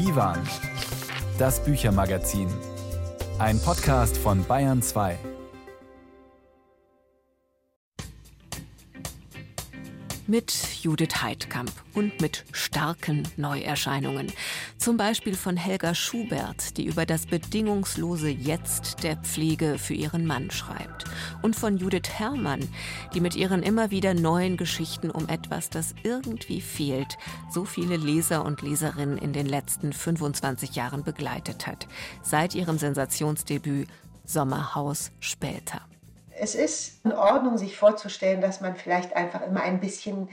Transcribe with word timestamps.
Divan, 0.00 0.38
das 1.38 1.62
Büchermagazin. 1.62 2.48
Ein 3.38 3.60
Podcast 3.60 4.16
von 4.16 4.42
Bayern 4.46 4.80
2. 4.80 5.18
mit 10.30 10.54
Judith 10.80 11.22
Heidkamp 11.22 11.72
und 11.92 12.20
mit 12.20 12.44
starken 12.52 13.26
Neuerscheinungen. 13.36 14.28
Zum 14.78 14.96
Beispiel 14.96 15.34
von 15.34 15.56
Helga 15.56 15.92
Schubert, 15.92 16.76
die 16.76 16.86
über 16.86 17.04
das 17.04 17.26
bedingungslose 17.26 18.28
Jetzt 18.28 19.02
der 19.02 19.16
Pflege 19.16 19.76
für 19.76 19.94
ihren 19.94 20.26
Mann 20.26 20.52
schreibt. 20.52 21.04
Und 21.42 21.56
von 21.56 21.78
Judith 21.78 22.10
Herrmann, 22.14 22.68
die 23.12 23.20
mit 23.20 23.34
ihren 23.34 23.64
immer 23.64 23.90
wieder 23.90 24.14
neuen 24.14 24.56
Geschichten 24.56 25.10
um 25.10 25.28
etwas, 25.28 25.68
das 25.68 25.96
irgendwie 26.04 26.60
fehlt, 26.60 27.18
so 27.52 27.64
viele 27.64 27.96
Leser 27.96 28.44
und 28.44 28.62
Leserinnen 28.62 29.18
in 29.18 29.32
den 29.32 29.46
letzten 29.46 29.92
25 29.92 30.76
Jahren 30.76 31.02
begleitet 31.02 31.66
hat. 31.66 31.88
Seit 32.22 32.54
ihrem 32.54 32.78
Sensationsdebüt 32.78 33.88
Sommerhaus 34.24 35.10
später 35.18 35.89
es 36.40 36.54
ist 36.54 37.04
in 37.04 37.12
Ordnung, 37.12 37.58
sich 37.58 37.76
vorzustellen, 37.76 38.40
dass 38.40 38.60
man 38.60 38.74
vielleicht 38.76 39.14
einfach 39.14 39.42
immer 39.42 39.62
ein 39.62 39.80
bisschen 39.80 40.30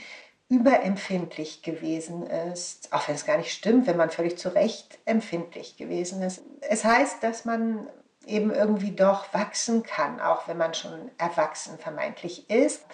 überempfindlich 0.49 1.61
gewesen 1.61 2.25
ist, 2.25 2.93
auch 2.93 3.07
wenn 3.07 3.15
es 3.15 3.25
gar 3.25 3.37
nicht 3.37 3.51
stimmt, 3.51 3.85
wenn 3.85 3.97
man 3.97 4.09
völlig 4.09 4.37
zu 4.37 4.49
Recht 4.49 4.97
empfindlich 5.03 5.75
gewesen 5.75 6.21
ist. 6.21 6.41
Es 6.61 6.85
heißt, 6.85 7.21
dass 7.21 7.43
man 7.43 7.87
eben 8.25 8.51
irgendwie 8.53 8.91
doch 8.91 9.33
wachsen 9.33 9.83
kann, 9.83 10.21
auch 10.21 10.47
wenn 10.47 10.57
man 10.57 10.73
schon 10.73 11.11
erwachsen 11.17 11.77
vermeintlich 11.77 12.49
ist. 12.49 12.85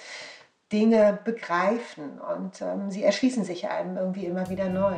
Dinge 0.72 1.20
begreifen 1.23 2.20
und 2.20 2.61
ähm, 2.61 2.89
sie 2.89 3.03
erschließen 3.03 3.44
sich 3.44 3.70
einem 3.70 3.95
irgendwie 3.95 4.25
immer 4.25 4.50
wieder 4.50 4.70
neu. 4.70 4.95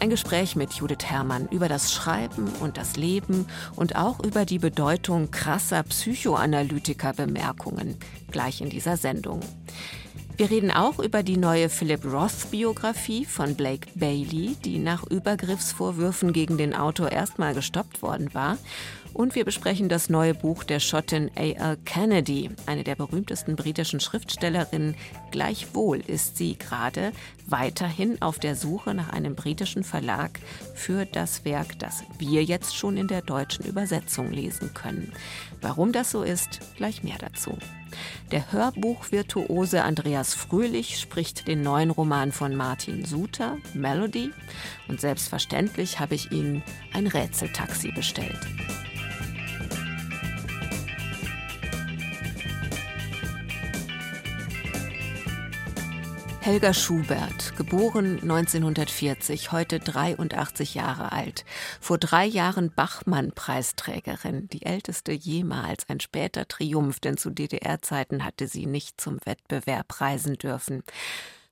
Ein 0.00 0.10
Gespräch 0.10 0.56
mit 0.56 0.72
Judith 0.74 1.04
Herrmann 1.04 1.48
über 1.48 1.68
das 1.68 1.92
Schreiben 1.92 2.48
und 2.60 2.76
das 2.76 2.96
Leben 2.96 3.46
und 3.76 3.96
auch 3.96 4.22
über 4.22 4.44
die 4.44 4.58
Bedeutung 4.58 5.30
krasser 5.30 5.82
Psychoanalytiker-Bemerkungen 5.82 7.96
gleich 8.30 8.60
in 8.60 8.70
dieser 8.70 8.96
Sendung. 8.96 9.40
Wir 10.36 10.50
reden 10.50 10.72
auch 10.72 10.98
über 10.98 11.22
die 11.22 11.36
neue 11.36 11.68
Philip 11.68 12.04
Roth-Biografie 12.04 13.24
von 13.24 13.54
Blake 13.54 13.86
Bailey, 13.94 14.56
die 14.64 14.80
nach 14.80 15.08
Übergriffsvorwürfen 15.08 16.32
gegen 16.32 16.58
den 16.58 16.74
Autor 16.74 17.12
erstmal 17.12 17.54
gestoppt 17.54 18.02
worden 18.02 18.34
war 18.34 18.58
und 19.14 19.36
wir 19.36 19.44
besprechen 19.44 19.88
das 19.88 20.10
neue 20.10 20.34
Buch 20.34 20.64
der 20.64 20.80
Schottin 20.80 21.30
A.L. 21.36 21.78
Kennedy, 21.84 22.50
eine 22.66 22.82
der 22.82 22.96
berühmtesten 22.96 23.56
britischen 23.56 24.00
Schriftstellerinnen. 24.00 24.96
Gleichwohl 25.30 26.00
ist 26.00 26.36
sie 26.36 26.58
gerade 26.58 27.12
weiterhin 27.46 28.20
auf 28.20 28.38
der 28.38 28.56
Suche 28.56 28.92
nach 28.92 29.10
einem 29.10 29.36
britischen 29.36 29.84
Verlag 29.84 30.40
für 30.74 31.06
das 31.06 31.44
Werk, 31.44 31.78
das 31.78 32.02
wir 32.18 32.42
jetzt 32.42 32.76
schon 32.76 32.96
in 32.96 33.06
der 33.06 33.22
deutschen 33.22 33.64
Übersetzung 33.64 34.32
lesen 34.32 34.74
können. 34.74 35.12
Warum 35.60 35.92
das 35.92 36.10
so 36.10 36.22
ist, 36.22 36.60
gleich 36.76 37.04
mehr 37.04 37.18
dazu. 37.18 37.56
Der 38.32 38.50
Hörbuchvirtuose 38.50 39.84
Andreas 39.84 40.34
Fröhlich 40.34 40.98
spricht 40.98 41.46
den 41.46 41.62
neuen 41.62 41.90
Roman 41.90 42.32
von 42.32 42.56
Martin 42.56 43.04
Suter, 43.04 43.58
Melody, 43.74 44.30
und 44.88 45.00
selbstverständlich 45.00 46.00
habe 46.00 46.16
ich 46.16 46.32
Ihnen 46.32 46.64
ein 46.92 47.06
Rätseltaxi 47.06 47.92
bestellt. 47.92 48.40
Helga 56.44 56.74
Schubert, 56.74 57.56
geboren 57.56 58.20
1940, 58.20 59.50
heute 59.50 59.80
83 59.80 60.74
Jahre 60.74 61.10
alt, 61.10 61.46
vor 61.80 61.96
drei 61.96 62.26
Jahren 62.26 62.70
Bachmann-Preisträgerin, 62.70 64.48
die 64.50 64.66
älteste 64.66 65.12
jemals, 65.12 65.88
ein 65.88 66.00
später 66.00 66.46
Triumph, 66.46 67.00
denn 67.00 67.16
zu 67.16 67.30
DDR-Zeiten 67.30 68.26
hatte 68.26 68.46
sie 68.46 68.66
nicht 68.66 69.00
zum 69.00 69.20
Wettbewerb 69.24 70.02
reisen 70.02 70.34
dürfen. 70.34 70.82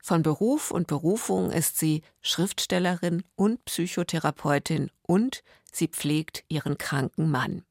Von 0.02 0.22
Beruf 0.22 0.70
und 0.70 0.88
Berufung 0.88 1.50
ist 1.50 1.78
sie 1.78 2.02
Schriftstellerin 2.20 3.22
und 3.34 3.64
Psychotherapeutin 3.64 4.90
und 5.04 5.42
Sie 5.72 5.88
pflegt 5.88 6.44
ihren 6.48 6.78
kranken 6.78 7.30
Mann. 7.30 7.64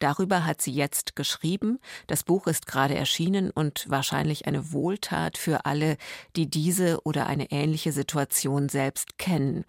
Darüber 0.00 0.44
hat 0.44 0.60
sie 0.60 0.72
jetzt 0.72 1.16
geschrieben. 1.16 1.78
Das 2.08 2.24
Buch 2.24 2.46
ist 2.48 2.66
gerade 2.66 2.96
erschienen 2.96 3.50
und 3.50 3.88
wahrscheinlich 3.88 4.46
eine 4.46 4.72
Wohltat 4.72 5.38
für 5.38 5.64
alle, 5.64 5.96
die 6.36 6.50
diese 6.50 7.00
oder 7.04 7.26
eine 7.26 7.50
ähnliche 7.52 7.92
Situation 7.92 8.68
selbst 8.68 9.18
kennen 9.18 9.64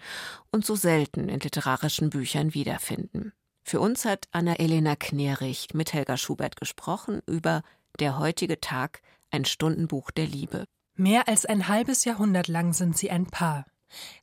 und 0.51 0.65
so 0.65 0.75
selten 0.75 1.29
in 1.29 1.39
literarischen 1.39 2.09
Büchern 2.09 2.53
wiederfinden. 2.53 3.31
Für 3.63 3.79
uns 3.79 4.05
hat 4.05 4.27
Anna-Elena 4.31 4.95
Knerich 4.95 5.69
mit 5.73 5.93
Helga 5.93 6.17
Schubert 6.17 6.55
gesprochen 6.55 7.21
über 7.27 7.63
Der 7.99 8.19
heutige 8.19 8.59
Tag, 8.59 9.01
ein 9.31 9.45
Stundenbuch 9.45 10.11
der 10.11 10.27
Liebe. 10.27 10.65
Mehr 10.95 11.27
als 11.27 11.45
ein 11.45 11.67
halbes 11.67 12.05
Jahrhundert 12.05 12.47
lang 12.47 12.73
sind 12.73 12.97
sie 12.97 13.11
ein 13.11 13.25
Paar. 13.25 13.65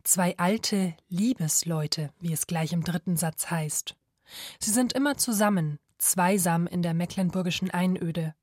Zwei 0.05 0.37
alte 0.39 0.95
Liebesleute, 1.09 2.11
wie 2.21 2.33
es 2.33 2.47
gleich 2.47 2.73
im 2.73 2.85
dritten 2.85 3.17
Satz 3.17 3.51
heißt. 3.51 3.97
Sie 4.59 4.71
sind 4.71 4.93
immer 4.93 5.17
zusammen, 5.17 5.79
zweisam 5.99 6.67
in 6.67 6.83
der 6.83 6.95
mecklenburgischen 6.95 7.71
Einöde. 7.71 8.35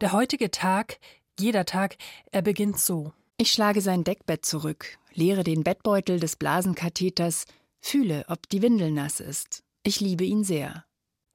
Der 0.00 0.12
heutige 0.12 0.50
Tag, 0.50 0.98
jeder 1.38 1.64
Tag, 1.64 1.96
er 2.30 2.42
beginnt 2.42 2.78
so. 2.78 3.12
Ich 3.36 3.52
schlage 3.52 3.80
sein 3.80 4.04
Deckbett 4.04 4.44
zurück, 4.44 4.98
leere 5.12 5.44
den 5.44 5.62
Bettbeutel 5.62 6.18
des 6.18 6.36
Blasenkatheters, 6.36 7.44
fühle, 7.80 8.24
ob 8.28 8.48
die 8.48 8.62
Windel 8.62 8.90
nass 8.90 9.20
ist. 9.20 9.62
Ich 9.82 10.00
liebe 10.00 10.24
ihn 10.24 10.44
sehr. 10.44 10.84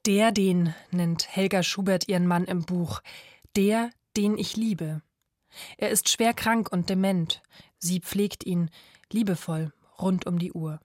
Der, 0.06 0.32
den 0.32 0.74
nennt 0.90 1.34
Helga 1.34 1.62
Schubert 1.62 2.08
ihren 2.08 2.26
Mann 2.26 2.44
im 2.44 2.64
Buch. 2.64 3.00
Der, 3.56 3.90
den 4.16 4.36
ich 4.36 4.56
liebe. 4.56 5.00
Er 5.78 5.90
ist 5.90 6.10
schwer 6.10 6.34
krank 6.34 6.70
und 6.70 6.90
dement. 6.90 7.42
Sie 7.78 8.00
pflegt 8.00 8.44
ihn, 8.44 8.70
liebevoll, 9.14 9.72
rund 9.98 10.26
um 10.26 10.38
die 10.38 10.52
Uhr. 10.52 10.80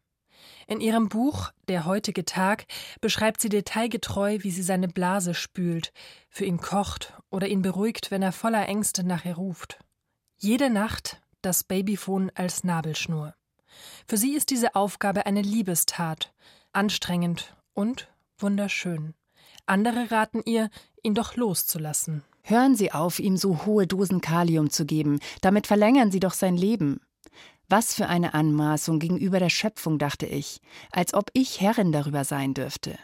In 0.68 0.80
ihrem 0.80 1.10
Buch 1.10 1.52
Der 1.68 1.86
heutige 1.86 2.24
Tag 2.24 2.66
beschreibt 3.02 3.42
sie 3.42 3.50
detailgetreu, 3.50 4.38
wie 4.42 4.52
sie 4.52 4.64
seine 4.64 4.88
Blase 4.88 5.34
spült, 5.34 5.92
für 6.30 6.46
ihn 6.46 6.62
kocht 6.62 7.14
oder 7.30 7.48
ihn 7.48 7.62
beruhigt, 7.62 8.12
wenn 8.12 8.22
er 8.22 8.32
voller 8.32 8.66
Ängste 8.68 9.04
nach 9.04 9.26
ihr 9.26 9.36
ruft. 9.36 9.80
Jede 10.38 10.70
Nacht 10.70 11.22
das 11.42 11.64
Babyphone 11.64 12.32
als 12.36 12.64
Nabelschnur. 12.64 13.34
Für 14.08 14.18
sie 14.18 14.34
ist 14.34 14.50
diese 14.50 14.76
Aufgabe 14.76 15.26
eine 15.26 15.42
Liebestat, 15.42 16.34
anstrengend 16.74 17.56
und 17.74 18.10
wunderschön. 18.38 19.14
Andere 19.66 20.12
raten 20.12 20.42
ihr, 20.46 20.70
ihn 21.02 21.16
doch 21.16 21.36
loszulassen. 21.36 22.24
Hören 22.42 22.76
Sie 22.76 22.92
auf, 22.92 23.20
ihm 23.20 23.38
so 23.38 23.66
hohe 23.66 23.86
Dosen 23.86 24.22
Kalium 24.22 24.70
zu 24.70 24.86
geben, 24.86 25.20
damit 25.42 25.68
verlängern 25.68 26.12
Sie 26.12 26.20
doch 26.20 26.34
sein 26.34 26.58
Leben. 26.58 27.00
Was 27.72 27.94
für 27.94 28.08
eine 28.08 28.34
Anmaßung 28.34 28.98
gegenüber 28.98 29.38
der 29.38 29.52
Schöpfung, 29.52 30.00
dachte 30.00 30.26
ich, 30.26 30.60
als 30.92 31.14
ob 31.14 31.30
ich 31.34 31.62
Herrin 31.62 31.92
darüber 31.92 32.24
sein 32.24 32.56
dürfte. 32.56 32.98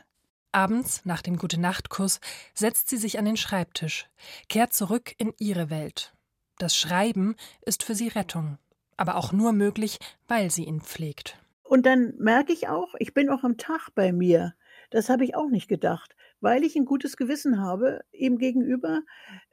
Abends, 0.54 1.06
nach 1.06 1.22
dem 1.22 1.38
Gute-Nacht-Kuss, 1.38 2.20
setzt 2.56 2.90
sie 2.90 2.98
sich 2.98 3.20
an 3.20 3.26
den 3.26 3.38
Schreibtisch, 3.38 4.10
kehrt 4.50 4.74
zurück 4.74 5.14
in 5.20 5.34
ihre 5.38 5.70
Welt. 5.70 6.16
Das 6.58 6.76
Schreiben 6.76 7.36
ist 7.62 7.84
für 7.84 7.94
sie 7.94 8.08
Rettung, 8.08 8.58
aber 8.98 9.18
auch 9.18 9.32
nur 9.32 9.52
möglich, 9.52 10.00
weil 10.28 10.50
sie 10.50 10.64
ihn 10.64 10.82
pflegt. 10.82 11.38
Und 11.62 11.86
dann 11.86 12.16
merke 12.18 12.52
ich 12.52 12.68
auch, 12.68 12.96
ich 12.98 13.14
bin 13.14 13.30
auch 13.30 13.44
am 13.44 13.58
Tag 13.58 13.90
bei 13.94 14.12
mir. 14.12 14.56
Das 14.90 15.10
habe 15.10 15.26
ich 15.26 15.36
auch 15.36 15.50
nicht 15.50 15.68
gedacht, 15.68 16.16
weil 16.42 16.64
ich 16.64 16.76
ein 16.76 16.86
gutes 16.86 17.18
Gewissen 17.18 17.62
habe 17.62 18.04
ihm 18.14 18.40
gegenüber. 18.40 19.02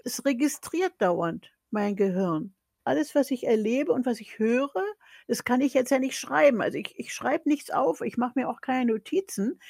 Es 0.05 0.25
registriert 0.25 0.95
dauernd 1.01 1.53
mein 1.71 1.97
Gehirn 1.97 2.55
alles, 2.85 3.15
was 3.15 3.31
ich 3.31 3.47
erlebe 3.47 3.93
und 3.93 4.07
was 4.07 4.21
ich 4.21 4.39
höre, 4.39 4.71
das 5.29 5.45
kann 5.45 5.61
ich 5.61 5.75
jetzt 5.75 5.91
ja 5.91 5.99
nicht 5.99 6.19
schreiben. 6.19 6.61
Also 6.63 6.79
ich, 6.79 6.95
ich 6.99 7.13
schreibe 7.15 7.49
nichts 7.49 7.71
auf, 7.71 8.01
ich 8.01 8.17
mache 8.17 8.33
mir 8.37 8.49
auch 8.49 8.61
keine 8.61 8.93
Notizen, 8.93 9.61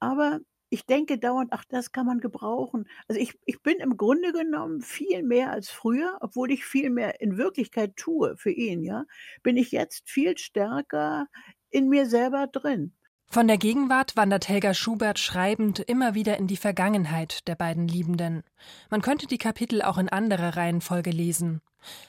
aber 0.00 0.40
ich 0.70 0.86
denke 0.86 1.18
dauernd, 1.18 1.50
ach, 1.52 1.64
das 1.68 1.92
kann 1.92 2.06
man 2.06 2.18
gebrauchen. 2.20 2.88
Also 3.06 3.20
ich, 3.20 3.38
ich 3.44 3.62
bin 3.62 3.76
im 3.78 3.96
Grunde 3.98 4.32
genommen 4.32 4.80
viel 4.80 5.22
mehr 5.22 5.50
als 5.52 5.68
früher, 5.68 6.16
obwohl 6.20 6.50
ich 6.50 6.64
viel 6.64 6.88
mehr 6.90 7.20
in 7.20 7.36
Wirklichkeit 7.36 7.96
tue 7.96 8.36
für 8.38 8.50
ihn, 8.50 8.82
ja, 8.82 9.04
bin 9.42 9.56
ich 9.58 9.70
jetzt 9.72 10.08
viel 10.08 10.38
stärker 10.38 11.26
in 11.70 11.88
mir 11.90 12.06
selber 12.06 12.46
drin. 12.46 12.94
Von 13.32 13.48
der 13.48 13.56
Gegenwart 13.56 14.14
wandert 14.14 14.50
Helga 14.50 14.74
Schubert 14.74 15.18
schreibend 15.18 15.78
immer 15.78 16.12
wieder 16.12 16.36
in 16.36 16.48
die 16.48 16.58
Vergangenheit 16.58 17.48
der 17.48 17.54
beiden 17.54 17.88
Liebenden. 17.88 18.42
Man 18.90 19.00
könnte 19.00 19.26
die 19.26 19.38
Kapitel 19.38 19.80
auch 19.80 19.96
in 19.96 20.10
anderer 20.10 20.58
Reihenfolge 20.58 21.08
lesen. 21.08 21.62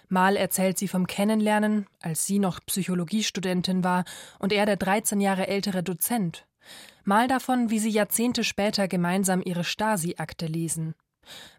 Mal 0.09 0.35
erzählt 0.35 0.77
sie 0.77 0.89
vom 0.89 1.07
Kennenlernen, 1.07 1.87
als 2.01 2.25
sie 2.25 2.39
noch 2.39 2.59
Psychologiestudentin 2.65 3.85
war 3.85 4.03
und 4.37 4.51
er 4.51 4.65
der 4.65 4.75
13 4.75 5.21
Jahre 5.21 5.47
ältere 5.47 5.81
Dozent. 5.81 6.45
Mal 7.05 7.29
davon, 7.29 7.69
wie 7.69 7.79
sie 7.79 7.89
Jahrzehnte 7.89 8.43
später 8.43 8.89
gemeinsam 8.89 9.41
ihre 9.41 9.63
Stasi-Akte 9.63 10.47
lesen. 10.47 10.93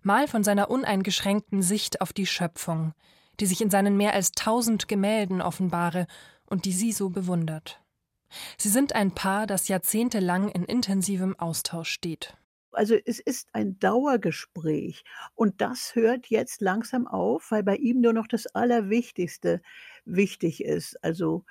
Mal 0.03 0.29
von 0.29 0.45
seiner 0.45 0.69
uneingeschränkten 0.69 1.63
Sicht 1.63 2.03
auf 2.03 2.13
die 2.13 2.27
Schöpfung, 2.27 2.93
die 3.41 3.47
sich 3.47 3.63
in 3.63 3.71
seinen 3.71 3.97
mehr 3.97 4.13
als 4.13 4.33
tausend 4.33 4.89
Gemälden 4.89 5.41
offenbare 5.41 6.07
und 6.51 6.67
die 6.67 6.73
sie 6.73 6.93
so 6.93 7.09
bewundert. 7.09 7.81
Sie 8.59 8.69
sind 8.69 8.95
ein 8.95 9.13
Paar, 9.15 9.47
das 9.47 9.69
jahrzehntelang 9.69 10.49
in 10.49 10.65
intensivem 10.65 11.39
Austausch 11.39 11.91
steht. 11.91 12.37
Also 12.73 12.97
es 13.05 13.21
ist 13.21 13.49
ein 13.53 13.79
Dauergespräch 13.79 15.05
und 15.35 15.61
das 15.61 15.95
hört 15.95 16.27
jetzt 16.27 16.61
langsam 16.61 17.07
auf, 17.07 17.51
weil 17.51 17.63
bei 17.63 17.77
ihm 17.77 18.01
nur 18.01 18.13
noch 18.13 18.27
das 18.27 18.47
Allerwichtigste 18.49 19.63
wichtig 20.05 20.65
ist. 20.65 21.03
Also 21.05 21.45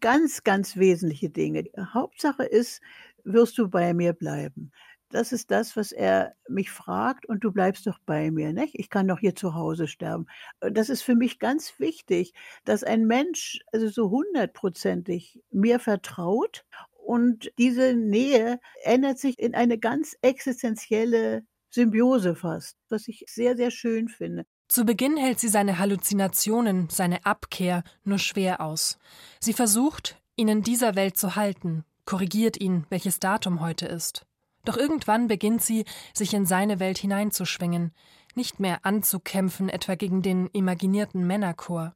ganz, 0.00 0.44
ganz 0.44 0.76
wesentliche 0.76 1.30
Dinge. 1.30 1.64
Hauptsache 1.94 2.44
ist, 2.44 2.80
wirst 3.24 3.58
du 3.58 3.68
bei 3.68 3.94
mir 3.94 4.12
bleiben? 4.12 4.72
Das 5.14 5.30
ist 5.30 5.52
das, 5.52 5.76
was 5.76 5.92
er 5.92 6.34
mich 6.48 6.72
fragt 6.72 7.24
und 7.24 7.44
du 7.44 7.52
bleibst 7.52 7.86
doch 7.86 8.00
bei 8.04 8.32
mir, 8.32 8.52
nicht? 8.52 8.74
Ich 8.76 8.90
kann 8.90 9.06
doch 9.06 9.20
hier 9.20 9.36
zu 9.36 9.54
Hause 9.54 9.86
sterben. 9.86 10.26
Äh, 10.58 10.72
das 10.72 10.88
ist 10.88 11.02
für 11.02 11.14
mich 11.14 11.38
ganz 11.38 11.78
wichtig, 11.78 12.34
dass 12.64 12.82
ein 12.82 13.06
Mensch 13.06 13.60
also 13.70 13.86
so 13.88 14.10
hundertprozentig 14.10 15.40
mir 15.52 15.78
vertraut 15.78 16.64
und 16.94 17.52
diese 17.58 17.94
Nähe 17.94 18.58
ändert 18.82 19.20
sich 19.20 19.38
in 19.38 19.54
eine 19.54 19.78
ganz 19.78 20.16
existenzielle 20.20 21.44
Symbiose 21.70 22.34
fast, 22.34 22.76
was 22.88 23.06
ich 23.06 23.24
sehr, 23.28 23.56
sehr 23.56 23.70
schön 23.70 24.08
finde. 24.08 24.46
Zu 24.66 24.84
Beginn 24.84 25.16
hält 25.16 25.38
sie 25.38 25.48
seine 25.48 25.78
Halluzinationen, 25.78 26.88
seine 26.90 27.24
Abkehr 27.24 27.84
nur 28.02 28.18
schwer 28.18 28.60
aus. 28.60 28.98
Sie 29.38 29.52
versucht, 29.52 30.20
ihn 30.34 30.48
in 30.48 30.62
dieser 30.64 30.96
Welt 30.96 31.16
zu 31.16 31.36
halten, 31.36 31.84
korrigiert 32.04 32.60
ihn, 32.60 32.84
welches 32.90 33.20
Datum 33.20 33.60
heute 33.60 33.86
ist. 33.86 34.26
Doch 34.64 34.76
irgendwann 34.76 35.28
beginnt 35.28 35.62
sie, 35.62 35.84
sich 36.12 36.34
in 36.34 36.46
seine 36.46 36.80
Welt 36.80 36.98
hineinzuschwingen, 36.98 37.92
nicht 38.34 38.60
mehr 38.60 38.84
anzukämpfen, 38.84 39.68
etwa 39.68 39.94
gegen 39.94 40.22
den 40.22 40.48
imaginierten 40.48 41.26
Männerchor. 41.26 41.94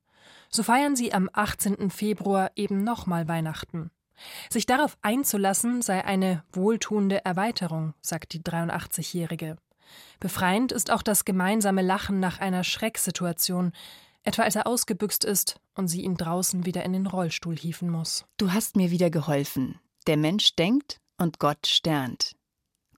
So 0.50 0.62
feiern 0.62 0.96
sie 0.96 1.12
am 1.12 1.28
18. 1.32 1.90
Februar 1.90 2.50
eben 2.56 2.84
nochmal 2.84 3.28
Weihnachten. 3.28 3.90
Sich 4.50 4.66
darauf 4.66 4.96
einzulassen 5.02 5.82
sei 5.82 6.04
eine 6.04 6.42
wohltuende 6.52 7.24
Erweiterung, 7.24 7.94
sagt 8.00 8.32
die 8.32 8.40
83-Jährige. 8.40 9.56
Befreiend 10.20 10.72
ist 10.72 10.90
auch 10.90 11.02
das 11.02 11.24
gemeinsame 11.24 11.82
Lachen 11.82 12.20
nach 12.20 12.40
einer 12.40 12.64
Schrecksituation, 12.64 13.72
etwa 14.24 14.42
als 14.42 14.56
er 14.56 14.66
ausgebüxt 14.66 15.24
ist 15.24 15.60
und 15.74 15.88
sie 15.88 16.02
ihn 16.02 16.16
draußen 16.16 16.66
wieder 16.66 16.84
in 16.84 16.92
den 16.92 17.06
Rollstuhl 17.06 17.56
hieven 17.56 17.88
muss. 17.88 18.24
Du 18.36 18.52
hast 18.52 18.76
mir 18.76 18.90
wieder 18.90 19.10
geholfen. 19.10 19.78
Der 20.06 20.16
Mensch 20.16 20.56
denkt 20.56 21.00
und 21.16 21.38
Gott 21.38 21.66
sternt. 21.66 22.32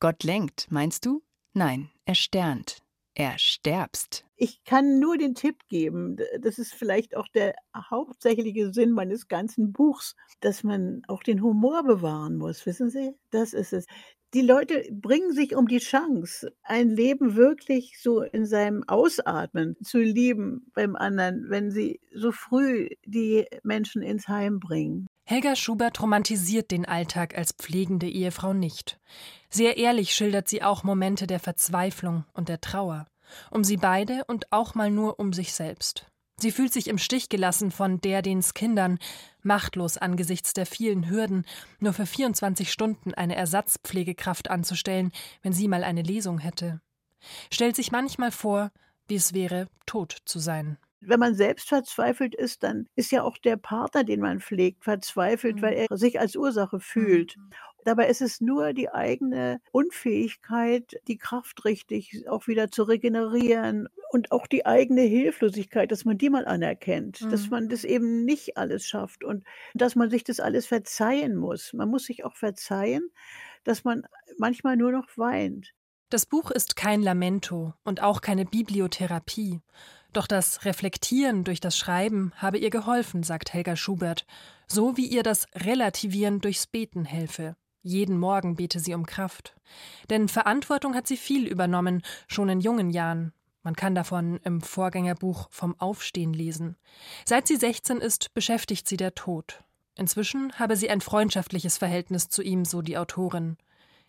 Gott 0.01 0.25
lenkt, 0.25 0.67
meinst 0.71 1.05
du? 1.05 1.23
Nein, 1.53 1.91
er 2.07 2.15
sternt. 2.15 2.79
Er 3.15 3.37
sterbst. 3.39 4.25
Ich 4.37 4.65
kann 4.65 4.99
nur 4.99 5.19
den 5.19 5.35
Tipp 5.35 5.69
geben, 5.69 6.17
das 6.41 6.59
ist 6.59 6.73
vielleicht 6.73 7.15
auch 7.15 7.29
der 7.29 7.55
hauptsächliche 7.77 8.73
Sinn 8.73 8.93
meines 8.93 9.29
ganzen 9.29 9.73
Buchs, 9.73 10.17
dass 10.41 10.65
man 10.65 11.03
auch 11.07 11.23
den 11.23 11.43
Humor 11.43 11.85
bewahren 11.85 12.39
muss, 12.39 12.65
wissen 12.65 12.89
Sie? 12.89 13.15
Das 13.31 13.53
ist 13.53 13.75
es. 13.75 13.85
Die 14.33 14.41
Leute 14.41 14.89
bringen 14.91 15.35
sich 15.35 15.55
um 15.55 15.67
die 15.67 15.81
Chance, 15.81 16.55
ein 16.63 16.89
Leben 16.89 17.37
wirklich 17.37 18.01
so 18.01 18.23
in 18.23 18.47
seinem 18.47 18.85
Ausatmen 18.87 19.77
zu 19.83 19.99
lieben 19.99 20.71
beim 20.73 20.97
anderen, 20.97 21.47
wenn 21.49 21.71
sie 21.71 22.01
so 22.15 22.33
früh 22.33 22.89
die 23.05 23.45
Menschen 23.65 24.03
ins 24.03 24.29
Heim 24.29 24.61
bringen. 24.61 25.09
Helga 25.25 25.57
Schubert 25.57 26.01
romantisiert 26.01 26.71
den 26.71 26.87
Alltag 26.87 27.37
als 27.37 27.53
pflegende 27.53 28.09
Ehefrau 28.09 28.53
nicht. 28.53 29.01
Sehr 29.51 29.77
ehrlich 29.77 30.13
schildert 30.15 30.49
sie 30.49 30.63
auch 30.63 30.85
Momente 30.85 31.27
der 31.27 31.41
Verzweiflung 31.41 32.25
und 32.33 32.49
der 32.49 32.61
Trauer. 32.61 33.07
Um 33.51 33.65
sie 33.65 33.77
beide 33.77 34.25
und 34.27 34.53
auch 34.53 34.75
mal 34.75 34.91
nur 34.91 35.19
um 35.19 35.33
sich 35.33 35.53
selbst. 35.53 36.07
Sie 36.37 36.53
fühlt 36.53 36.73
sich 36.73 36.89
im 36.89 36.97
Stich 36.97 37.29
gelassen 37.29 37.71
von 37.71 38.01
der 38.01 38.23
Dens 38.23 38.55
Kindern, 38.55 38.99
machtlos 39.43 39.99
angesichts 39.99 40.55
der 40.55 40.65
vielen 40.65 41.11
Hürden, 41.11 41.45
nur 41.81 41.93
für 41.93 42.07
24 42.07 42.73
Stunden 42.73 43.13
eine 43.13 43.37
Ersatzpflegekraft 43.37 44.51
anzustellen, 44.51 45.13
wenn 45.43 45.53
sie 45.53 45.69
mal 45.69 45.85
eine 45.85 46.03
Lesung 46.03 46.39
hätte. 46.39 46.81
Stellt 47.53 47.77
sich 47.77 47.93
manchmal 47.93 48.31
vor, 48.31 48.71
wie 49.07 49.17
es 49.17 49.35
wäre, 49.35 49.69
tot 49.85 50.17
zu 50.25 50.39
sein. 50.39 50.79
Wenn 51.01 51.21
man 51.21 51.35
selbst 51.35 51.69
verzweifelt 51.69 52.35
ist, 52.35 52.63
dann 52.63 52.87
ist 52.95 53.11
ja 53.11 53.23
auch 53.23 53.39
der 53.39 53.57
Partner, 53.57 54.05
den 54.05 54.21
man 54.21 54.41
pflegt, 54.41 54.85
verzweifelt, 54.85 55.57
mhm. 55.57 55.63
weil 55.63 55.75
er 55.75 55.97
sich 55.97 56.21
als 56.21 56.37
Ursache 56.37 56.81
fühlt. 56.81 57.37
Dabei 57.85 58.09
ist 58.09 58.21
es 58.21 58.41
nur 58.41 58.73
die 58.73 58.91
eigene 58.91 59.61
Unfähigkeit, 59.73 61.01
die 61.09 61.17
Kraft 61.17 61.65
richtig 61.65 62.29
auch 62.29 62.47
wieder 62.47 62.71
zu 62.71 62.83
regenerieren 62.83 63.89
und 64.11 64.33
auch 64.33 64.47
die 64.47 64.67
eigene 64.67 65.03
Hilflosigkeit, 65.03 65.91
dass 65.91 66.05
man 66.05 66.19
die 66.19 66.31
mal 66.31 66.47
anerkennt, 66.47 67.23
mhm. 67.23 67.31
dass 67.31 67.49
man 67.49 67.69
das 67.69 67.85
eben 67.85 68.25
nicht 68.25 68.57
alles 68.57 68.87
schafft 68.87 69.25
und 69.25 69.45
dass 69.75 69.97
man 69.97 70.11
sich 70.11 70.25
das 70.25 70.41
alles 70.41 70.67
verzeihen 70.67 71.37
muss. 71.37 71.73
Man 71.73 71.89
muss 71.89 72.05
sich 72.05 72.25
auch 72.25 72.37
verzeihen, 72.37 73.11
dass 73.65 73.85
man 73.85 74.07
manchmal 74.39 74.77
nur 74.77 74.93
noch 74.93 75.09
weint. 75.17 75.75
Das 76.11 76.27
Buch 76.27 76.51
ist 76.51 76.75
kein 76.75 77.03
Lamento 77.03 77.73
und 77.85 78.03
auch 78.03 78.21
keine 78.21 78.45
Bibliotherapie. 78.45 79.61
Doch 80.13 80.27
das 80.27 80.65
Reflektieren 80.65 81.45
durch 81.45 81.61
das 81.61 81.79
Schreiben 81.79 82.33
habe 82.37 82.59
ihr 82.59 82.71
geholfen, 82.71 83.23
sagt 83.23 83.53
Helga 83.53 83.77
Schubert, 83.77 84.27
so 84.67 84.97
wie 84.97 85.07
ihr 85.07 85.23
das 85.23 85.47
Relativieren 85.55 86.41
durchs 86.41 86.67
Beten 86.67 87.05
helfe. 87.05 87.55
Jeden 87.83 88.19
Morgen 88.19 88.57
bete 88.57 88.79
sie 88.79 88.95
um 88.95 89.07
Kraft. 89.07 89.57
Denn 90.11 90.29
Verantwortung 90.29 90.95
hat 90.95 91.07
sie 91.07 91.17
viel 91.17 91.47
übernommen, 91.47 92.03
schon 92.29 92.49
in 92.49 92.61
jungen 92.61 92.91
Jahren. 92.91 93.33
Man 93.63 93.77
kann 93.77 93.95
davon 93.95 94.39
im 94.45 94.61
Vorgängerbuch 94.61 95.49
vom 95.51 95.79
Aufstehen 95.79 96.33
lesen. 96.33 96.77
Seit 97.25 97.47
sie 97.47 97.57
16 97.57 97.99
ist, 97.99 98.33
beschäftigt 98.35 98.89
sie 98.89 98.97
der 98.97 99.15
Tod. 99.15 99.63
Inzwischen 99.97 100.53
habe 100.59 100.77
sie 100.77 100.89
ein 100.89 101.01
freundschaftliches 101.01 101.77
Verhältnis 101.79 102.29
zu 102.29 102.43
ihm, 102.43 102.65
so 102.65 102.81
die 102.81 102.97
Autorin. 102.97 103.57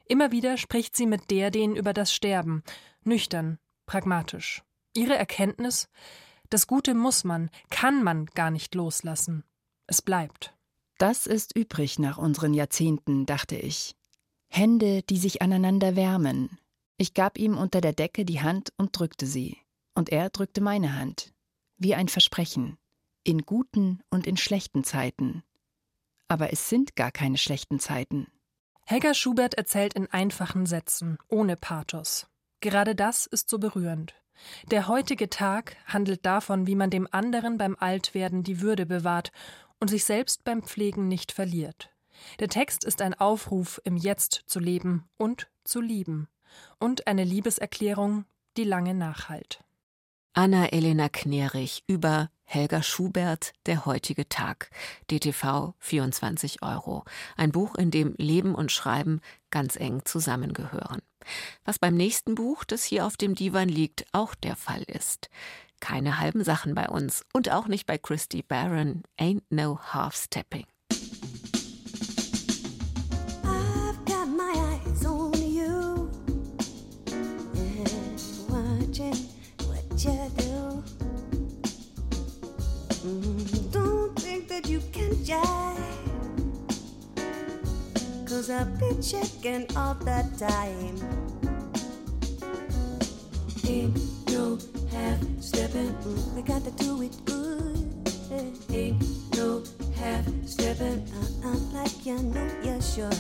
Immer 0.05 0.31
wieder 0.31 0.57
spricht 0.57 0.95
sie 0.95 1.05
mit 1.05 1.31
der 1.31 1.51
den 1.51 1.75
über 1.75 1.93
das 1.93 2.13
Sterben, 2.13 2.63
nüchtern, 3.03 3.59
pragmatisch. 3.85 4.63
Ihre 4.93 5.15
Erkenntnis, 5.15 5.89
das 6.49 6.67
Gute 6.67 6.93
muss 6.93 7.23
man, 7.23 7.49
kann 7.69 8.03
man 8.03 8.25
gar 8.25 8.51
nicht 8.51 8.75
loslassen. 8.75 9.43
Es 9.87 10.01
bleibt. 10.01 10.53
Das 11.01 11.25
ist 11.25 11.57
übrig 11.57 11.97
nach 11.97 12.19
unseren 12.19 12.53
Jahrzehnten, 12.53 13.25
dachte 13.25 13.55
ich. 13.55 13.95
Hände, 14.49 15.01
die 15.01 15.17
sich 15.17 15.41
aneinander 15.41 15.95
wärmen. 15.95 16.59
Ich 16.97 17.15
gab 17.15 17.39
ihm 17.39 17.57
unter 17.57 17.81
der 17.81 17.93
Decke 17.93 18.23
die 18.23 18.41
Hand 18.41 18.71
und 18.77 18.99
drückte 18.99 19.25
sie. 19.25 19.57
Und 19.95 20.11
er 20.11 20.29
drückte 20.29 20.61
meine 20.61 20.95
Hand. 20.99 21.33
Wie 21.77 21.95
ein 21.95 22.07
Versprechen. 22.07 22.77
In 23.23 23.47
guten 23.47 24.03
und 24.11 24.27
in 24.27 24.37
schlechten 24.37 24.83
Zeiten. 24.83 25.41
Aber 26.27 26.53
es 26.53 26.69
sind 26.69 26.95
gar 26.95 27.11
keine 27.11 27.39
schlechten 27.39 27.79
Zeiten. 27.79 28.27
Helga 28.85 29.15
Schubert 29.15 29.55
erzählt 29.55 29.95
in 29.95 30.05
einfachen 30.05 30.67
Sätzen, 30.67 31.17
ohne 31.27 31.55
Pathos. 31.55 32.27
Gerade 32.59 32.93
das 32.93 33.25
ist 33.25 33.49
so 33.49 33.57
berührend. 33.57 34.13
Der 34.69 34.87
heutige 34.87 35.29
Tag 35.29 35.75
handelt 35.85 36.25
davon, 36.25 36.67
wie 36.67 36.75
man 36.75 36.89
dem 36.89 37.07
anderen 37.11 37.57
beim 37.57 37.75
Altwerden 37.79 38.43
die 38.43 38.61
Würde 38.61 38.85
bewahrt 38.85 39.31
und 39.81 39.89
sich 39.89 40.05
selbst 40.05 40.45
beim 40.45 40.63
Pflegen 40.63 41.09
nicht 41.09 41.33
verliert. 41.33 41.89
Der 42.39 42.47
Text 42.47 42.85
ist 42.85 43.01
ein 43.01 43.15
Aufruf, 43.15 43.81
im 43.83 43.97
Jetzt 43.97 44.43
zu 44.45 44.59
leben 44.59 45.09
und 45.17 45.49
zu 45.63 45.81
lieben. 45.81 46.29
Und 46.79 47.07
eine 47.07 47.23
Liebeserklärung, 47.23 48.25
die 48.57 48.63
lange 48.63 48.93
nachhalt. 48.93 49.63
Anna-Elena 50.33 51.09
Knerich 51.09 51.83
über 51.87 52.29
Helga 52.43 52.83
Schubert, 52.83 53.53
Der 53.65 53.85
heutige 53.85 54.29
Tag, 54.29 54.69
DTV 55.09 55.73
24 55.79 56.61
Euro. 56.61 57.03
Ein 57.35 57.51
Buch, 57.51 57.75
in 57.75 57.91
dem 57.91 58.13
Leben 58.17 58.55
und 58.55 58.71
Schreiben 58.71 59.21
ganz 59.49 59.75
eng 59.77 60.03
zusammengehören. 60.05 61.01
Was 61.63 61.79
beim 61.79 61.95
nächsten 61.95 62.35
Buch, 62.35 62.63
das 62.63 62.83
hier 62.83 63.05
auf 63.05 63.17
dem 63.17 63.35
Divan 63.35 63.69
liegt, 63.69 64.05
auch 64.11 64.35
der 64.35 64.55
Fall 64.55 64.83
ist. 64.83 65.29
Keine 65.81 66.19
halben 66.19 66.45
Sachen 66.45 66.73
bei 66.73 66.87
uns 66.87 67.25
und 67.33 67.51
auch 67.51 67.67
nicht 67.67 67.85
bei 67.85 67.97
Christy 67.97 68.43
Barron. 68.43 69.03
Ain't 69.17 69.43
no 69.51 69.77
half-stepping. 69.77 70.65
Cause 88.27 88.49
I'll 88.49 88.65
be 88.79 88.95
checking 89.01 89.67
all 89.75 89.93
the 89.93 90.23
time. 90.39 90.97
Ain't 93.67 93.99
no 94.31 94.57
half 94.91 95.19
stepping, 95.39 95.95
we 96.35 96.41
got 96.41 96.63
to 96.63 96.71
do 96.71 97.01
it 97.01 97.15
good. 97.25 97.87
Ain't 98.71 99.01
no 99.35 99.63
half 99.95 100.25
stepping, 100.45 101.05
uh-uh, 101.43 101.57
like 101.73 102.05
you 102.05 102.17
know 102.17 102.47
you 102.63 102.81
should. 102.81 103.15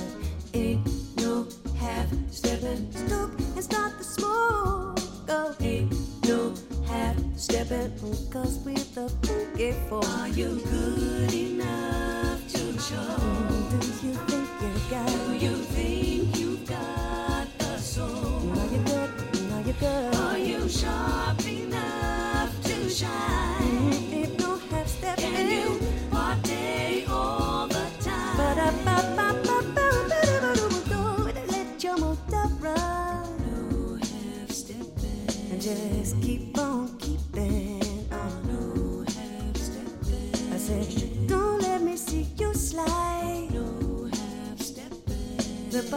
Ain't 0.53 0.87
no 1.17 1.47
half 1.77 2.07
stepping, 2.29 2.91
stoop 2.91 3.37
and 3.39 3.63
start 3.63 3.97
the 3.97 4.03
smoke. 4.03 4.99
Oh, 5.29 5.55
ain't 5.59 5.93
no 6.27 6.53
half 6.87 7.15
stepping, 7.35 7.91
cause 8.31 8.59
we're 8.65 8.75
the 8.95 9.09
funky 9.23 9.71
for. 9.89 10.27
You 10.27 10.61
good 10.65 11.00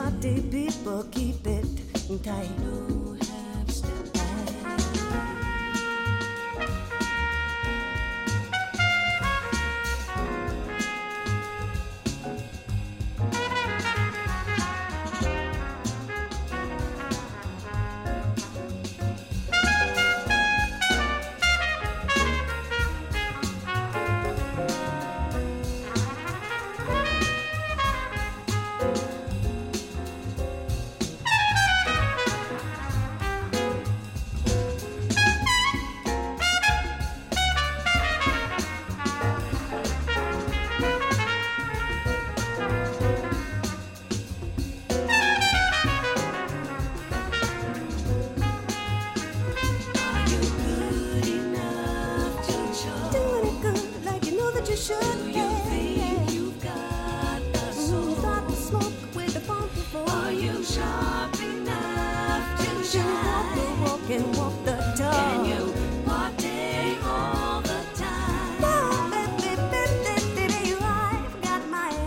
Party 0.04 0.42
people 0.50 1.02
keep 1.10 1.46
it 1.46 1.64
tight. 2.22 3.03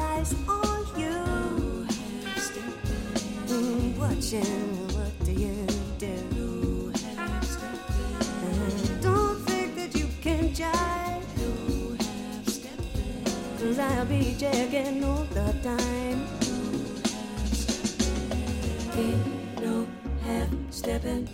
Eyes 0.01 0.33
on 0.47 0.85
you. 0.99 1.87
Mm, 3.47 3.97
Watching, 3.97 4.87
what 4.95 5.11
do 5.25 5.31
you 5.31 5.65
do? 5.97 6.93
Uh, 8.27 9.01
Don't 9.01 9.39
think 9.47 9.75
that 9.75 9.95
you 9.95 10.07
can 10.21 10.49
jive. 10.53 11.23
Cause 13.59 13.79
I'll 13.79 14.05
be 14.05 14.35
checking 14.39 15.03
all 15.03 15.25
the 15.33 15.51
time. 15.63 16.27
Ain't 18.95 19.61
no 19.61 19.87
half 20.23 20.49
stepping. 20.69 21.27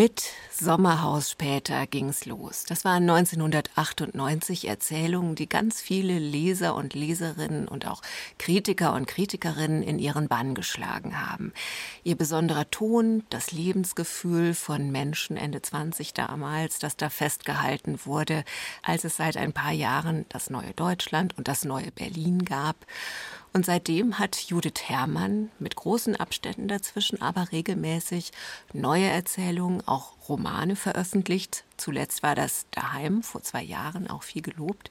Mit 0.00 0.32
Sommerhaus 0.50 1.30
später 1.30 1.86
ging's 1.86 2.24
los. 2.24 2.64
Das 2.66 2.86
waren 2.86 3.02
1998 3.10 4.66
Erzählungen, 4.66 5.34
die 5.34 5.46
ganz 5.46 5.82
viele 5.82 6.18
Leser 6.18 6.74
und 6.74 6.94
Leserinnen 6.94 7.68
und 7.68 7.86
auch 7.86 8.00
Kritiker 8.38 8.94
und 8.94 9.06
Kritikerinnen 9.06 9.82
in 9.82 9.98
ihren 9.98 10.26
Bann 10.26 10.54
geschlagen 10.54 11.20
haben. 11.20 11.52
Ihr 12.02 12.16
besonderer 12.16 12.70
Ton, 12.70 13.24
das 13.28 13.52
Lebensgefühl 13.52 14.54
von 14.54 14.90
Menschen 14.90 15.36
Ende 15.36 15.60
20 15.60 16.14
damals, 16.14 16.78
das 16.78 16.96
da 16.96 17.10
festgehalten 17.10 18.00
wurde, 18.06 18.44
als 18.82 19.04
es 19.04 19.18
seit 19.18 19.36
ein 19.36 19.52
paar 19.52 19.72
Jahren 19.72 20.24
das 20.30 20.48
neue 20.48 20.72
Deutschland 20.72 21.36
und 21.36 21.46
das 21.46 21.66
neue 21.66 21.92
Berlin 21.92 22.46
gab. 22.46 22.86
Und 23.52 23.66
seitdem 23.66 24.18
hat 24.18 24.36
Judith 24.36 24.82
Herrmann 24.84 25.50
mit 25.58 25.74
großen 25.74 26.14
Abständen 26.14 26.68
dazwischen 26.68 27.20
aber 27.20 27.50
regelmäßig 27.50 28.30
neue 28.72 29.08
Erzählungen, 29.08 29.86
auch 29.86 30.12
Romane 30.28 30.76
veröffentlicht. 30.76 31.64
Zuletzt 31.76 32.22
war 32.22 32.36
das 32.36 32.66
Daheim 32.70 33.22
vor 33.22 33.42
zwei 33.42 33.62
Jahren 33.62 34.08
auch 34.08 34.22
viel 34.22 34.42
gelobt. 34.42 34.90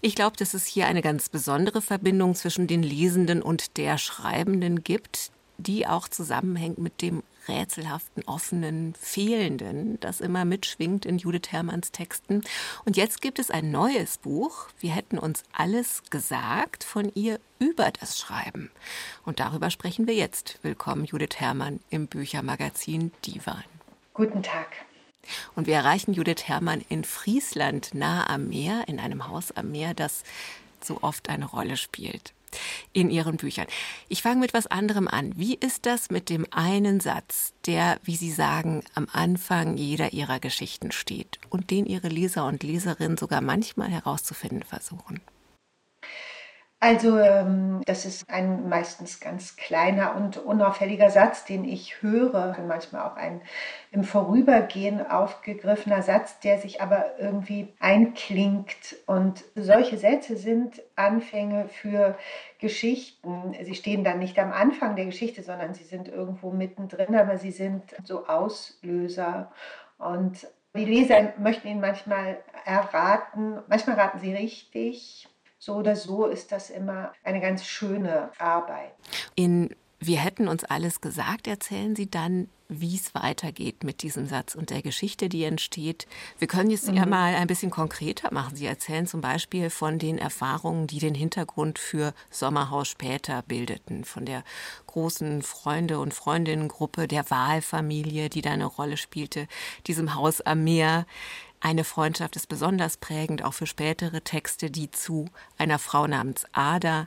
Ich 0.00 0.14
glaube, 0.14 0.36
dass 0.36 0.54
es 0.54 0.66
hier 0.66 0.86
eine 0.86 1.02
ganz 1.02 1.28
besondere 1.28 1.82
Verbindung 1.82 2.34
zwischen 2.34 2.66
den 2.66 2.82
Lesenden 2.82 3.42
und 3.42 3.76
der 3.76 3.98
Schreibenden 3.98 4.84
gibt, 4.84 5.30
die 5.58 5.86
auch 5.86 6.08
zusammenhängt 6.08 6.78
mit 6.78 7.02
dem 7.02 7.22
rätselhaften, 7.48 8.24
offenen, 8.24 8.94
fehlenden, 8.94 9.98
das 10.00 10.20
immer 10.20 10.44
mitschwingt 10.44 11.04
in 11.06 11.18
Judith 11.18 11.50
Herrmanns 11.50 11.92
Texten. 11.92 12.42
Und 12.84 12.96
jetzt 12.96 13.20
gibt 13.20 13.38
es 13.38 13.50
ein 13.50 13.70
neues 13.70 14.18
Buch. 14.18 14.68
Wir 14.78 14.92
hätten 14.92 15.18
uns 15.18 15.44
alles 15.52 16.02
gesagt 16.10 16.84
von 16.84 17.10
ihr 17.14 17.40
über 17.58 17.90
das 17.90 18.18
Schreiben. 18.18 18.70
Und 19.24 19.40
darüber 19.40 19.70
sprechen 19.70 20.06
wir 20.06 20.14
jetzt. 20.14 20.58
Willkommen, 20.62 21.04
Judith 21.04 21.36
Herrmann, 21.36 21.80
im 21.90 22.06
Büchermagazin 22.06 23.12
Divan. 23.24 23.64
Guten 24.14 24.42
Tag. 24.42 24.68
Und 25.54 25.66
wir 25.66 25.74
erreichen 25.74 26.12
Judith 26.12 26.44
Herrmann 26.46 26.82
in 26.88 27.04
Friesland, 27.04 27.94
nahe 27.94 28.28
am 28.28 28.48
Meer, 28.48 28.84
in 28.88 28.98
einem 28.98 29.28
Haus 29.28 29.52
am 29.52 29.70
Meer, 29.70 29.94
das 29.94 30.24
so 30.80 30.98
oft 31.02 31.28
eine 31.28 31.46
Rolle 31.46 31.76
spielt 31.76 32.34
in 32.92 33.10
Ihren 33.10 33.36
Büchern. 33.36 33.66
Ich 34.08 34.22
fange 34.22 34.40
mit 34.40 34.54
was 34.54 34.66
anderem 34.66 35.08
an. 35.08 35.32
Wie 35.36 35.54
ist 35.54 35.86
das 35.86 36.10
mit 36.10 36.28
dem 36.28 36.46
einen 36.50 37.00
Satz, 37.00 37.54
der, 37.66 37.98
wie 38.04 38.16
Sie 38.16 38.30
sagen, 38.30 38.82
am 38.94 39.08
Anfang 39.12 39.76
jeder 39.76 40.12
Ihrer 40.12 40.40
Geschichten 40.40 40.92
steht 40.92 41.38
und 41.48 41.70
den 41.70 41.86
Ihre 41.86 42.08
Leser 42.08 42.46
und 42.46 42.62
Leserinnen 42.62 43.16
sogar 43.16 43.40
manchmal 43.40 43.88
herauszufinden 43.88 44.62
versuchen? 44.62 45.20
Also 46.82 47.16
ähm, 47.16 47.80
das 47.86 48.04
ist 48.06 48.28
ein 48.28 48.68
meistens 48.68 49.20
ganz 49.20 49.54
kleiner 49.54 50.16
und 50.16 50.36
unauffälliger 50.36 51.10
Satz, 51.10 51.44
den 51.44 51.64
ich 51.64 52.02
höre, 52.02 52.56
manchmal 52.66 53.08
auch 53.08 53.14
ein 53.14 53.40
im 53.92 54.02
Vorübergehen 54.02 55.06
aufgegriffener 55.06 56.02
Satz, 56.02 56.40
der 56.40 56.58
sich 56.58 56.82
aber 56.82 57.20
irgendwie 57.20 57.72
einklingt. 57.78 58.96
Und 59.06 59.44
solche 59.54 59.96
Sätze 59.96 60.36
sind 60.36 60.82
Anfänge 60.96 61.68
für 61.68 62.18
Geschichten. 62.58 63.54
Sie 63.62 63.76
stehen 63.76 64.02
dann 64.02 64.18
nicht 64.18 64.36
am 64.40 64.52
Anfang 64.52 64.96
der 64.96 65.04
Geschichte, 65.04 65.44
sondern 65.44 65.74
sie 65.74 65.84
sind 65.84 66.08
irgendwo 66.08 66.50
mittendrin, 66.50 67.14
aber 67.14 67.38
sie 67.38 67.52
sind 67.52 67.94
so 68.02 68.26
Auslöser. 68.26 69.52
Und 69.98 70.48
die 70.74 70.84
Leser 70.84 71.32
möchten 71.38 71.68
ihn 71.68 71.80
manchmal 71.80 72.38
erraten, 72.64 73.60
manchmal 73.68 73.94
raten 73.94 74.18
sie 74.18 74.34
richtig, 74.34 75.28
so 75.62 75.74
oder 75.74 75.94
so 75.94 76.26
ist 76.26 76.50
das 76.50 76.70
immer 76.70 77.12
eine 77.22 77.40
ganz 77.40 77.64
schöne 77.64 78.30
Arbeit. 78.38 78.94
In 79.36 79.70
Wir 80.00 80.18
hätten 80.18 80.48
uns 80.48 80.64
alles 80.64 81.00
gesagt, 81.00 81.46
erzählen 81.46 81.94
Sie 81.94 82.10
dann, 82.10 82.48
wie 82.68 82.96
es 82.96 83.14
weitergeht 83.14 83.84
mit 83.84 84.02
diesem 84.02 84.26
Satz 84.26 84.56
und 84.56 84.70
der 84.70 84.82
Geschichte, 84.82 85.28
die 85.28 85.44
entsteht. 85.44 86.08
Wir 86.40 86.48
können 86.48 86.70
jetzt 86.70 86.88
mhm. 86.88 86.96
ja 86.96 87.06
mal 87.06 87.36
ein 87.36 87.46
bisschen 87.46 87.70
konkreter 87.70 88.34
machen. 88.34 88.56
Sie 88.56 88.66
erzählen 88.66 89.06
zum 89.06 89.20
Beispiel 89.20 89.70
von 89.70 90.00
den 90.00 90.18
Erfahrungen, 90.18 90.88
die 90.88 90.98
den 90.98 91.14
Hintergrund 91.14 91.78
für 91.78 92.12
Sommerhaus 92.28 92.88
später 92.88 93.42
bildeten, 93.42 94.04
von 94.04 94.24
der 94.24 94.42
großen 94.88 95.42
Freunde- 95.42 96.00
und 96.00 96.12
Freundinnengruppe, 96.12 97.06
der 97.06 97.30
Wahlfamilie, 97.30 98.30
die 98.30 98.42
da 98.42 98.50
eine 98.50 98.66
Rolle 98.66 98.96
spielte, 98.96 99.46
diesem 99.86 100.16
Haus 100.16 100.40
am 100.40 100.64
Meer. 100.64 101.06
Eine 101.64 101.84
Freundschaft 101.84 102.34
ist 102.34 102.48
besonders 102.48 102.96
prägend, 102.96 103.44
auch 103.44 103.54
für 103.54 103.66
spätere 103.66 104.20
Texte, 104.20 104.68
die 104.68 104.90
zu 104.90 105.26
einer 105.58 105.78
Frau 105.78 106.08
namens 106.08 106.44
Ada. 106.50 107.06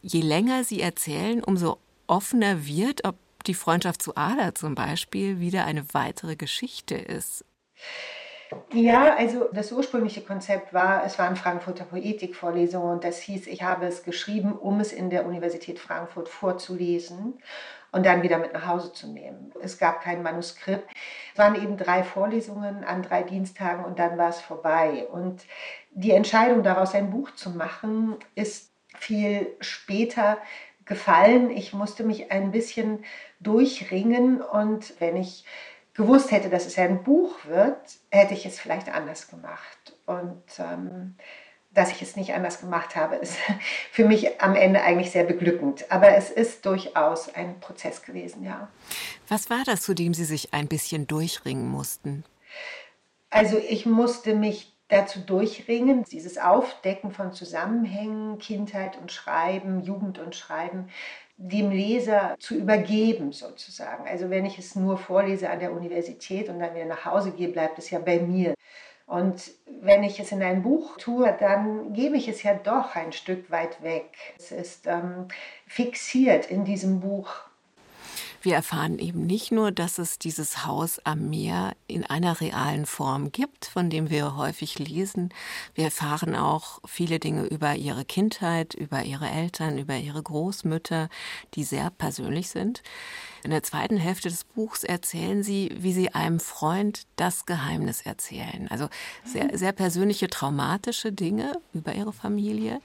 Je 0.00 0.22
länger 0.22 0.64
Sie 0.64 0.80
erzählen, 0.80 1.44
umso 1.44 1.76
offener 2.06 2.66
wird, 2.66 3.04
ob 3.04 3.16
die 3.44 3.54
Freundschaft 3.54 4.02
zu 4.02 4.16
Ada 4.16 4.54
zum 4.54 4.74
Beispiel 4.74 5.40
wieder 5.40 5.66
eine 5.66 5.92
weitere 5.92 6.36
Geschichte 6.36 6.94
ist. 6.94 7.44
Ja, 8.72 9.14
also 9.16 9.48
das 9.52 9.72
ursprüngliche 9.72 10.22
Konzept 10.22 10.72
war, 10.72 11.04
es 11.04 11.18
waren 11.18 11.36
Frankfurter 11.36 11.84
Poetikvorlesungen 11.84 12.94
und 12.94 13.04
das 13.04 13.18
hieß, 13.18 13.46
ich 13.46 13.62
habe 13.62 13.86
es 13.86 14.04
geschrieben, 14.04 14.52
um 14.52 14.80
es 14.80 14.92
in 14.92 15.10
der 15.10 15.26
Universität 15.26 15.78
Frankfurt 15.78 16.28
vorzulesen 16.28 17.34
und 17.96 18.04
dann 18.04 18.22
wieder 18.22 18.36
mit 18.36 18.52
nach 18.52 18.66
Hause 18.66 18.92
zu 18.92 19.08
nehmen. 19.08 19.52
Es 19.62 19.78
gab 19.78 20.02
kein 20.02 20.22
Manuskript. 20.22 20.86
Es 21.32 21.38
waren 21.38 21.54
eben 21.54 21.78
drei 21.78 22.04
Vorlesungen 22.04 22.84
an 22.84 23.02
drei 23.02 23.22
Dienstagen 23.22 23.86
und 23.86 23.98
dann 23.98 24.18
war 24.18 24.28
es 24.28 24.38
vorbei. 24.38 25.06
Und 25.10 25.46
die 25.92 26.10
Entscheidung 26.10 26.62
daraus 26.62 26.94
ein 26.94 27.10
Buch 27.10 27.30
zu 27.30 27.48
machen, 27.48 28.16
ist 28.34 28.70
viel 28.98 29.56
später 29.60 30.36
gefallen. 30.84 31.50
Ich 31.50 31.72
musste 31.72 32.04
mich 32.04 32.30
ein 32.30 32.50
bisschen 32.50 33.02
durchringen 33.40 34.42
und 34.42 35.00
wenn 35.00 35.16
ich 35.16 35.46
gewusst 35.94 36.32
hätte, 36.32 36.50
dass 36.50 36.66
es 36.66 36.76
ein 36.78 37.02
Buch 37.02 37.46
wird, 37.46 37.78
hätte 38.10 38.34
ich 38.34 38.44
es 38.44 38.60
vielleicht 38.60 38.94
anders 38.94 39.28
gemacht. 39.28 39.96
Und 40.04 40.42
ähm, 40.58 41.16
dass 41.76 41.92
ich 41.92 42.00
es 42.00 42.16
nicht 42.16 42.32
anders 42.32 42.60
gemacht 42.60 42.96
habe, 42.96 43.16
ist 43.16 43.36
für 43.92 44.06
mich 44.06 44.40
am 44.40 44.56
Ende 44.56 44.82
eigentlich 44.82 45.10
sehr 45.10 45.24
beglückend. 45.24 45.90
Aber 45.90 46.16
es 46.16 46.30
ist 46.30 46.64
durchaus 46.64 47.32
ein 47.34 47.60
Prozess 47.60 48.02
gewesen, 48.02 48.44
ja. 48.44 48.68
Was 49.28 49.50
war 49.50 49.62
das, 49.64 49.82
zu 49.82 49.94
dem 49.94 50.14
Sie 50.14 50.24
sich 50.24 50.54
ein 50.54 50.68
bisschen 50.68 51.06
durchringen 51.06 51.68
mussten? 51.68 52.24
Also 53.30 53.58
ich 53.58 53.86
musste 53.86 54.34
mich 54.34 54.72
dazu 54.88 55.20
durchringen, 55.20 56.04
dieses 56.04 56.38
Aufdecken 56.38 57.10
von 57.10 57.32
Zusammenhängen, 57.32 58.38
Kindheit 58.38 58.96
und 58.98 59.12
Schreiben, 59.12 59.82
Jugend 59.82 60.18
und 60.18 60.34
Schreiben, 60.34 60.88
dem 61.36 61.70
Leser 61.70 62.36
zu 62.38 62.54
übergeben 62.54 63.32
sozusagen. 63.32 64.08
Also 64.08 64.30
wenn 64.30 64.46
ich 64.46 64.58
es 64.58 64.74
nur 64.74 64.96
vorlese 64.96 65.50
an 65.50 65.58
der 65.58 65.72
Universität 65.72 66.48
und 66.48 66.60
dann 66.60 66.74
wieder 66.74 66.86
nach 66.86 67.04
Hause 67.04 67.32
gehe, 67.32 67.48
bleibt 67.48 67.78
es 67.78 67.90
ja 67.90 67.98
bei 67.98 68.20
mir. 68.20 68.54
Und 69.06 69.52
wenn 69.66 70.02
ich 70.02 70.18
es 70.18 70.32
in 70.32 70.42
ein 70.42 70.62
Buch 70.62 70.96
tue, 70.98 71.34
dann 71.38 71.92
gebe 71.92 72.16
ich 72.16 72.28
es 72.28 72.42
ja 72.42 72.54
doch 72.54 72.96
ein 72.96 73.12
Stück 73.12 73.50
weit 73.52 73.82
weg. 73.82 74.10
Es 74.36 74.50
ist 74.50 74.86
ähm, 74.86 75.28
fixiert 75.66 76.50
in 76.50 76.64
diesem 76.64 77.00
Buch 77.00 77.45
wir 78.46 78.54
erfahren 78.54 79.00
eben 79.00 79.26
nicht 79.26 79.50
nur, 79.50 79.72
dass 79.72 79.98
es 79.98 80.20
dieses 80.20 80.64
Haus 80.64 81.00
am 81.04 81.28
Meer 81.28 81.74
in 81.88 82.04
einer 82.04 82.40
realen 82.40 82.86
Form 82.86 83.32
gibt, 83.32 83.66
von 83.66 83.90
dem 83.90 84.08
wir 84.08 84.36
häufig 84.36 84.78
lesen. 84.78 85.34
Wir 85.74 85.86
erfahren 85.86 86.36
auch 86.36 86.78
viele 86.86 87.18
Dinge 87.18 87.46
über 87.46 87.74
ihre 87.74 88.04
Kindheit, 88.04 88.74
über 88.74 89.02
ihre 89.02 89.28
Eltern, 89.28 89.78
über 89.78 89.96
ihre 89.96 90.22
Großmütter, 90.22 91.08
die 91.54 91.64
sehr 91.64 91.90
persönlich 91.90 92.48
sind. 92.48 92.84
In 93.42 93.50
der 93.50 93.62
zweiten 93.62 93.96
Hälfte 93.96 94.28
des 94.28 94.44
Buchs 94.44 94.84
erzählen 94.84 95.42
sie, 95.42 95.72
wie 95.78 95.92
sie 95.92 96.14
einem 96.14 96.40
Freund 96.40 97.02
das 97.16 97.46
Geheimnis 97.46 98.00
erzählen. 98.00 98.68
Also 98.70 98.88
sehr, 99.24 99.56
sehr 99.58 99.72
persönliche, 99.72 100.28
traumatische 100.28 101.12
Dinge 101.12 101.60
über 101.72 101.94
ihre 101.94 102.12
Familie. 102.12 102.80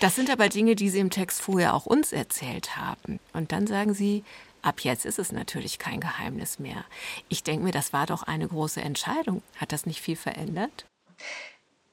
Das 0.00 0.16
sind 0.16 0.30
aber 0.30 0.48
Dinge, 0.48 0.74
die 0.74 0.88
sie 0.88 1.00
im 1.00 1.10
Text 1.10 1.40
vorher 1.40 1.74
auch 1.74 1.86
uns 1.86 2.12
erzählt 2.12 2.76
haben. 2.76 3.20
Und 3.32 3.52
dann 3.52 3.66
sagen 3.66 3.94
sie, 3.94 4.24
Ab 4.62 4.80
jetzt 4.80 5.06
ist 5.06 5.18
es 5.18 5.32
natürlich 5.32 5.78
kein 5.78 6.00
Geheimnis 6.00 6.58
mehr. 6.58 6.84
Ich 7.28 7.42
denke 7.42 7.64
mir, 7.64 7.72
das 7.72 7.92
war 7.92 8.06
doch 8.06 8.22
eine 8.22 8.46
große 8.46 8.80
Entscheidung. 8.80 9.42
Hat 9.56 9.72
das 9.72 9.86
nicht 9.86 10.00
viel 10.00 10.16
verändert? 10.16 10.86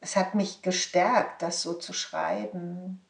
Es 0.01 0.15
hat 0.15 0.35
mich 0.35 0.61
gestärkt, 0.61 1.41
das 1.41 1.61
so 1.61 1.73
zu 1.73 1.93
schreiben. 1.93 3.01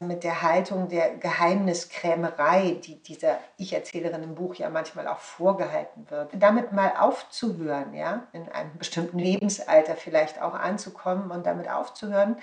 Mit 0.00 0.24
der 0.24 0.42
Haltung 0.42 0.88
der 0.88 1.16
Geheimniskrämerei, 1.16 2.80
die 2.84 2.96
dieser 2.96 3.38
Ich-Erzählerin 3.56 4.22
im 4.22 4.34
Buch 4.34 4.56
ja 4.56 4.68
manchmal 4.68 5.06
auch 5.08 5.18
vorgehalten 5.18 6.10
wird. 6.10 6.30
Damit 6.34 6.72
mal 6.72 6.94
aufzuhören, 6.98 7.94
ja, 7.94 8.26
in 8.32 8.48
einem 8.50 8.76
bestimmten 8.76 9.18
Lebensalter 9.18 9.94
vielleicht 9.94 10.42
auch 10.42 10.54
anzukommen 10.54 11.30
und 11.30 11.46
damit 11.46 11.70
aufzuhören, 11.70 12.36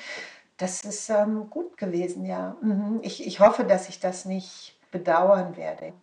das 0.57 0.81
ist 0.81 1.09
ähm, 1.09 1.49
gut 1.49 1.77
gewesen, 1.77 2.25
ja. 2.25 2.55
Mhm. 2.61 2.99
Ich, 3.01 3.25
ich 3.25 3.39
hoffe, 3.39 3.63
dass 3.63 3.89
ich 3.89 3.99
das 3.99 4.25
nicht 4.25 4.75
bedauern 4.91 5.57
werde. 5.57 5.93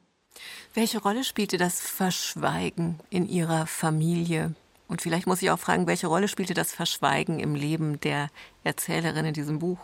Welche 0.74 1.00
Rolle 1.00 1.24
spielte 1.24 1.56
das 1.56 1.80
Verschweigen 1.80 3.00
in 3.10 3.28
Ihrer 3.28 3.66
Familie? 3.66 4.54
Und 4.88 5.02
vielleicht 5.02 5.26
muss 5.26 5.42
ich 5.42 5.50
auch 5.50 5.58
fragen, 5.58 5.86
welche 5.86 6.06
Rolle 6.06 6.28
spielte 6.28 6.54
das 6.54 6.72
Verschweigen 6.72 7.38
im 7.40 7.54
Leben 7.54 8.00
der 8.00 8.28
Erzählerin 8.64 9.26
in 9.26 9.34
diesem 9.34 9.58
Buch? 9.58 9.78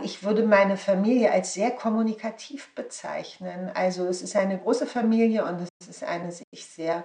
Ich 0.00 0.22
würde 0.22 0.44
meine 0.44 0.76
Familie 0.76 1.32
als 1.32 1.54
sehr 1.54 1.72
kommunikativ 1.72 2.72
bezeichnen. 2.76 3.70
Also 3.74 4.06
es 4.06 4.22
ist 4.22 4.36
eine 4.36 4.56
große 4.58 4.86
Familie 4.86 5.44
und 5.44 5.68
es 5.80 5.88
ist 5.88 6.04
eine 6.04 6.30
sich 6.30 6.44
sehr 6.54 7.02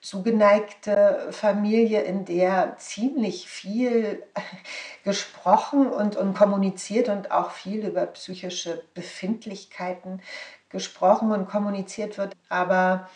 zugeneigte 0.00 1.28
Familie, 1.30 2.02
in 2.02 2.24
der 2.24 2.76
ziemlich 2.78 3.46
viel 3.46 4.24
gesprochen 5.04 5.86
und, 5.86 6.16
und 6.16 6.34
kommuniziert 6.34 7.08
und 7.08 7.30
auch 7.30 7.52
viel 7.52 7.86
über 7.86 8.06
psychische 8.06 8.82
Befindlichkeiten 8.94 10.20
gesprochen 10.72 11.30
und 11.30 11.48
kommuniziert 11.48 12.18
wird. 12.18 12.34
Aber 12.48 13.08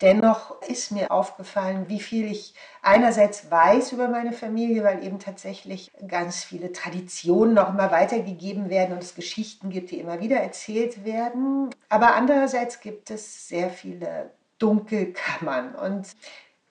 dennoch 0.00 0.60
ist 0.62 0.90
mir 0.90 1.10
aufgefallen, 1.10 1.88
wie 1.88 2.00
viel 2.00 2.30
ich 2.30 2.54
einerseits 2.82 3.50
weiß 3.50 3.92
über 3.92 4.08
meine 4.08 4.32
Familie, 4.32 4.82
weil 4.84 5.04
eben 5.04 5.18
tatsächlich 5.18 5.92
ganz 6.08 6.42
viele 6.42 6.72
Traditionen 6.72 7.54
noch 7.54 7.68
immer 7.68 7.90
weitergegeben 7.90 8.70
werden 8.70 8.94
und 8.94 9.02
es 9.02 9.14
Geschichten 9.14 9.70
gibt, 9.70 9.90
die 9.90 10.00
immer 10.00 10.20
wieder 10.20 10.38
erzählt 10.38 11.04
werden. 11.04 11.70
Aber 11.88 12.14
andererseits 12.14 12.80
gibt 12.80 13.10
es 13.10 13.48
sehr 13.48 13.70
viele 13.70 14.30
Dunkelkammern 14.58 15.74
und 15.74 16.08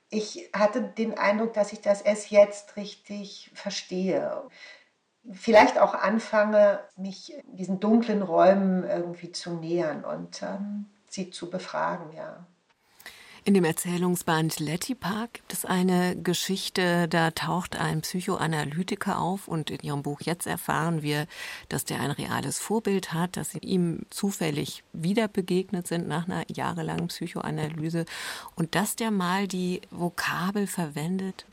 ich 0.10 0.50
hatte 0.54 0.82
den 0.82 1.18
Eindruck, 1.18 1.54
dass 1.54 1.72
ich 1.72 1.80
das 1.80 2.02
erst 2.02 2.32
jetzt 2.32 2.76
richtig 2.76 3.50
verstehe 3.54 4.44
vielleicht 5.32 5.80
auch 5.80 5.94
anfange, 5.94 6.80
mich 6.96 7.34
diesen 7.46 7.80
dunklen 7.80 8.22
Räumen 8.22 8.84
irgendwie 8.84 9.32
zu 9.32 9.52
nähern 9.54 10.04
und 10.04 10.42
ähm, 10.42 10.86
sie 11.08 11.30
zu 11.30 11.50
befragen, 11.50 12.12
ja. 12.16 12.46
In 13.44 13.56
dem 13.56 13.64
Erzählungsband 13.64 14.60
Letty 14.60 14.94
Park 14.94 15.34
gibt 15.34 15.52
es 15.52 15.66
eine 15.66 16.16
Geschichte, 16.16 17.08
da 17.08 17.32
taucht 17.32 17.76
ein 17.76 18.02
Psychoanalytiker 18.02 19.18
auf 19.18 19.48
und 19.48 19.72
in 19.72 19.80
ihrem 19.80 20.04
Buch 20.04 20.22
jetzt 20.22 20.46
erfahren 20.46 21.02
wir, 21.02 21.26
dass 21.68 21.84
der 21.84 22.02
ein 22.02 22.12
reales 22.12 22.60
Vorbild 22.60 23.14
hat, 23.14 23.38
dass 23.38 23.50
sie 23.50 23.58
ihm 23.58 24.04
zufällig 24.12 24.84
wieder 24.94 25.28
begegnet 25.28 25.88
sind 25.88 26.08
nach 26.08 26.28
einer 26.28 26.44
jahrelangen 26.52 27.08
Psychoanalyse 27.08 28.06
und 28.56 28.76
dass 28.76 28.96
der 28.96 29.10
mal 29.10 29.48
die 29.48 29.82
Vokabel 29.90 30.68
verwendet, 30.68 31.48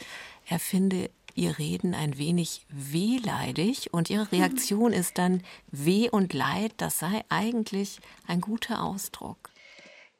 er 0.46 0.58
finde 0.58 1.08
ihr 1.38 1.58
Reden 1.58 1.94
ein 1.94 2.18
wenig 2.18 2.66
wehleidig 2.68 3.94
und 3.94 4.10
ihre 4.10 4.30
Reaktion 4.32 4.92
ist 4.92 5.18
dann 5.18 5.42
Weh 5.70 6.10
und 6.10 6.34
Leid, 6.34 6.72
das 6.78 6.98
sei 6.98 7.24
eigentlich 7.28 8.00
ein 8.26 8.40
guter 8.40 8.82
Ausdruck. 8.82 9.50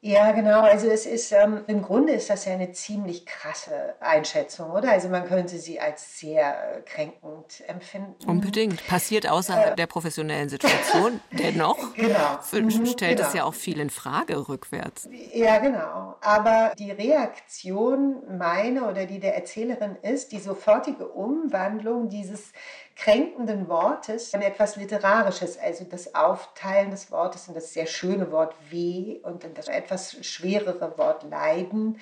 Ja, 0.01 0.31
genau. 0.31 0.61
Also 0.61 0.87
es 0.87 1.05
ist 1.05 1.33
ähm, 1.33 1.65
im 1.67 1.81
Grunde 1.81 2.13
ist 2.13 2.29
das 2.29 2.45
ja 2.45 2.53
eine 2.53 2.71
ziemlich 2.71 3.25
krasse 3.25 3.95
Einschätzung, 3.99 4.71
oder? 4.71 4.91
Also 4.91 5.09
man 5.09 5.27
könnte 5.27 5.57
sie 5.57 5.81
als 5.81 6.17
sehr 6.19 6.77
äh, 6.77 6.81
kränkend 6.81 7.63
empfinden. 7.67 8.15
Unbedingt. 8.25 8.87
Passiert 8.87 9.27
außerhalb 9.27 9.73
äh, 9.73 9.75
der 9.75 9.87
professionellen 9.87 10.47
Situation. 10.47 11.19
Dennoch 11.31 11.93
genau. 11.95 12.39
stellt 12.85 13.17
genau. 13.17 13.27
es 13.27 13.33
ja 13.33 13.43
auch 13.43 13.53
viel 13.53 13.81
in 13.81 13.89
Frage 13.89 14.47
rückwärts. 14.47 15.09
Ja, 15.33 15.59
genau. 15.59 16.15
Aber 16.21 16.71
die 16.79 16.91
Reaktion 16.91 18.37
meine 18.37 18.87
oder 18.87 19.05
die 19.05 19.19
der 19.19 19.35
Erzählerin 19.35 19.97
ist 20.01 20.31
die 20.31 20.39
sofortige 20.39 21.09
Umwandlung 21.09 22.07
dieses 22.07 22.53
kränkenden 22.99 23.69
Wortes 23.69 24.33
etwas 24.33 24.75
Literarisches, 24.75 25.57
also 25.57 25.85
das 25.85 26.15
Aufteilen 26.15 26.91
des 26.91 27.11
Wortes 27.11 27.47
in 27.47 27.53
das 27.53 27.73
sehr 27.73 27.85
schöne 27.85 28.29
Wort 28.29 28.53
weh 28.69 29.19
und 29.23 29.45
in 29.45 29.53
das 29.53 29.69
etwas 29.69 30.17
schwerere 30.25 30.97
Wort 30.97 31.23
leiden. 31.23 31.97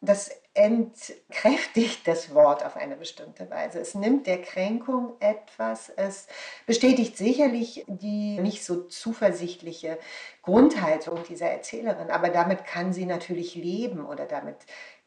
Das 0.00 0.30
entkräftigt 0.54 2.06
das 2.06 2.32
Wort 2.32 2.64
auf 2.64 2.76
eine 2.76 2.96
bestimmte 2.96 3.50
Weise. 3.50 3.80
Es 3.80 3.94
nimmt 3.94 4.26
der 4.28 4.40
Kränkung 4.40 5.14
etwas, 5.20 5.90
es 5.96 6.28
bestätigt 6.64 7.16
sicherlich 7.16 7.84
die 7.88 8.38
nicht 8.38 8.64
so 8.64 8.84
zuversichtliche 8.84 9.98
Grundhaltung 10.42 11.22
dieser 11.28 11.50
Erzählerin, 11.50 12.10
aber 12.10 12.30
damit 12.30 12.64
kann 12.64 12.92
sie 12.92 13.04
natürlich 13.04 13.56
leben 13.56 14.06
oder 14.06 14.26
damit 14.26 14.56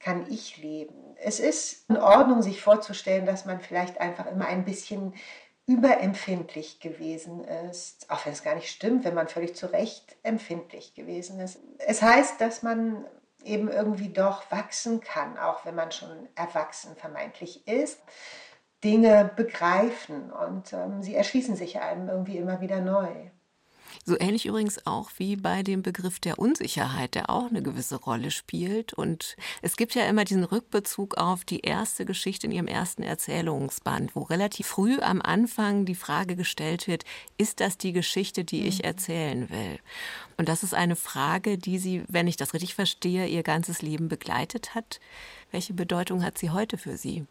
kann 0.04 0.30
ich 0.30 0.58
leben. 0.58 1.16
Es 1.16 1.40
ist 1.40 1.90
in 1.90 1.98
Ordnung, 1.98 2.42
sich 2.42 2.62
vorzustellen, 2.62 3.26
dass 3.26 3.46
man 3.46 3.62
vielleicht 3.62 4.02
einfach 4.02 4.26
immer 4.26 4.46
ein 4.46 4.66
bisschen 4.66 5.14
überempfindlich 5.66 6.82
gewesen 6.82 7.46
ist, 7.46 8.10
auch 8.12 8.26
wenn 8.26 8.34
es 8.34 8.44
gar 8.44 8.56
nicht 8.56 8.70
stimmt, 8.70 9.06
wenn 9.06 9.14
man 9.14 9.30
völlig 9.30 9.56
zu 9.56 9.68
Recht 9.68 10.18
empfindlich 10.24 10.94
gewesen 10.94 11.40
ist. 11.40 11.60
Es 11.78 12.02
heißt, 12.02 12.42
dass 12.42 12.64
man 12.64 13.06
eben 13.46 13.70
irgendwie 13.70 14.10
doch 14.10 14.52
wachsen 14.52 15.00
kann, 15.00 15.38
auch 15.38 15.66
wenn 15.66 15.76
man 15.76 15.92
schon 15.92 16.28
erwachsen 16.36 16.96
vermeintlich 16.96 17.66
ist. 17.68 18.02
Dinge 18.84 19.32
begreifen 19.38 20.32
und 20.34 20.74
ähm, 20.74 21.02
sie 21.02 21.16
erschließen 21.16 21.56
sich 21.56 21.80
einem 21.80 22.10
irgendwie 22.10 22.38
immer 22.38 22.60
wieder 22.60 22.82
neu. 22.82 23.08
So 24.06 24.20
ähnlich 24.20 24.46
übrigens 24.46 24.86
auch 24.86 25.12
wie 25.18 25.38
bei 25.38 25.64
dem 25.64 25.82
Begriff 25.82 26.20
der 26.20 26.38
Unsicherheit, 26.38 27.16
der 27.16 27.30
auch 27.30 27.50
eine 27.50 27.64
gewisse 27.64 27.96
Rolle 27.96 28.32
spielt. 28.32 28.94
Und 28.94 29.38
es 29.62 29.78
gibt 29.78 29.96
ja 29.96 30.06
immer 30.06 30.26
diesen 30.26 30.44
Rückbezug 30.44 31.16
auf 31.18 31.46
die 31.46 31.62
erste 31.62 32.04
Geschichte 32.04 32.48
in 32.48 32.52
ihrem 32.52 32.68
ersten 32.68 33.02
Erzählungsband, 33.02 34.14
wo 34.14 34.24
relativ 34.24 34.68
früh 34.68 35.00
am 35.00 35.22
Anfang 35.22 35.86
die 35.86 35.96
Frage 35.96 36.36
gestellt 36.36 36.88
wird, 36.88 37.06
ist 37.38 37.62
das 37.62 37.78
die 37.78 37.94
Geschichte, 37.94 38.44
die 38.44 38.68
ich 38.68 38.80
mhm. 38.80 38.86
erzählen 38.86 39.50
will? 39.50 39.80
Und 40.36 40.50
das 40.50 40.64
ist 40.64 40.74
eine 40.74 40.98
Frage, 40.98 41.58
die 41.58 41.80
sie, 41.80 42.04
wenn 42.10 42.28
ich 42.28 42.36
das 42.36 42.54
richtig 42.54 42.76
verstehe, 42.76 43.28
ihr 43.28 43.44
ganzes 43.44 43.82
Leben 43.82 44.10
begleitet 44.10 44.76
hat. 44.76 45.00
Welche 45.52 45.74
Bedeutung 45.74 46.24
hat 46.24 46.38
sie 46.38 46.50
heute 46.50 46.78
für 46.78 46.98
Sie? 46.98 47.26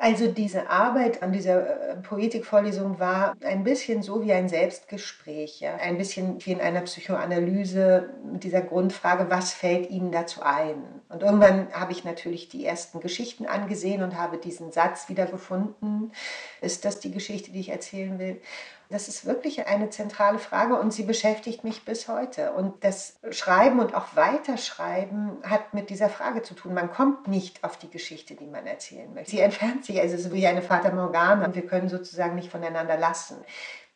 Also 0.00 0.28
diese 0.28 0.70
Arbeit 0.70 1.24
an 1.24 1.32
dieser 1.32 1.90
äh, 1.90 1.96
Poetikvorlesung 1.96 3.00
war 3.00 3.34
ein 3.44 3.64
bisschen 3.64 4.00
so 4.00 4.22
wie 4.22 4.32
ein 4.32 4.48
Selbstgespräch, 4.48 5.58
ja? 5.58 5.74
ein 5.74 5.98
bisschen 5.98 6.44
wie 6.46 6.52
in 6.52 6.60
einer 6.60 6.82
Psychoanalyse 6.82 8.08
mit 8.24 8.44
dieser 8.44 8.60
Grundfrage, 8.60 9.28
was 9.28 9.52
fällt 9.52 9.90
Ihnen 9.90 10.12
dazu 10.12 10.40
ein? 10.42 10.84
Und 11.08 11.24
irgendwann 11.24 11.72
habe 11.72 11.90
ich 11.90 12.04
natürlich 12.04 12.48
die 12.48 12.64
ersten 12.64 13.00
Geschichten 13.00 13.46
angesehen 13.46 14.04
und 14.04 14.16
habe 14.16 14.38
diesen 14.38 14.70
Satz 14.70 15.08
wiedergefunden. 15.08 16.12
Ist 16.60 16.84
das 16.84 17.00
die 17.00 17.10
Geschichte, 17.10 17.50
die 17.50 17.60
ich 17.60 17.70
erzählen 17.70 18.20
will? 18.20 18.40
Das 18.90 19.06
ist 19.08 19.26
wirklich 19.26 19.66
eine 19.66 19.90
zentrale 19.90 20.38
Frage 20.38 20.78
und 20.78 20.94
sie 20.94 21.02
beschäftigt 21.02 21.62
mich 21.62 21.84
bis 21.84 22.08
heute. 22.08 22.52
Und 22.52 22.84
das 22.84 23.18
Schreiben 23.30 23.80
und 23.80 23.94
auch 23.94 24.16
Weiterschreiben 24.16 25.36
hat 25.42 25.74
mit 25.74 25.90
dieser 25.90 26.08
Frage 26.08 26.42
zu 26.42 26.54
tun. 26.54 26.72
Man 26.72 26.90
kommt 26.90 27.28
nicht 27.28 27.64
auf 27.64 27.76
die 27.76 27.90
Geschichte, 27.90 28.34
die 28.34 28.46
man 28.46 28.66
erzählen 28.66 29.12
möchte. 29.12 29.32
Sie 29.32 29.40
entfernt 29.40 29.84
sich, 29.84 30.00
also 30.00 30.16
so 30.16 30.32
wie 30.32 30.46
eine 30.46 30.62
Fata 30.62 30.90
Morgana. 30.90 31.54
Wir 31.54 31.66
können 31.66 31.90
sozusagen 31.90 32.34
nicht 32.34 32.50
voneinander 32.50 32.96
lassen. 32.96 33.36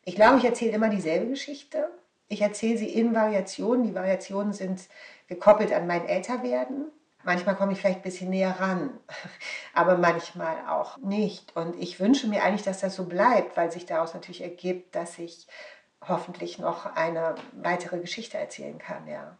Ich 0.04 0.14
glaube, 0.14 0.38
ich 0.38 0.44
erzähle 0.44 0.72
immer 0.72 0.90
dieselbe 0.90 1.28
Geschichte. 1.28 1.88
Ich 2.28 2.42
erzähle 2.42 2.76
sie 2.76 2.88
in 2.88 3.14
Variationen. 3.14 3.84
Die 3.84 3.94
Variationen 3.94 4.52
sind 4.52 4.82
gekoppelt 5.26 5.72
an 5.72 5.86
mein 5.86 6.06
Älterwerden. 6.06 6.90
Manchmal 7.24 7.56
komme 7.56 7.72
ich 7.72 7.78
vielleicht 7.78 8.00
ein 8.00 8.02
bisschen 8.02 8.30
näher 8.30 8.58
ran, 8.58 8.90
aber 9.74 9.96
manchmal 9.96 10.56
auch 10.68 10.98
nicht. 10.98 11.56
Und 11.56 11.76
ich 11.80 12.00
wünsche 12.00 12.26
mir 12.26 12.42
eigentlich, 12.42 12.62
dass 12.62 12.80
das 12.80 12.96
so 12.96 13.04
bleibt, 13.04 13.56
weil 13.56 13.70
sich 13.70 13.86
daraus 13.86 14.14
natürlich 14.14 14.42
ergibt, 14.42 14.94
dass 14.94 15.18
ich 15.18 15.46
hoffentlich 16.06 16.58
noch 16.58 16.86
eine 16.96 17.36
weitere 17.52 17.98
Geschichte 18.00 18.38
erzählen 18.38 18.78
kann, 18.78 19.06
ja. 19.06 19.36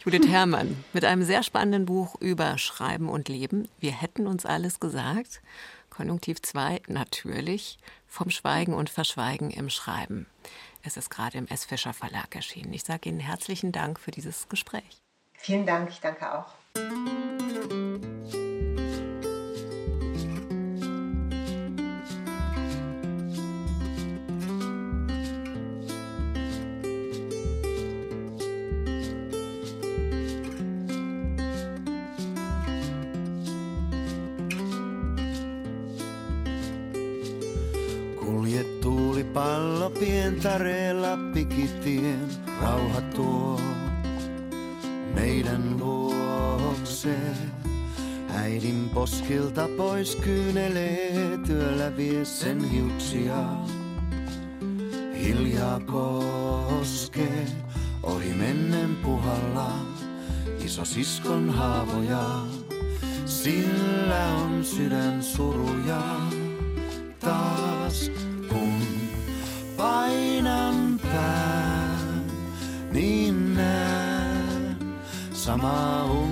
Judith 0.00 0.28
Herrmann 0.28 0.84
mit 0.92 1.04
einem 1.04 1.24
sehr 1.24 1.42
spannenden 1.42 1.84
Buch 1.84 2.14
über 2.20 2.56
Schreiben 2.56 3.08
und 3.08 3.28
Leben. 3.28 3.68
Wir 3.80 3.90
hätten 3.90 4.28
uns 4.28 4.46
alles 4.46 4.78
gesagt. 4.78 5.42
Konjunktiv 5.90 6.40
2, 6.40 6.82
natürlich, 6.86 7.78
vom 8.06 8.30
Schweigen 8.30 8.74
und 8.74 8.90
Verschweigen 8.90 9.50
im 9.50 9.68
Schreiben. 9.68 10.26
Es 10.84 10.96
ist 10.96 11.10
gerade 11.10 11.38
im 11.38 11.48
S. 11.48 11.64
Fischer 11.64 11.92
Verlag 11.92 12.36
erschienen. 12.36 12.72
Ich 12.72 12.84
sage 12.84 13.08
Ihnen 13.08 13.18
herzlichen 13.18 13.72
Dank 13.72 13.98
für 13.98 14.12
dieses 14.12 14.48
Gespräch. 14.48 15.02
Vielen 15.34 15.66
Dank, 15.66 15.90
ich 15.90 16.00
danke 16.00 16.32
auch. 16.32 16.54
Pientareella 39.98 41.18
pikitien, 41.34 42.28
rauha 42.60 43.00
tuo 43.00 43.60
meidän 45.14 45.78
luokse. 47.08 47.16
Äidin 48.34 48.90
poskilta 48.94 49.68
pois 49.76 50.16
kyynelee, 50.16 51.38
työllä 51.46 51.96
vie 51.96 52.24
sen 52.24 52.70
hiuksia. 52.70 53.44
Hiljaa 55.22 55.80
koskee, 55.80 57.46
ohi 58.02 58.34
mennen 58.34 58.96
puhalla, 58.96 59.72
iso 60.64 60.84
siskon 60.84 61.50
haavoja. 61.50 62.40
Sillä 63.26 64.26
on 64.28 64.64
sydän 64.64 65.22
suruja 65.22 66.02
taas, 67.20 68.10
kun 68.48 68.82
painan 69.76 71.00
pään, 71.02 72.24
niin 72.92 73.54
näen 73.54 74.76
unta 76.10 76.27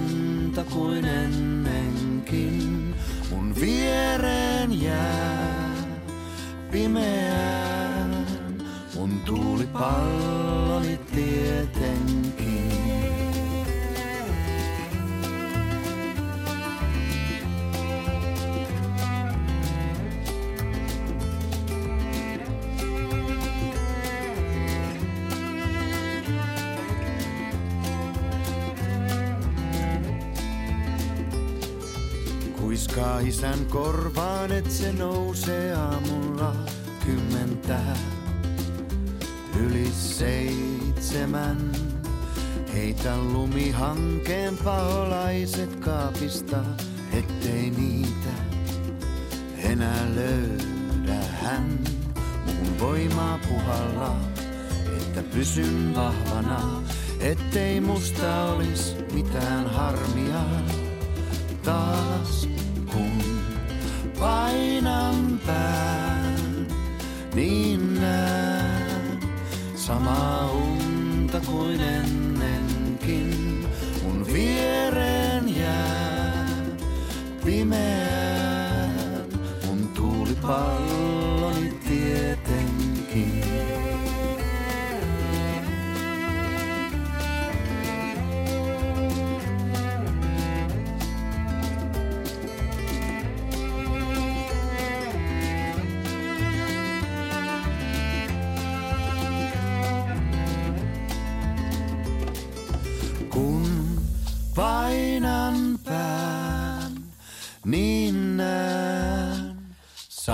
kuin 0.76 1.04
ennenkin. 1.04 2.94
Mun 3.30 3.54
viereen 3.60 4.82
jää 4.82 5.74
pimeään, 6.70 8.26
mun 8.94 9.20
tuulipalloni 9.20 10.95
Isän 33.36 33.66
korvaan, 33.66 34.52
et 34.52 34.70
se 34.70 34.92
nousee 34.92 35.74
aamulla 35.74 36.56
kymmentä 37.06 37.78
yli 39.60 39.86
seitsemän. 39.92 41.72
Heitä 42.74 43.18
lumihankeen 43.18 44.56
paholaiset 44.56 45.76
kaapista, 45.76 46.56
ettei 47.12 47.70
niitä 47.70 48.32
enää 49.58 50.04
löydä 50.14 51.20
hän. 51.42 51.78
Muun 52.46 52.80
voimaa 52.80 53.38
puhalla, 53.48 54.16
että 54.96 55.22
pysyn 55.22 55.94
vahvana, 55.94 56.82
ettei 57.20 57.80
musta 57.80 58.44
olis 58.44 58.96
mitään 59.12 59.70
harmia 59.70 60.42
taas 61.62 62.48
painan 64.20 65.40
pään, 65.46 66.66
niin 67.34 67.94
näen 68.00 69.20
samaa 69.74 70.50
unta 70.50 71.40
kuin 71.40 71.80
ennenkin. 71.80 73.66
Mun 74.02 74.26
viereen 74.32 75.56
jää 75.58 76.46
pimeään, 77.44 79.26
mun 79.66 79.88
tuulipalloni 79.88 80.95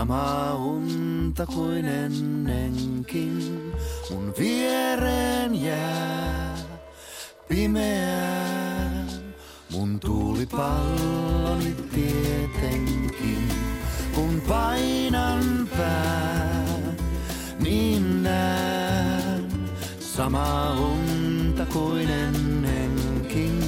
samaa 0.02 0.54
unta 0.54 1.46
kuin 1.46 1.84
ennenkin. 1.84 3.72
Mun 4.10 4.34
viereen 4.38 5.64
jää 5.64 6.54
pimeään, 7.48 9.06
mun 9.70 10.00
tuulipalloni 10.00 11.74
tietenkin. 11.94 13.48
Kun 14.14 14.42
painan 14.48 15.68
pään, 15.76 16.96
niin 17.60 18.22
näen 18.22 19.46
samaa 20.00 20.74
unta 20.74 21.66
kuin 21.72 22.10
ennenkin. 22.10 23.64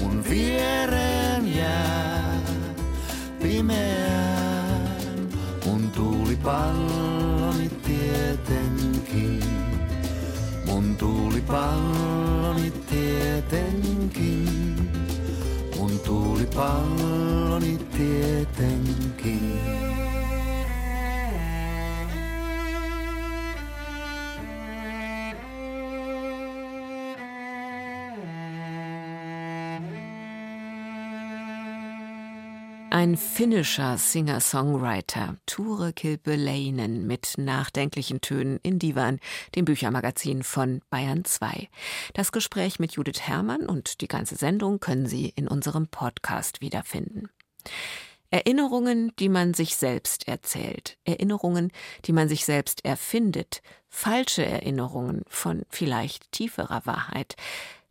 Mun 0.00 0.24
viereen 0.30 1.56
jää 1.56 2.40
pimeään, 3.42 4.32
mun 4.32 4.41
tuulipalloni 6.42 7.68
tietenkin. 7.68 9.42
Mun 10.66 10.96
tuulipalloni 10.96 12.70
tietenkin. 12.70 14.48
Mun 15.78 16.00
tuulipalloni 16.00 17.78
tietenkin. 17.96 19.61
Ein 33.02 33.16
finnischer 33.16 33.98
Singer-Songwriter, 33.98 35.36
Ture 35.44 35.92
Kilpeläinen, 35.92 37.04
mit 37.04 37.34
nachdenklichen 37.36 38.20
Tönen 38.20 38.60
in 38.62 38.78
Divan, 38.78 39.18
dem 39.56 39.64
Büchermagazin 39.64 40.44
von 40.44 40.82
Bayern 40.88 41.24
2. 41.24 41.68
Das 42.14 42.30
Gespräch 42.30 42.78
mit 42.78 42.92
Judith 42.92 43.22
Herrmann 43.22 43.66
und 43.66 44.02
die 44.02 44.06
ganze 44.06 44.36
Sendung 44.36 44.78
können 44.78 45.06
Sie 45.06 45.30
in 45.34 45.48
unserem 45.48 45.88
Podcast 45.88 46.60
wiederfinden. 46.60 47.28
Erinnerungen, 48.30 49.10
die 49.18 49.28
man 49.28 49.52
sich 49.52 49.74
selbst 49.74 50.28
erzählt, 50.28 50.96
Erinnerungen, 51.04 51.72
die 52.04 52.12
man 52.12 52.28
sich 52.28 52.44
selbst 52.44 52.84
erfindet, 52.84 53.62
falsche 53.88 54.46
Erinnerungen 54.46 55.22
von 55.26 55.64
vielleicht 55.70 56.30
tieferer 56.30 56.82
Wahrheit. 56.86 57.34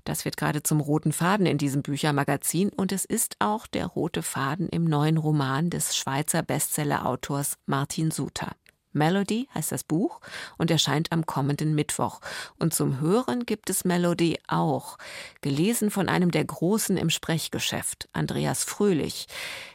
Das 0.03 0.25
wird 0.25 0.37
gerade 0.37 0.63
zum 0.63 0.81
roten 0.81 1.11
Faden 1.11 1.45
in 1.45 1.57
diesem 1.57 1.81
Büchermagazin 1.81 2.69
und 2.69 2.91
es 2.91 3.05
ist 3.05 3.35
auch 3.39 3.67
der 3.67 3.85
rote 3.85 4.23
Faden 4.23 4.69
im 4.69 4.85
neuen 4.85 5.17
Roman 5.17 5.69
des 5.69 5.95
Schweizer 5.95 6.43
Bestseller-Autors 6.43 7.57
Martin 7.65 8.11
Suter. 8.11 8.55
Melody 8.93 9.47
heißt 9.53 9.71
das 9.71 9.83
Buch 9.83 10.19
und 10.57 10.69
erscheint 10.69 11.11
am 11.11 11.25
kommenden 11.25 11.75
Mittwoch. 11.75 12.19
Und 12.59 12.73
zum 12.73 12.99
Hören 12.99 13.45
gibt 13.45 13.69
es 13.69 13.85
Melody 13.85 14.39
auch, 14.47 14.97
gelesen 15.41 15.91
von 15.91 16.09
einem 16.09 16.31
der 16.31 16.45
Großen 16.45 16.97
im 16.97 17.09
Sprechgeschäft, 17.09 18.09
Andreas 18.13 18.63
Fröhlich, 18.63 19.27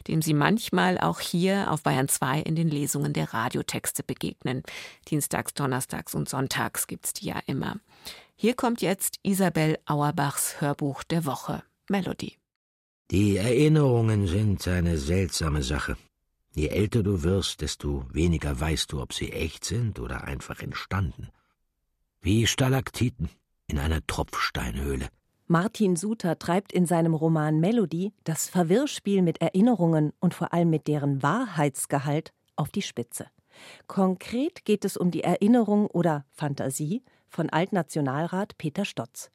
dem 0.07 0.21
Sie 0.21 0.33
manchmal 0.33 0.99
auch 0.99 1.19
hier 1.19 1.71
auf 1.71 1.83
Bayern 1.83 2.07
2 2.07 2.41
in 2.41 2.55
den 2.55 2.69
Lesungen 2.69 3.13
der 3.13 3.33
Radiotexte 3.33 4.03
begegnen. 4.03 4.63
Dienstags, 5.09 5.53
Donnerstags 5.53 6.13
und 6.13 6.29
Sonntags 6.29 6.87
gibt's 6.87 7.13
die 7.13 7.27
ja 7.27 7.39
immer. 7.47 7.77
Hier 8.39 8.53
kommt 8.53 8.83
jetzt 8.83 9.17
Isabel 9.23 9.79
Auerbachs 9.85 10.61
Hörbuch 10.61 11.03
der 11.03 11.25
Woche, 11.25 11.63
Melody. 11.89 12.37
Die 13.09 13.37
Erinnerungen 13.37 14.27
sind 14.27 14.67
eine 14.67 14.99
seltsame 14.99 15.63
Sache. 15.63 15.97
Je 16.53 16.67
älter 16.67 17.01
du 17.01 17.23
wirst, 17.23 17.61
desto 17.61 18.05
weniger 18.13 18.59
weißt 18.59 18.91
du, 18.91 19.01
ob 19.01 19.13
sie 19.13 19.31
echt 19.31 19.65
sind 19.65 19.99
oder 19.99 20.25
einfach 20.25 20.59
entstanden. 20.59 21.29
Wie 22.21 22.45
Stalaktiten 22.45 23.29
in 23.65 23.79
einer 23.79 24.05
Tropfsteinhöhle. 24.05 25.07
Martin 25.47 25.95
Suter 25.95 26.37
treibt 26.37 26.71
in 26.71 26.85
seinem 26.85 27.15
Roman 27.15 27.59
Melody 27.59 28.13
das 28.23 28.49
Verwirrspiel 28.49 29.23
mit 29.23 29.41
Erinnerungen 29.41 30.13
und 30.19 30.35
vor 30.35 30.53
allem 30.53 30.69
mit 30.69 30.85
deren 30.85 31.23
Wahrheitsgehalt 31.23 32.33
auf 32.55 32.69
die 32.69 32.83
Spitze. 32.83 33.25
Konkret 33.87 34.63
geht 34.63 34.85
es 34.85 34.95
um 34.95 35.09
die 35.09 35.23
Erinnerung 35.23 35.87
oder 35.87 36.23
Fantasie 36.29 37.01
von 37.27 37.49
Altnationalrat 37.49 38.57
Peter 38.57 38.85
Stotz. 38.85 39.31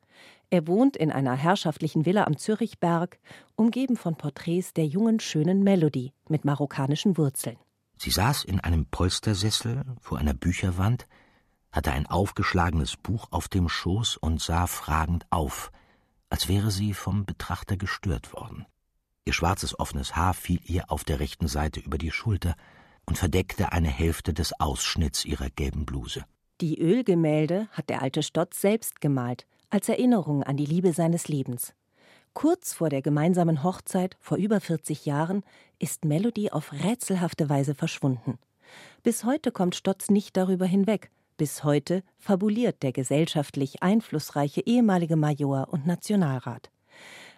Er 0.51 0.67
wohnt 0.67 0.97
in 0.97 1.11
einer 1.11 1.35
herrschaftlichen 1.35 2.05
Villa 2.05 2.25
am 2.25 2.37
Zürichberg, 2.37 3.19
umgeben 3.57 3.97
von 3.97 4.17
Porträts 4.17 4.75
der 4.75 4.87
jungen, 4.87 5.19
schönen 5.19 5.63
Melody 5.63 6.13
mit 6.29 6.45
marokkanischen 6.45 7.17
Wurzeln. 7.17 7.57
Sie 7.97 8.11
saß 8.11 8.45
in 8.45 8.61
einem 8.61 8.87
Polstersessel 8.87 9.83
vor 10.01 10.19
einer 10.19 10.35
Bücherwand, 10.35 11.07
hatte 11.71 11.93
ein 11.93 12.07
aufgeschlagenes 12.07 12.97
Buch 12.97 13.29
auf 13.31 13.49
dem 13.49 13.69
Schoß 13.69 14.19
und 14.19 14.43
sah 14.43 14.67
fragend 14.67 15.25
auf, 15.31 15.73
als 16.29 16.49
wäre 16.49 16.71
sie 16.71 16.93
vom 16.93 17.25
Betrachter 17.25 17.77
gestört 17.77 18.33
worden. 18.33 18.67
Ihr 19.25 19.33
schwarzes 19.33 19.79
offenes 19.79 20.17
Haar 20.17 20.35
fiel 20.35 20.61
ihr 20.65 20.91
auf 20.91 21.05
der 21.05 21.21
rechten 21.21 21.47
Seite 21.47 21.81
über 21.81 21.97
die 21.97 22.11
Schulter 22.11 22.57
und 23.07 23.19
verdeckte 23.19 23.73
eine 23.73 23.89
Hälfte 23.89 24.35
des 24.35 24.59
Ausschnitts 24.61 25.25
ihrer 25.25 25.49
gelben 25.49 25.87
Bluse. 25.87 26.25
Die 26.63 26.81
Ölgemälde 26.81 27.67
hat 27.73 27.89
der 27.89 28.03
alte 28.03 28.23
Stotz 28.23 28.61
selbst 28.61 29.01
gemalt, 29.01 29.47
als 29.71 29.89
Erinnerung 29.89 30.45
an 30.45 30.57
die 30.57 30.65
Liebe 30.65 30.93
seines 30.93 31.27
Lebens. 31.27 31.75
Kurz 32.35 32.73
vor 32.73 32.89
der 32.89 33.03
gemeinsamen 33.03 33.65
Hochzeit, 33.65 34.17
vor 34.21 34.39
über 34.39 34.61
40 34.61 35.05
Jahren, 35.05 35.43
ist 35.81 36.05
Melody 36.05 36.51
auf 36.51 36.73
rätselhafte 36.73 37.49
Weise 37.49 37.75
verschwunden. 37.75 38.39
Bis 39.03 39.25
heute 39.25 39.51
kommt 39.51 39.75
Stotz 39.75 40.09
nicht 40.09 40.37
darüber 40.37 40.65
hinweg. 40.65 41.11
Bis 41.37 41.65
heute 41.65 42.05
fabuliert 42.17 42.85
der 42.85 42.93
gesellschaftlich 42.93 43.83
einflussreiche 43.83 44.61
ehemalige 44.65 45.17
Major 45.17 45.67
und 45.69 45.85
Nationalrat. 45.85 46.71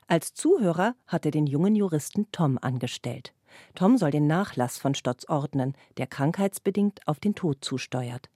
Als 0.06 0.34
Zuhörer 0.34 0.96
hat 1.06 1.24
er 1.24 1.30
den 1.30 1.46
jungen 1.46 1.74
Juristen 1.74 2.30
Tom 2.30 2.58
angestellt. 2.60 3.32
Tom 3.74 3.96
soll 3.96 4.10
den 4.10 4.26
Nachlass 4.26 4.76
von 4.76 4.94
Stotz 4.94 5.26
ordnen, 5.30 5.72
der 5.96 6.08
krankheitsbedingt 6.08 7.08
auf 7.08 7.20
den 7.20 7.34
Tod 7.34 7.64
zusteuert. 7.64 8.28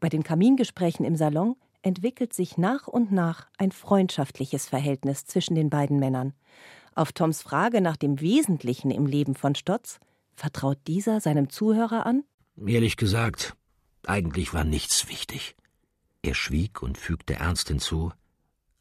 Bei 0.00 0.08
den 0.08 0.22
Kamingesprächen 0.22 1.04
im 1.04 1.16
Salon 1.16 1.56
entwickelt 1.82 2.32
sich 2.32 2.56
nach 2.58 2.86
und 2.86 3.12
nach 3.12 3.46
ein 3.58 3.72
freundschaftliches 3.72 4.68
Verhältnis 4.68 5.24
zwischen 5.24 5.54
den 5.54 5.70
beiden 5.70 5.98
Männern. 5.98 6.32
Auf 6.94 7.12
Toms 7.12 7.42
Frage 7.42 7.80
nach 7.80 7.96
dem 7.96 8.20
Wesentlichen 8.20 8.90
im 8.90 9.06
Leben 9.06 9.34
von 9.34 9.54
Stotz 9.54 9.98
vertraut 10.34 10.78
dieser 10.86 11.20
seinem 11.20 11.48
Zuhörer 11.50 12.06
an? 12.06 12.24
Ehrlich 12.66 12.96
gesagt, 12.96 13.54
eigentlich 14.06 14.52
war 14.52 14.64
nichts 14.64 15.08
wichtig. 15.08 15.56
Er 16.22 16.34
schwieg 16.34 16.82
und 16.82 16.98
fügte 16.98 17.34
ernst 17.34 17.68
hinzu, 17.68 18.12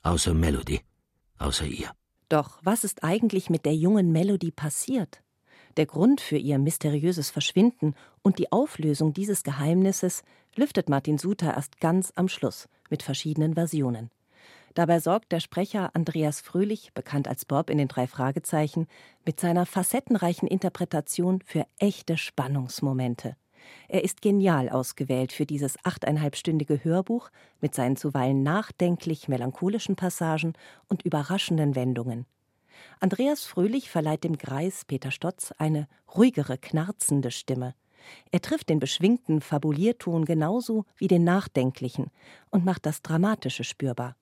außer 0.03 0.33
Melody, 0.33 0.81
außer 1.37 1.65
ihr. 1.65 1.91
Doch 2.29 2.59
was 2.63 2.83
ist 2.83 3.03
eigentlich 3.03 3.49
mit 3.49 3.65
der 3.65 3.75
jungen 3.75 4.11
Melody 4.11 4.51
passiert? 4.51 5.21
Der 5.77 5.85
Grund 5.85 6.21
für 6.21 6.37
ihr 6.37 6.59
mysteriöses 6.59 7.29
Verschwinden 7.29 7.95
und 8.21 8.39
die 8.39 8.51
Auflösung 8.51 9.13
dieses 9.13 9.43
Geheimnisses 9.43 10.23
lüftet 10.55 10.89
Martin 10.89 11.17
Suter 11.17 11.53
erst 11.55 11.79
ganz 11.79 12.11
am 12.15 12.27
Schluss 12.27 12.67
mit 12.89 13.03
verschiedenen 13.03 13.53
Versionen. 13.55 14.09
Dabei 14.73 14.99
sorgt 14.99 15.31
der 15.31 15.41
Sprecher 15.41 15.91
Andreas 15.93 16.39
Fröhlich, 16.39 16.93
bekannt 16.93 17.27
als 17.27 17.45
Bob 17.45 17.69
in 17.69 17.77
den 17.77 17.89
drei 17.89 18.07
Fragezeichen, 18.07 18.87
mit 19.25 19.39
seiner 19.39 19.65
facettenreichen 19.65 20.47
Interpretation 20.47 21.41
für 21.45 21.65
echte 21.77 22.17
Spannungsmomente. 22.17 23.35
Er 23.87 24.03
ist 24.03 24.21
genial 24.21 24.69
ausgewählt 24.69 25.33
für 25.33 25.45
dieses 25.45 25.77
achteinhalbstündige 25.83 26.83
Hörbuch 26.83 27.29
mit 27.59 27.75
seinen 27.75 27.97
zuweilen 27.97 28.43
nachdenklich 28.43 29.27
melancholischen 29.27 29.95
Passagen 29.95 30.53
und 30.87 31.03
überraschenden 31.03 31.75
Wendungen. 31.75 32.25
Andreas 32.99 33.45
Fröhlich 33.45 33.89
verleiht 33.89 34.23
dem 34.23 34.37
Greis 34.37 34.85
Peter 34.85 35.11
Stotz 35.11 35.53
eine 35.57 35.87
ruhigere, 36.15 36.57
knarzende 36.57 37.29
Stimme. 37.29 37.75
Er 38.31 38.41
trifft 38.41 38.69
den 38.69 38.79
beschwingten 38.79 39.41
Fabulierton 39.41 40.25
genauso 40.25 40.85
wie 40.97 41.07
den 41.07 41.23
nachdenklichen 41.23 42.11
und 42.49 42.65
macht 42.65 42.85
das 42.85 43.01
Dramatische 43.01 43.63
spürbar. 43.63 44.15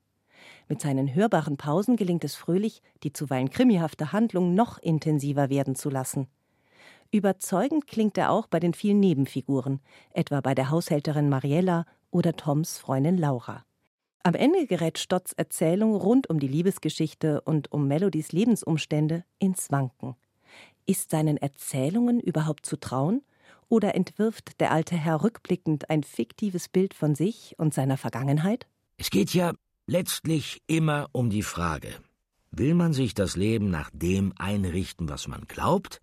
Mit 0.67 0.81
seinen 0.81 1.13
hörbaren 1.13 1.57
Pausen 1.57 1.95
gelingt 1.95 2.23
es 2.23 2.35
Fröhlich, 2.35 2.81
die 3.03 3.13
zuweilen 3.13 3.49
krimihafte 3.49 4.11
Handlung 4.11 4.53
noch 4.53 4.77
intensiver 4.77 5.49
werden 5.49 5.75
zu 5.75 5.89
lassen. 5.89 6.27
Überzeugend 7.11 7.87
klingt 7.87 8.17
er 8.17 8.31
auch 8.31 8.47
bei 8.47 8.59
den 8.59 8.73
vielen 8.73 8.99
Nebenfiguren, 8.99 9.79
etwa 10.11 10.41
bei 10.41 10.53
der 10.53 10.69
Haushälterin 10.69 11.27
Mariella 11.27 11.85
oder 12.11 12.35
Toms 12.35 12.77
Freundin 12.77 13.17
Laura. 13.17 13.65
Am 14.21 14.35
Ende 14.35 14.67
gerät 14.67 14.99
Stotts 14.99 15.33
Erzählung 15.33 15.95
rund 15.95 16.29
um 16.29 16.39
die 16.39 16.47
Liebesgeschichte 16.47 17.41
und 17.41 17.71
um 17.71 17.87
Melodies 17.87 18.31
Lebensumstände 18.31 19.23
ins 19.39 19.71
Wanken. 19.71 20.15
Ist 20.85 21.09
seinen 21.09 21.37
Erzählungen 21.37 22.19
überhaupt 22.19 22.65
zu 22.65 22.77
trauen? 22.77 23.23
Oder 23.69 23.93
entwirft 23.93 24.60
der 24.60 24.71
alte 24.71 24.97
Herr 24.97 25.23
rückblickend 25.23 25.91
ein 25.91 26.03
fiktives 26.03 26.69
Bild 26.69 26.95
von 26.95 27.13
sich 27.13 27.53
und 27.58 27.73
seiner 27.73 27.97
Vergangenheit? 27.97 28.67
Es 28.97 29.12
geht 29.12 29.34
ja 29.36 29.53
letztlich 29.86 30.62
immer 30.65 31.08
um 31.12 31.29
die 31.29 31.43
Frage, 31.43 31.89
will 32.49 32.73
man 32.73 32.93
sich 32.93 33.13
das 33.13 33.36
Leben 33.36 33.69
nach 33.69 33.91
dem 33.93 34.34
einrichten, 34.38 35.08
was 35.08 35.27
man 35.27 35.45
glaubt, 35.47 36.01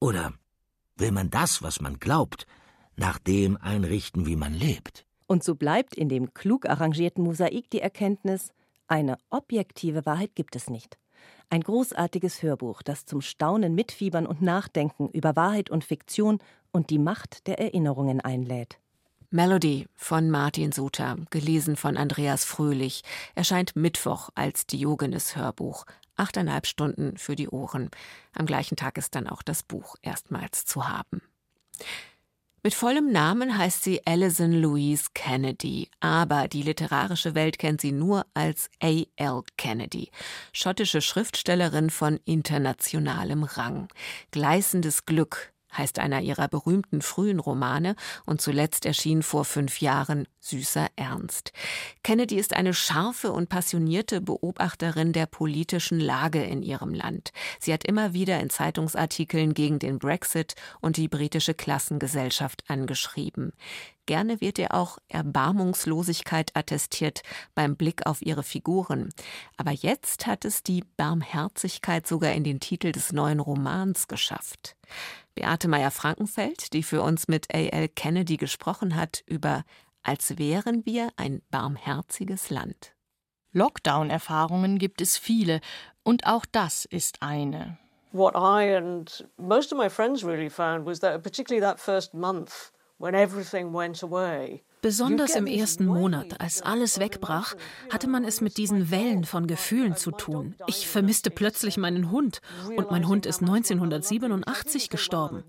oder 0.00 0.34
will 0.96 1.12
man 1.12 1.30
das, 1.30 1.62
was 1.62 1.80
man 1.80 2.00
glaubt, 2.00 2.46
nach 2.96 3.20
dem 3.20 3.56
einrichten, 3.58 4.26
wie 4.26 4.36
man 4.36 4.52
lebt? 4.52 5.06
Und 5.26 5.44
so 5.44 5.54
bleibt 5.54 5.94
in 5.94 6.08
dem 6.08 6.34
klug 6.34 6.68
arrangierten 6.68 7.22
Mosaik 7.22 7.70
die 7.70 7.80
Erkenntnis, 7.80 8.52
eine 8.88 9.18
objektive 9.30 10.04
Wahrheit 10.04 10.34
gibt 10.34 10.56
es 10.56 10.68
nicht. 10.68 10.98
Ein 11.48 11.62
großartiges 11.62 12.42
Hörbuch, 12.42 12.82
das 12.82 13.06
zum 13.06 13.20
Staunen, 13.20 13.74
Mitfiebern 13.74 14.26
und 14.26 14.42
Nachdenken 14.42 15.08
über 15.08 15.36
Wahrheit 15.36 15.70
und 15.70 15.84
Fiktion 15.84 16.38
und 16.74 16.90
die 16.90 16.98
Macht 16.98 17.46
der 17.46 17.58
Erinnerungen 17.58 18.20
einlädt. 18.20 18.78
Melody 19.30 19.86
von 19.96 20.30
Martin 20.30 20.72
Suter, 20.72 21.16
gelesen 21.30 21.76
von 21.76 21.96
Andreas 21.96 22.44
Fröhlich, 22.44 23.02
erscheint 23.34 23.74
Mittwoch 23.74 24.30
als 24.34 24.66
Diogenes 24.66 25.34
Hörbuch. 25.36 25.86
Achteinhalb 26.16 26.66
Stunden 26.66 27.16
für 27.16 27.34
die 27.34 27.48
Ohren. 27.48 27.90
Am 28.32 28.46
gleichen 28.46 28.76
Tag 28.76 28.98
ist 28.98 29.14
dann 29.14 29.26
auch 29.26 29.42
das 29.42 29.62
Buch 29.62 29.96
erstmals 30.02 30.66
zu 30.66 30.88
haben. 30.88 31.22
Mit 32.62 32.74
vollem 32.74 33.12
Namen 33.12 33.58
heißt 33.58 33.84
sie 33.84 34.06
Alison 34.06 34.52
Louise 34.52 35.10
Kennedy, 35.12 35.90
aber 36.00 36.48
die 36.48 36.62
literarische 36.62 37.34
Welt 37.34 37.58
kennt 37.58 37.82
sie 37.82 37.92
nur 37.92 38.24
als 38.32 38.70
A.L. 38.82 39.42
Kennedy, 39.58 40.10
schottische 40.52 41.02
Schriftstellerin 41.02 41.90
von 41.90 42.20
internationalem 42.24 43.42
Rang. 43.42 43.88
Gleißendes 44.30 45.04
Glück 45.04 45.53
heißt 45.76 45.98
einer 45.98 46.20
ihrer 46.20 46.48
berühmten 46.48 47.02
frühen 47.02 47.40
Romane 47.40 47.96
und 48.26 48.40
zuletzt 48.40 48.86
erschien 48.86 49.22
vor 49.22 49.44
fünf 49.44 49.80
Jahren 49.80 50.26
Süßer 50.40 50.88
Ernst. 50.96 51.52
Kennedy 52.02 52.36
ist 52.36 52.54
eine 52.54 52.74
scharfe 52.74 53.32
und 53.32 53.48
passionierte 53.48 54.20
Beobachterin 54.20 55.12
der 55.12 55.26
politischen 55.26 55.98
Lage 55.98 56.42
in 56.42 56.62
ihrem 56.62 56.92
Land. 56.92 57.32
Sie 57.58 57.72
hat 57.72 57.84
immer 57.84 58.12
wieder 58.12 58.40
in 58.40 58.50
Zeitungsartikeln 58.50 59.54
gegen 59.54 59.78
den 59.78 59.98
Brexit 59.98 60.54
und 60.80 60.98
die 60.98 61.08
britische 61.08 61.54
Klassengesellschaft 61.54 62.64
angeschrieben. 62.68 63.52
Gerne 64.06 64.42
wird 64.42 64.58
ihr 64.58 64.74
auch 64.74 64.98
Erbarmungslosigkeit 65.08 66.50
attestiert 66.54 67.22
beim 67.54 67.74
Blick 67.76 68.06
auf 68.06 68.20
ihre 68.20 68.42
Figuren. 68.42 69.08
Aber 69.56 69.70
jetzt 69.70 70.26
hat 70.26 70.44
es 70.44 70.62
die 70.62 70.84
Barmherzigkeit 70.98 72.06
sogar 72.06 72.32
in 72.32 72.44
den 72.44 72.60
Titel 72.60 72.92
des 72.92 73.12
neuen 73.12 73.40
Romans 73.40 74.06
geschafft. 74.06 74.76
Beate 75.34 75.68
Meyer-Frankenfeld, 75.68 76.72
die 76.72 76.82
für 76.82 77.02
uns 77.02 77.28
mit 77.28 77.52
A.L. 77.52 77.88
Kennedy 77.88 78.36
gesprochen 78.36 78.96
hat 78.96 79.22
über 79.26 79.64
Als 80.02 80.38
wären 80.38 80.84
wir 80.86 81.08
ein 81.16 81.42
barmherziges 81.50 82.50
Land. 82.50 82.94
Lockdown-Erfahrungen 83.52 84.78
gibt 84.78 85.00
es 85.00 85.16
viele 85.16 85.60
und 86.02 86.26
auch 86.26 86.44
das 86.50 86.84
ist 86.84 87.22
eine. 87.22 87.78
What 88.12 88.34
I 88.34 88.76
and 88.76 89.28
most 89.36 89.72
of 89.72 89.78
my 89.78 89.88
friends 89.88 90.24
really 90.24 90.50
found 90.50 90.86
was 90.86 91.00
that 91.00 91.22
particularly 91.22 91.60
that 91.60 91.80
first 91.80 92.14
month 92.14 92.72
when 92.98 93.14
everything 93.14 93.72
went 93.72 94.02
away. 94.02 94.62
Besonders 94.84 95.34
im 95.34 95.46
ersten 95.46 95.86
Monat, 95.86 96.42
als 96.42 96.60
alles 96.60 97.00
wegbrach, 97.00 97.54
hatte 97.90 98.06
man 98.06 98.22
es 98.22 98.42
mit 98.42 98.58
diesen 98.58 98.90
Wellen 98.90 99.24
von 99.24 99.46
Gefühlen 99.46 99.96
zu 99.96 100.10
tun. 100.10 100.56
Ich 100.66 100.86
vermisste 100.86 101.30
plötzlich 101.30 101.78
meinen 101.78 102.10
Hund 102.10 102.42
und 102.76 102.90
mein 102.90 103.08
Hund 103.08 103.24
ist 103.24 103.40
1987 103.40 104.90
gestorben. 104.90 105.42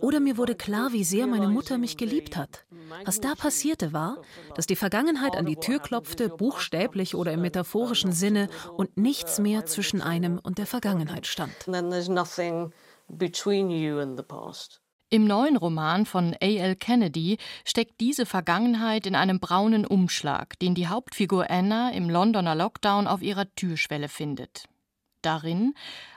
Oder 0.00 0.20
mir 0.20 0.38
wurde 0.38 0.54
klar, 0.54 0.94
wie 0.94 1.04
sehr 1.04 1.26
meine 1.26 1.48
Mutter 1.48 1.76
mich 1.76 1.98
geliebt 1.98 2.38
hat. 2.38 2.64
Was 3.04 3.20
da 3.20 3.34
passierte 3.34 3.92
war, 3.92 4.22
dass 4.54 4.64
die 4.64 4.74
Vergangenheit 4.74 5.36
an 5.36 5.44
die 5.44 5.56
Tür 5.56 5.80
klopfte, 5.80 6.30
buchstäblich 6.30 7.14
oder 7.14 7.32
im 7.32 7.42
metaphorischen 7.42 8.12
Sinne, 8.12 8.48
und 8.74 8.96
nichts 8.96 9.38
mehr 9.38 9.66
zwischen 9.66 10.00
einem 10.00 10.38
und 10.38 10.56
der 10.56 10.66
Vergangenheit 10.66 11.26
stand. 11.26 11.52
And 11.66 11.74
then 11.74 11.90
there's 11.90 12.08
nothing 12.08 12.72
between 13.06 13.68
you 13.68 13.98
and 13.98 14.16
the 14.16 14.24
past. 14.24 14.80
Im 15.10 15.26
neuen 15.26 15.56
Roman 15.56 16.04
von 16.04 16.34
A.L. 16.34 16.76
Kennedy 16.76 17.38
steckt 17.64 17.98
diese 17.98 18.26
Vergangenheit 18.26 19.06
in 19.06 19.14
einem 19.14 19.40
braunen 19.40 19.86
Umschlag, 19.86 20.58
den 20.58 20.74
die 20.74 20.88
Hauptfigur 20.88 21.50
Anna 21.50 21.92
im 21.92 22.10
Londoner 22.10 22.54
Lockdown 22.54 23.06
auf 23.06 23.22
ihrer 23.22 23.46
Türschwelle 23.54 24.08
findet. 24.08 24.64
Darin 25.22 25.72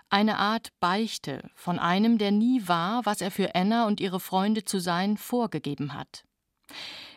eine 0.09 0.39
Art 0.39 0.73
Beichte 0.81 1.49
von 1.55 1.79
einem, 1.79 2.17
der 2.17 2.31
nie 2.31 2.67
war, 2.67 3.05
was 3.05 3.21
er 3.21 3.31
für 3.31 3.55
Anna 3.55 3.87
und 3.87 4.01
ihre 4.01 4.19
Freunde 4.19 4.65
zu 4.65 4.79
sein 4.79 5.15
vorgegeben 5.15 5.93
hat. 5.93 6.25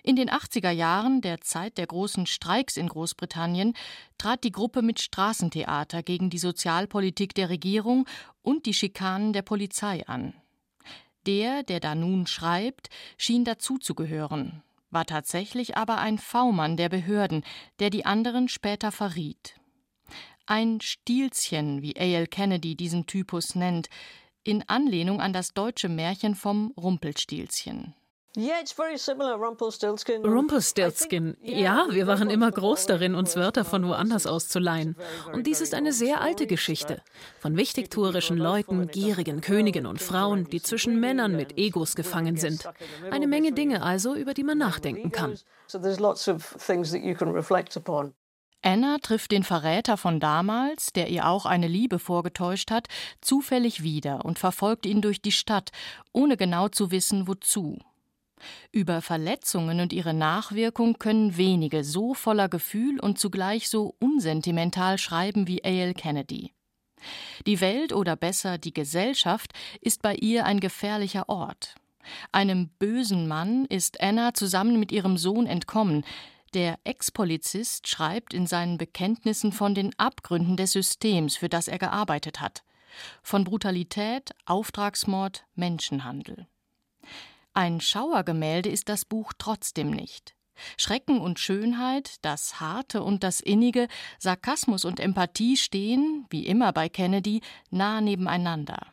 In 0.05 0.15
den 0.15 0.31
80er 0.31 0.71
Jahren, 0.71 1.23
der 1.23 1.41
Zeit 1.41 1.77
der 1.77 1.89
großen 1.89 2.27
Streiks 2.27 2.77
in 2.77 2.89
Großbritannien, 2.89 3.75
trat 4.17 4.45
die 4.45 4.53
Gruppe 4.53 4.81
mit 4.83 5.01
Straßentheater 5.01 6.05
gegen 6.05 6.31
die 6.31 6.39
Sozialpolitik 6.39 7.35
der 7.35 7.49
Regierung 7.49 8.07
und 8.43 8.67
die 8.67 8.75
Schikanen 8.75 9.33
der 9.33 9.43
Polizei 9.43 10.07
an. 10.07 10.35
Der, 11.27 11.63
der 11.63 11.81
da 11.81 11.95
nun 11.95 12.27
schreibt, 12.27 12.91
schien 13.17 13.45
dazuzugehören, 13.45 14.63
war 14.91 15.07
tatsächlich 15.07 15.77
aber 15.77 15.99
ein 15.99 16.19
V-Mann 16.19 16.77
der 16.77 16.89
Behörden, 16.89 17.45
der 17.79 17.91
die 17.91 18.05
anderen 18.05 18.49
später 18.49 18.93
verriet. 18.93 19.59
Ein 20.47 20.81
Stilzchen, 20.81 21.81
wie 21.81 21.97
A.L. 21.97 22.27
Kennedy 22.27 22.77
diesen 22.77 23.07
Typus 23.07 23.55
nennt, 23.55 23.89
in 24.43 24.63
Anlehnung 24.69 25.21
an 25.21 25.33
das 25.33 25.55
deutsche 25.55 25.89
Märchen 25.89 26.35
vom 26.35 26.73
Rumpelstilzchen. 26.77 27.95
Rumpelstiltskin. 28.37 30.25
Rumpelstiltskin. 30.25 31.37
Ja, 31.41 31.87
wir 31.91 32.09
waren 32.09 32.31
immer 32.31 32.51
groß 32.51 32.87
darin, 32.87 33.15
uns 33.15 33.37
Wörter 33.37 33.65
von 33.65 33.87
woanders 33.87 34.27
auszuleihen. 34.27 34.97
Und 35.33 35.47
dies 35.47 35.61
ist 35.61 35.73
eine 35.73 35.93
sehr 35.93 36.21
alte 36.21 36.49
Geschichte. 36.49 37.01
Von 37.39 37.57
wichtigtuerischen 37.57 38.37
Leuten, 38.37 38.89
gierigen 38.89 39.41
Königen 39.41 39.87
und 39.87 40.03
Frauen, 40.03 40.49
die 40.51 40.61
zwischen 40.61 40.99
Männern 40.99 41.37
mit 41.37 41.57
Egos 41.59 41.95
gefangen 41.95 42.37
sind. 42.37 42.69
Eine 43.11 43.29
Menge 43.29 43.53
Dinge 43.53 43.83
also, 43.83 44.17
über 44.17 44.35
die 44.35 44.43
man 44.45 44.59
nachdenken 44.59 45.13
kann. 45.13 45.39
So 45.69 45.79
there's 45.79 46.01
lots 46.01 46.27
of 46.27 46.57
things 46.59 46.91
that 46.91 47.03
you 47.03 47.15
can 47.15 47.31
reflect 47.31 47.77
upon. 47.77 48.15
Anna 48.63 48.97
trifft 48.99 49.31
den 49.31 49.45
Verräter 49.45 49.97
von 49.97 50.21
damals, 50.21 50.93
der 50.93 51.09
ihr 51.09 51.29
auch 51.29 51.45
eine 51.45 51.69
Liebe 51.69 51.99
vorgetäuscht 51.99 52.71
hat, 52.71 52.89
zufällig 53.21 53.83
wieder 53.83 54.25
und 54.25 54.39
verfolgt 54.39 54.87
ihn 54.87 55.03
durch 55.03 55.21
die 55.21 55.33
Stadt, 55.33 55.71
ohne 56.13 56.37
genau 56.37 56.69
zu 56.69 56.91
wissen, 56.91 57.29
wozu. 57.29 57.79
Über 58.73 59.01
Verletzungen 59.01 59.81
und 59.81 59.93
ihre 59.93 60.15
Nachwirkung 60.15 60.99
können 60.99 61.37
wenige 61.37 61.85
so 61.85 62.15
voller 62.15 62.49
Gefühl 62.49 63.01
und 63.01 63.19
zugleich 63.19 63.69
so 63.69 63.95
unsentimental 64.01 64.99
schreiben 64.99 65.47
wie 65.47 65.65
A.L. 65.65 65.95
Kennedy. 65.95 66.53
Die 67.47 67.61
Welt 67.61 67.93
oder 67.93 68.17
besser 68.17 68.59
die 68.59 68.73
Gesellschaft 68.73 69.53
ist 69.81 70.03
bei 70.03 70.15
ihr 70.15 70.47
ein 70.47 70.61
gefährlicher 70.61 71.29
Ort. 71.29 71.75
Einem 72.33 72.69
bösen 72.79 73.29
Mann 73.29 73.65
ist 73.67 74.01
Anna 74.01 74.35
zusammen 74.35 74.79
mit 74.79 74.93
ihrem 74.93 75.17
Sohn 75.17 75.47
entkommen. 75.47 76.05
Der 76.53 76.79
Ex-Polizist 76.85 77.89
schreibt 77.89 78.35
in 78.35 78.47
seinen 78.47 78.79
Bekenntnissen 78.79 79.53
von 79.53 79.75
den 79.75 79.99
Abgründen 79.99 80.57
des 80.57 80.73
Systems, 80.73 81.37
für 81.37 81.49
das 81.49 81.69
er 81.69 81.79
gearbeitet 81.79 82.41
hat. 82.41 82.63
Von 83.23 83.45
Brutalität, 83.45 84.35
Auftragsmord, 84.47 85.45
Menschenhandel. 85.55 86.47
Ein 87.57 87.81
Schauergemälde 87.81 88.69
ist 88.69 88.89
das 88.89 89.05
Buch 89.05 89.33
trotzdem 89.39 89.91
nicht. 89.91 90.35
Schrecken 90.77 91.21
und 91.21 91.39
Schönheit, 91.39 92.17
das 92.23 92.59
Harte 92.59 93.05
und 93.05 93.23
das 93.23 93.39
Innige, 93.39 93.87
Sarkasmus 94.19 94.85
und 94.85 94.99
Empathie 94.99 95.57
stehen, 95.57 96.27
wie 96.31 96.47
immer 96.47 96.73
bei 96.73 96.89
Kennedy, 96.89 97.43
nah 97.71 98.01
nebeneinander. 98.01 98.89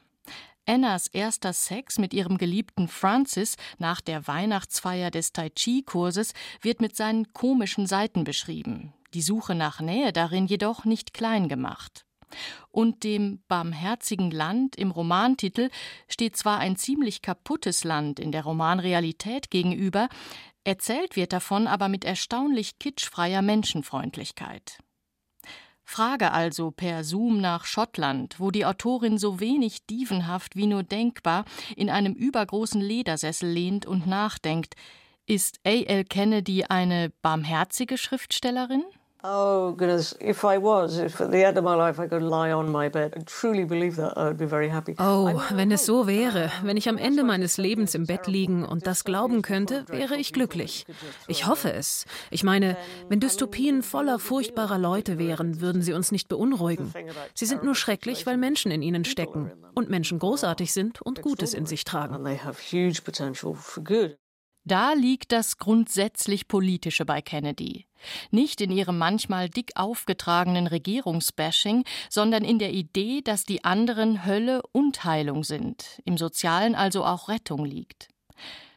Annas 0.67 1.07
erster 1.07 1.53
Sex 1.53 1.97
mit 1.97 2.13
ihrem 2.13 2.37
geliebten 2.37 2.87
Francis 2.87 3.55
nach 3.79 3.99
der 3.99 4.27
Weihnachtsfeier 4.27 5.09
des 5.09 5.33
Tai 5.33 5.49
Chi-Kurses 5.49 6.33
wird 6.61 6.81
mit 6.81 6.95
seinen 6.95 7.33
komischen 7.33 7.87
Seiten 7.87 8.23
beschrieben, 8.23 8.93
die 9.15 9.23
Suche 9.23 9.55
nach 9.55 9.81
Nähe 9.81 10.13
darin 10.13 10.45
jedoch 10.45 10.85
nicht 10.85 11.15
klein 11.15 11.49
gemacht. 11.49 12.05
Und 12.71 13.03
dem 13.03 13.41
barmherzigen 13.47 14.31
Land 14.31 14.75
im 14.75 14.91
Romantitel 14.91 15.69
steht 16.07 16.37
zwar 16.37 16.59
ein 16.59 16.75
ziemlich 16.75 17.21
kaputtes 17.21 17.83
Land 17.83 18.19
in 18.19 18.31
der 18.31 18.43
Romanrealität 18.43 19.49
gegenüber, 19.49 20.09
erzählt 20.63 21.15
wird 21.15 21.33
davon 21.33 21.67
aber 21.67 21.87
mit 21.87 22.05
erstaunlich 22.05 22.79
kitschfreier 22.79 23.41
Menschenfreundlichkeit. 23.41 24.79
Frage 25.83 26.31
also 26.31 26.71
per 26.71 27.03
Zoom 27.03 27.41
nach 27.41 27.65
Schottland, 27.65 28.39
wo 28.39 28.49
die 28.49 28.65
Autorin 28.65 29.17
so 29.17 29.41
wenig 29.41 29.85
dievenhaft 29.87 30.55
wie 30.55 30.67
nur 30.67 30.83
denkbar 30.83 31.43
in 31.75 31.89
einem 31.89 32.13
übergroßen 32.13 32.79
Ledersessel 32.79 33.49
lehnt 33.49 33.85
und 33.85 34.07
nachdenkt, 34.07 34.75
ist 35.25 35.59
A.L. 35.65 36.05
Kennedy 36.05 36.63
eine 36.63 37.11
barmherzige 37.21 37.97
Schriftstellerin? 37.97 38.83
Oh 39.23 39.73
goodness, 39.73 40.15
if 40.19 40.43
I 40.43 40.57
was, 40.57 40.97
if 40.97 41.21
at 41.21 41.31
the 41.31 41.45
end 41.45 41.55
of 41.55 41.63
my 41.63 41.75
life 41.75 41.99
I 41.99 42.07
could 42.07 42.23
lie 42.23 42.51
on 42.51 42.71
my 42.71 42.89
bed 42.89 43.13
and 43.15 43.27
truly 43.27 43.65
believe 43.65 43.95
that, 43.97 44.17
I 44.17 44.29
would 44.29 44.37
be 44.37 44.47
very 44.47 44.69
happy. 44.69 44.95
Oh, 44.97 45.39
wenn 45.51 45.71
es 45.71 45.85
so 45.85 46.07
wäre, 46.07 46.51
wenn 46.63 46.75
ich 46.75 46.89
am 46.89 46.97
Ende 46.97 47.23
meines 47.23 47.57
Lebens 47.57 47.93
im 47.93 48.07
Bett 48.07 48.25
liegen 48.25 48.65
und 48.65 48.87
das 48.87 49.03
glauben 49.03 49.43
könnte, 49.43 49.85
wäre 49.89 50.17
ich 50.17 50.33
glücklich. 50.33 50.87
Ich 51.27 51.45
hoffe 51.45 51.71
es. 51.71 52.05
Ich 52.31 52.43
meine, 52.43 52.77
wenn 53.09 53.19
Dystopien 53.19 53.83
voller 53.83 54.17
furchtbarer 54.17 54.79
Leute 54.79 55.19
wären, 55.19 55.61
würden 55.61 55.83
sie 55.83 55.93
uns 55.93 56.11
nicht 56.11 56.27
beunruhigen. 56.27 56.91
Sie 57.35 57.45
sind 57.45 57.63
nur 57.63 57.75
schrecklich, 57.75 58.25
weil 58.25 58.37
Menschen 58.37 58.71
in 58.71 58.81
ihnen 58.81 59.05
stecken 59.05 59.51
und 59.75 59.89
Menschen 59.89 60.17
großartig 60.17 60.73
sind 60.73 60.99
und 60.99 61.21
Gutes 61.21 61.53
in 61.53 61.67
sich 61.67 61.83
tragen. 61.83 62.15
Da 64.63 64.93
liegt 64.93 65.31
das 65.31 65.57
grundsätzlich 65.57 66.47
Politische 66.47 67.03
bei 67.05 67.21
Kennedy. 67.21 67.87
Nicht 68.29 68.61
in 68.61 68.71
ihrem 68.71 68.97
manchmal 68.97 69.49
dick 69.49 69.71
aufgetragenen 69.75 70.67
Regierungsbashing, 70.67 71.83
sondern 72.09 72.43
in 72.43 72.59
der 72.59 72.71
Idee, 72.71 73.21
dass 73.21 73.43
die 73.43 73.63
anderen 73.63 74.25
Hölle 74.25 74.61
und 74.71 75.03
Heilung 75.03 75.43
sind, 75.43 76.01
im 76.05 76.17
Sozialen 76.17 76.75
also 76.75 77.03
auch 77.05 77.27
Rettung 77.27 77.65
liegt. 77.65 78.09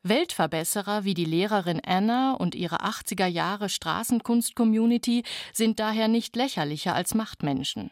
Weltverbesserer 0.02 1.04
wie 1.04 1.14
die 1.14 1.24
Lehrerin 1.24 1.80
Anna 1.84 2.34
und 2.34 2.54
ihre 2.54 2.82
80er 2.82 3.26
Jahre 3.26 3.70
Straßenkunst-Community 3.70 5.22
sind 5.52 5.80
daher 5.80 6.08
nicht 6.08 6.36
lächerlicher 6.36 6.94
als 6.94 7.14
Machtmenschen. 7.14 7.90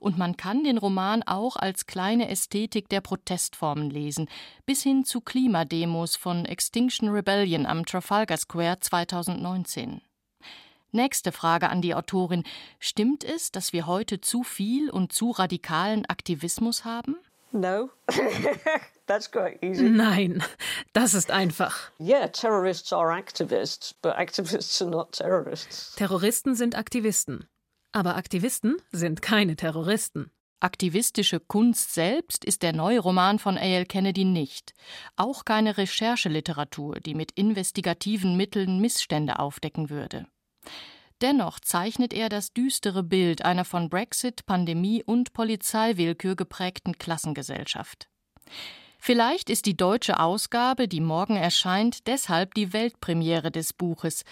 Und 0.00 0.18
man 0.18 0.36
kann 0.36 0.64
den 0.64 0.78
Roman 0.78 1.22
auch 1.22 1.56
als 1.56 1.86
kleine 1.86 2.28
Ästhetik 2.28 2.88
der 2.88 3.00
Protestformen 3.00 3.90
lesen, 3.90 4.28
bis 4.66 4.82
hin 4.82 5.04
zu 5.04 5.20
Klimademos 5.20 6.16
von 6.16 6.44
Extinction 6.44 7.08
Rebellion 7.08 7.66
am 7.66 7.86
Trafalgar 7.86 8.36
Square 8.36 8.80
2019. 8.80 10.00
Nächste 10.90 11.32
Frage 11.32 11.70
an 11.70 11.80
die 11.80 11.94
Autorin. 11.94 12.44
Stimmt 12.78 13.24
es, 13.24 13.50
dass 13.50 13.72
wir 13.72 13.86
heute 13.86 14.20
zu 14.20 14.42
viel 14.42 14.90
und 14.90 15.12
zu 15.12 15.30
radikalen 15.30 16.04
Aktivismus 16.04 16.84
haben? 16.84 17.16
No. 17.50 17.90
That's 19.06 19.30
quite 19.30 19.58
easy. 19.62 19.84
Nein, 19.84 20.42
das 20.92 21.12
ist 21.12 21.30
einfach. 21.30 21.90
Yeah, 21.98 22.28
terrorists 22.28 22.92
are 22.92 23.12
activists, 23.12 23.94
but 24.00 24.14
activists 24.16 24.80
are 24.80 24.90
not 24.90 25.12
terrorists. 25.12 25.94
Terroristen 25.96 26.54
sind 26.54 26.76
Aktivisten. 26.76 27.46
Aber 27.92 28.16
Aktivisten 28.16 28.76
sind 28.90 29.22
keine 29.22 29.56
Terroristen. 29.56 30.30
Aktivistische 30.60 31.40
Kunst 31.40 31.92
selbst 31.92 32.44
ist 32.44 32.62
der 32.62 32.72
neue 32.72 33.00
Roman 33.00 33.38
von 33.38 33.58
A.L. 33.58 33.84
Kennedy 33.84 34.24
nicht. 34.24 34.74
Auch 35.16 35.44
keine 35.44 35.76
Rechercheliteratur, 35.76 37.00
die 37.00 37.14
mit 37.14 37.32
investigativen 37.32 38.36
Mitteln 38.36 38.80
Missstände 38.80 39.40
aufdecken 39.40 39.90
würde. 39.90 40.26
Dennoch 41.20 41.60
zeichnet 41.60 42.12
er 42.12 42.28
das 42.28 42.52
düstere 42.52 43.02
Bild 43.02 43.44
einer 43.44 43.64
von 43.64 43.88
Brexit, 43.88 44.46
Pandemie 44.46 45.02
und 45.02 45.32
Polizeiwillkür 45.32 46.36
geprägten 46.36 46.96
Klassengesellschaft. 46.96 48.08
Vielleicht 48.98 49.50
ist 49.50 49.66
die 49.66 49.76
deutsche 49.76 50.20
Ausgabe, 50.20 50.86
die 50.86 51.00
morgen 51.00 51.34
erscheint, 51.34 52.06
deshalb 52.06 52.54
die 52.54 52.72
Weltpremiere 52.72 53.50
des 53.50 53.72
Buches. 53.72 54.24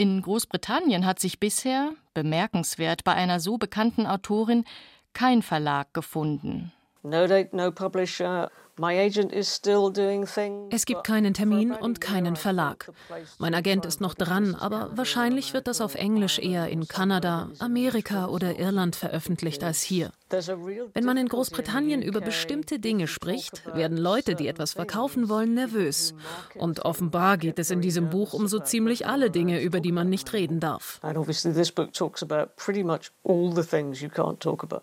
In 0.00 0.22
Großbritannien 0.22 1.04
hat 1.04 1.18
sich 1.18 1.40
bisher, 1.40 1.92
bemerkenswert 2.14 3.02
bei 3.02 3.14
einer 3.14 3.40
so 3.40 3.58
bekannten 3.58 4.06
Autorin, 4.06 4.64
kein 5.12 5.42
Verlag 5.42 5.92
gefunden. 5.92 6.72
No 7.02 7.26
date, 7.26 7.52
no 7.52 7.70
publisher. 7.70 8.50
My 8.80 8.96
agent 8.96 9.32
is 9.32 9.52
still 9.52 9.90
doing 9.92 10.24
things. 10.24 10.68
Es 10.72 10.86
gibt 10.86 11.02
keinen 11.02 11.34
Termin 11.34 11.72
und 11.72 12.00
keinen 12.00 12.36
Verlag. 12.36 12.92
Mein 13.38 13.54
Agent 13.54 13.84
ist 13.84 14.00
noch 14.00 14.14
dran, 14.14 14.54
aber 14.54 14.90
wahrscheinlich 14.96 15.52
wird 15.52 15.66
das 15.66 15.80
auf 15.80 15.96
Englisch 15.96 16.38
eher 16.38 16.68
in 16.68 16.86
Kanada, 16.86 17.50
Amerika 17.58 18.26
oder 18.26 18.58
Irland 18.58 18.94
veröffentlicht 18.94 19.64
als 19.64 19.82
hier. 19.82 20.12
Wenn 20.30 21.04
man 21.04 21.16
in 21.16 21.28
Großbritannien 21.28 22.02
über 22.02 22.20
bestimmte 22.20 22.78
Dinge 22.78 23.08
spricht, 23.08 23.64
werden 23.74 23.98
Leute, 23.98 24.36
die 24.36 24.46
etwas 24.46 24.74
verkaufen 24.74 25.28
wollen, 25.28 25.54
nervös. 25.54 26.14
Und 26.54 26.84
offenbar 26.84 27.36
geht 27.36 27.58
es 27.58 27.70
in 27.70 27.80
diesem 27.80 28.10
Buch 28.10 28.32
um 28.32 28.46
so 28.46 28.60
ziemlich 28.60 29.06
alle 29.08 29.30
Dinge, 29.30 29.60
über 29.60 29.80
die 29.80 29.92
man 29.92 30.08
nicht 30.08 30.32
reden 30.32 30.60
darf. 30.60 31.00
And 31.02 31.16
obviously, 31.16 31.52
this 31.52 31.72
book 31.72 31.92
talks 31.92 32.22
about 32.22 32.54
pretty 32.56 32.84
much 32.84 33.10
all 33.24 33.52
the 33.52 33.64
things 33.64 34.00
you 34.00 34.08
can't 34.08 34.38
talk 34.38 34.62
about. 34.62 34.82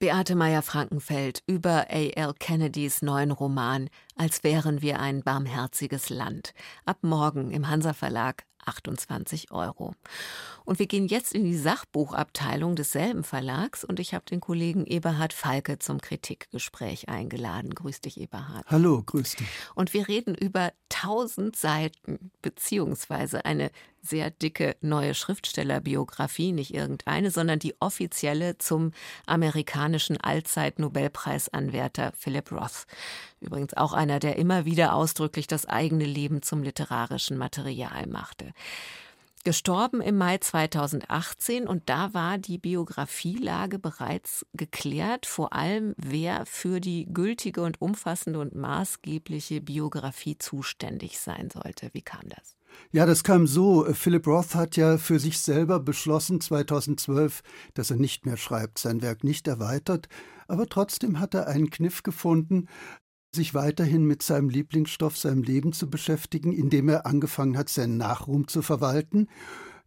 Beate 0.00 0.36
Meyer-Frankenfeld 0.36 1.42
über 1.48 1.86
A.L. 1.90 2.32
Kennedys 2.38 3.02
neuen 3.02 3.32
Roman 3.32 3.90
Als 4.14 4.44
wären 4.44 4.80
wir 4.80 5.00
ein 5.00 5.24
barmherziges 5.24 6.08
Land. 6.08 6.54
Ab 6.84 6.98
morgen 7.02 7.50
im 7.50 7.68
Hansa 7.68 7.94
Verlag 7.94 8.44
28 8.64 9.50
Euro. 9.50 9.94
Und 10.64 10.78
wir 10.78 10.86
gehen 10.86 11.08
jetzt 11.08 11.32
in 11.32 11.42
die 11.42 11.56
Sachbuchabteilung 11.56 12.76
desselben 12.76 13.24
Verlags 13.24 13.82
und 13.82 13.98
ich 13.98 14.14
habe 14.14 14.24
den 14.26 14.40
Kollegen 14.40 14.86
Eberhard 14.86 15.32
Falke 15.32 15.80
zum 15.80 16.00
Kritikgespräch 16.00 17.08
eingeladen. 17.08 17.74
Grüß 17.74 18.00
dich, 18.00 18.20
Eberhard. 18.20 18.66
Hallo, 18.68 19.02
grüß 19.04 19.34
dich. 19.34 19.48
Und 19.74 19.94
wir 19.94 20.06
reden 20.06 20.36
über 20.36 20.72
1000 20.94 21.56
Seiten 21.56 22.30
beziehungsweise 22.40 23.44
eine 23.44 23.72
sehr 24.08 24.30
dicke 24.30 24.76
neue 24.80 25.14
Schriftstellerbiografie, 25.14 26.52
nicht 26.52 26.74
irgendeine, 26.74 27.30
sondern 27.30 27.58
die 27.58 27.74
offizielle 27.80 28.58
zum 28.58 28.92
amerikanischen 29.26 30.16
Allzeit-Nobelpreisanwärter 30.18 32.12
Philip 32.16 32.50
Roth. 32.52 32.86
Übrigens 33.40 33.74
auch 33.74 33.92
einer, 33.92 34.18
der 34.18 34.36
immer 34.36 34.64
wieder 34.64 34.94
ausdrücklich 34.94 35.46
das 35.46 35.66
eigene 35.66 36.04
Leben 36.04 36.42
zum 36.42 36.62
literarischen 36.62 37.38
Material 37.38 38.06
machte. 38.06 38.52
Gestorben 39.44 40.02
im 40.02 40.18
Mai 40.18 40.36
2018 40.36 41.66
und 41.66 41.88
da 41.88 42.12
war 42.12 42.36
die 42.36 42.58
Biografielage 42.58 43.78
bereits 43.78 44.44
geklärt, 44.52 45.24
vor 45.24 45.54
allem 45.54 45.94
wer 45.96 46.44
für 46.44 46.80
die 46.80 47.06
gültige 47.10 47.62
und 47.62 47.80
umfassende 47.80 48.40
und 48.40 48.54
maßgebliche 48.54 49.62
Biografie 49.62 50.36
zuständig 50.36 51.18
sein 51.18 51.48
sollte. 51.50 51.88
Wie 51.92 52.02
kam 52.02 52.28
das? 52.28 52.57
Ja, 52.90 53.04
das 53.06 53.22
kam 53.22 53.46
so. 53.46 53.84
Philip 53.92 54.26
Roth 54.26 54.54
hat 54.54 54.76
ja 54.76 54.98
für 54.98 55.18
sich 55.18 55.38
selber 55.38 55.78
beschlossen 55.80 56.40
2012, 56.40 57.42
dass 57.74 57.90
er 57.90 57.96
nicht 57.96 58.24
mehr 58.24 58.36
schreibt, 58.36 58.78
sein 58.78 59.02
Werk 59.02 59.24
nicht 59.24 59.46
erweitert, 59.46 60.08
aber 60.46 60.66
trotzdem 60.66 61.20
hat 61.20 61.34
er 61.34 61.46
einen 61.46 61.70
Kniff 61.70 62.02
gefunden, 62.02 62.66
sich 63.34 63.54
weiterhin 63.54 64.04
mit 64.04 64.22
seinem 64.22 64.48
Lieblingsstoff, 64.48 65.16
seinem 65.18 65.42
Leben 65.42 65.72
zu 65.72 65.90
beschäftigen, 65.90 66.52
indem 66.52 66.88
er 66.88 67.04
angefangen 67.06 67.58
hat, 67.58 67.68
seinen 67.68 67.98
Nachruhm 67.98 68.48
zu 68.48 68.62
verwalten. 68.62 69.28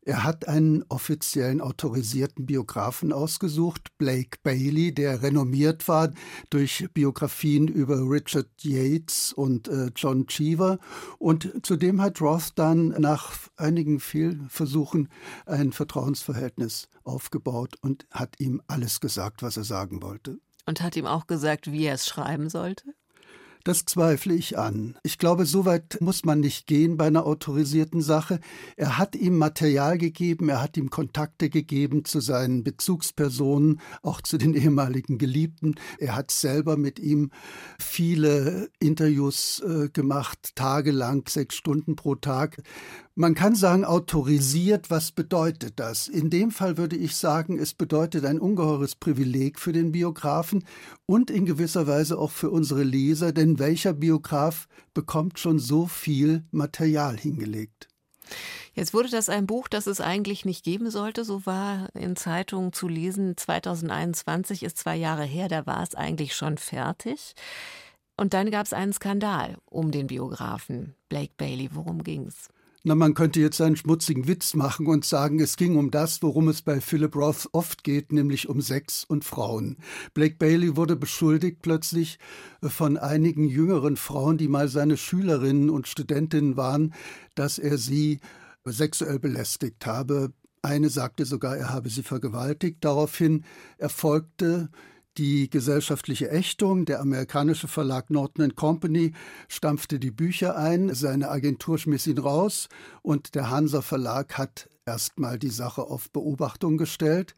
Er 0.04 0.24
hat 0.24 0.48
einen 0.48 0.84
offiziellen 0.90 1.62
autorisierten 1.62 2.48
Biografen 2.48 3.14
ausgesucht, 3.14 3.90
Blake 4.00 4.40
Bailey, 4.42 4.94
der 4.94 5.22
renommiert 5.22 5.88
war 5.88 6.10
durch 6.50 6.88
Biografien 6.94 7.68
über 7.68 7.98
Richard 8.10 8.50
Yates 8.62 9.32
und 9.32 9.68
äh, 9.68 9.92
John 9.96 10.26
Cheever. 10.26 10.80
Und 11.20 11.54
zudem 11.62 12.02
hat 12.02 12.20
Roth 12.20 12.54
dann 12.56 12.88
nach 13.00 13.34
einigen 13.58 14.00
Fehlversuchen 14.00 15.10
ein 15.46 15.72
Vertrauensverhältnis 15.72 16.90
aufgebaut 17.04 17.76
und 17.82 18.08
hat 18.10 18.40
ihm 18.40 18.62
alles 18.66 19.02
gesagt, 19.02 19.44
was 19.44 19.58
er 19.58 19.66
sagen 19.66 20.02
wollte. 20.02 20.40
Und 20.66 20.82
hat 20.82 20.96
ihm 20.96 21.06
auch 21.06 21.28
gesagt, 21.28 21.72
wie 21.72 21.86
er 21.86 21.96
es 21.96 22.08
schreiben 22.08 22.50
sollte? 22.50 22.96
Das 23.64 23.86
zweifle 23.86 24.34
ich 24.34 24.58
an. 24.58 24.96
Ich 25.04 25.20
glaube, 25.20 25.46
so 25.46 25.66
weit 25.66 26.00
muss 26.02 26.26
man 26.26 26.40
nicht 26.40 26.66
gehen 26.66 26.98
bei 26.98 27.06
einer 27.06 27.28
autorisierten 27.28 28.02
Sache. 28.02 28.40
Er 28.76 28.98
hat 28.98 29.16
ihm 29.16 29.38
Material 29.38 30.00
gegeben, 30.00 30.50
er 30.50 30.62
hat 30.62 30.78
ihm 30.78 30.90
Kontakte 30.90 31.50
gegeben 31.50 32.04
zu 32.04 32.22
seinen 32.22 32.64
Bezugspersonen, 32.64 33.80
auch 34.02 34.22
zu 34.22 34.38
den 34.38 34.54
ehemaligen 34.56 35.20
Geliebten. 35.20 35.76
Er 36.00 36.16
hat 36.16 36.32
selber 36.32 36.76
mit 36.76 36.98
ihm 37.00 37.30
viele 37.80 38.70
Interviews 38.80 39.60
äh, 39.60 39.90
gemacht, 39.90 40.56
tagelang, 40.56 41.28
sechs 41.28 41.56
Stunden 41.56 41.96
pro 41.96 42.16
Tag. 42.16 42.64
Man 43.14 43.36
kann 43.36 43.56
sagen, 43.56 43.84
autorisiert, 43.84 44.90
was 44.90 45.12
bedeutet 45.12 45.74
das? 45.82 46.08
In 46.08 46.30
dem 46.30 46.50
Fall 46.50 46.78
würde 46.78 46.96
ich 46.96 47.18
sagen, 47.18 47.60
es 47.60 47.74
bedeutet 47.74 48.24
ein 48.24 48.40
ungeheures 48.40 48.96
Privileg 48.96 49.60
für 49.60 49.74
den 49.74 49.92
Biografen 49.92 50.64
und 51.06 51.30
in 51.30 51.46
gewisser 51.46 51.88
Weise 51.88 52.18
auch 52.18 52.32
für 52.32 52.50
unsere 52.50 52.84
Leser, 52.84 53.34
denn 53.34 53.60
welcher 53.60 53.92
Biograf 53.92 54.70
bekommt 54.94 55.40
schon 55.40 55.60
so 55.60 55.88
viel 55.88 56.46
Material 56.52 57.18
hingelegt? 57.18 57.90
Jetzt 58.74 58.94
wurde 58.94 59.10
das 59.10 59.28
ein 59.28 59.46
Buch, 59.46 59.68
das 59.68 59.88
es 59.88 60.00
eigentlich 60.00 60.46
nicht 60.46 60.64
geben 60.64 60.90
sollte. 60.90 61.26
So 61.26 61.46
war 61.46 61.94
in 61.94 62.16
Zeitungen 62.16 62.72
zu 62.72 62.88
lesen. 62.88 63.36
2021 63.36 64.64
ist 64.64 64.78
zwei 64.78 64.96
Jahre 64.96 65.26
her, 65.26 65.50
da 65.50 65.66
war 65.66 65.84
es 65.84 65.96
eigentlich 65.96 66.34
schon 66.34 66.58
fertig. 66.58 67.34
Und 68.16 68.34
dann 68.34 68.52
gab 68.52 68.66
es 68.66 68.72
einen 68.72 68.94
Skandal 68.94 69.58
um 69.66 69.92
den 69.92 70.08
Biografen 70.08 70.96
Blake 71.10 71.34
Bailey. 71.36 71.70
Worum 71.74 72.06
ging's? 72.06 72.48
Na, 72.84 72.96
man 72.96 73.14
könnte 73.14 73.40
jetzt 73.40 73.62
einen 73.62 73.76
schmutzigen 73.76 74.28
Witz 74.28 74.56
machen 74.56 74.88
und 74.88 75.06
sagen, 75.06 75.40
es 75.40 75.56
ging 75.56 75.76
um 75.76 75.92
das, 75.92 76.24
worum 76.24 76.48
es 76.48 76.64
bei 76.64 76.82
Philip 76.82 77.16
Roth 77.16 77.48
oft 77.52 77.84
geht, 77.84 78.12
nämlich 78.12 78.50
um 78.50 78.60
Sex 78.60 79.04
und 79.04 79.24
Frauen. 79.24 79.78
Blake 80.16 80.38
Bailey 80.40 80.76
wurde 80.76 80.96
beschuldigt 80.96 81.62
plötzlich 81.62 82.18
von 82.64 82.98
einigen 82.98 83.48
jüngeren 83.48 83.98
Frauen, 83.98 84.40
die 84.40 84.48
mal 84.48 84.68
seine 84.68 84.98
Schülerinnen 84.98 85.70
und 85.70 85.88
Studentinnen 85.88 86.58
waren, 86.58 86.96
dass 87.36 87.60
er 87.60 87.78
sie 87.78 88.20
sexuell 88.66 89.20
belästigt 89.20 89.86
habe. 89.86 90.34
Eine 90.64 90.90
sagte 90.90 91.26
sogar, 91.26 91.56
er 91.58 91.70
habe 91.70 91.90
sie 91.90 92.02
vergewaltigt. 92.02 92.84
Daraufhin 92.84 93.46
erfolgte 93.78 94.72
die 95.18 95.50
gesellschaftliche 95.50 96.30
Ächtung. 96.30 96.86
Der 96.86 97.02
amerikanische 97.02 97.68
Verlag 97.68 98.10
Norton 98.10 98.56
Company 98.56 99.14
stampfte 99.48 100.00
die 100.00 100.12
Bücher 100.12 100.58
ein, 100.58 100.94
seine 100.94 101.30
Agentur 101.30 101.78
schmiss 101.78 102.08
ihn 102.08 102.18
raus 102.18 102.70
und 103.02 103.36
der 103.36 103.50
Hansa 103.50 103.82
Verlag 103.82 104.38
hat 104.38 104.70
erstmal 104.86 105.40
die 105.40 105.50
Sache 105.50 105.84
auf 105.84 106.12
Beobachtung 106.12 106.78
gestellt. 106.78 107.36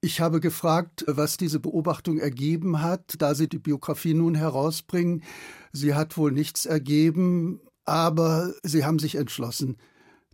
Ich 0.00 0.20
habe 0.20 0.40
gefragt, 0.40 1.04
was 1.08 1.36
diese 1.36 1.58
Beobachtung 1.58 2.18
ergeben 2.18 2.82
hat, 2.82 3.14
da 3.18 3.34
Sie 3.34 3.48
die 3.48 3.58
Biografie 3.58 4.14
nun 4.14 4.36
herausbringen. 4.36 5.24
Sie 5.72 5.94
hat 5.94 6.16
wohl 6.16 6.30
nichts 6.30 6.66
ergeben, 6.66 7.60
aber 7.84 8.54
Sie 8.62 8.84
haben 8.84 9.00
sich 9.00 9.16
entschlossen, 9.16 9.76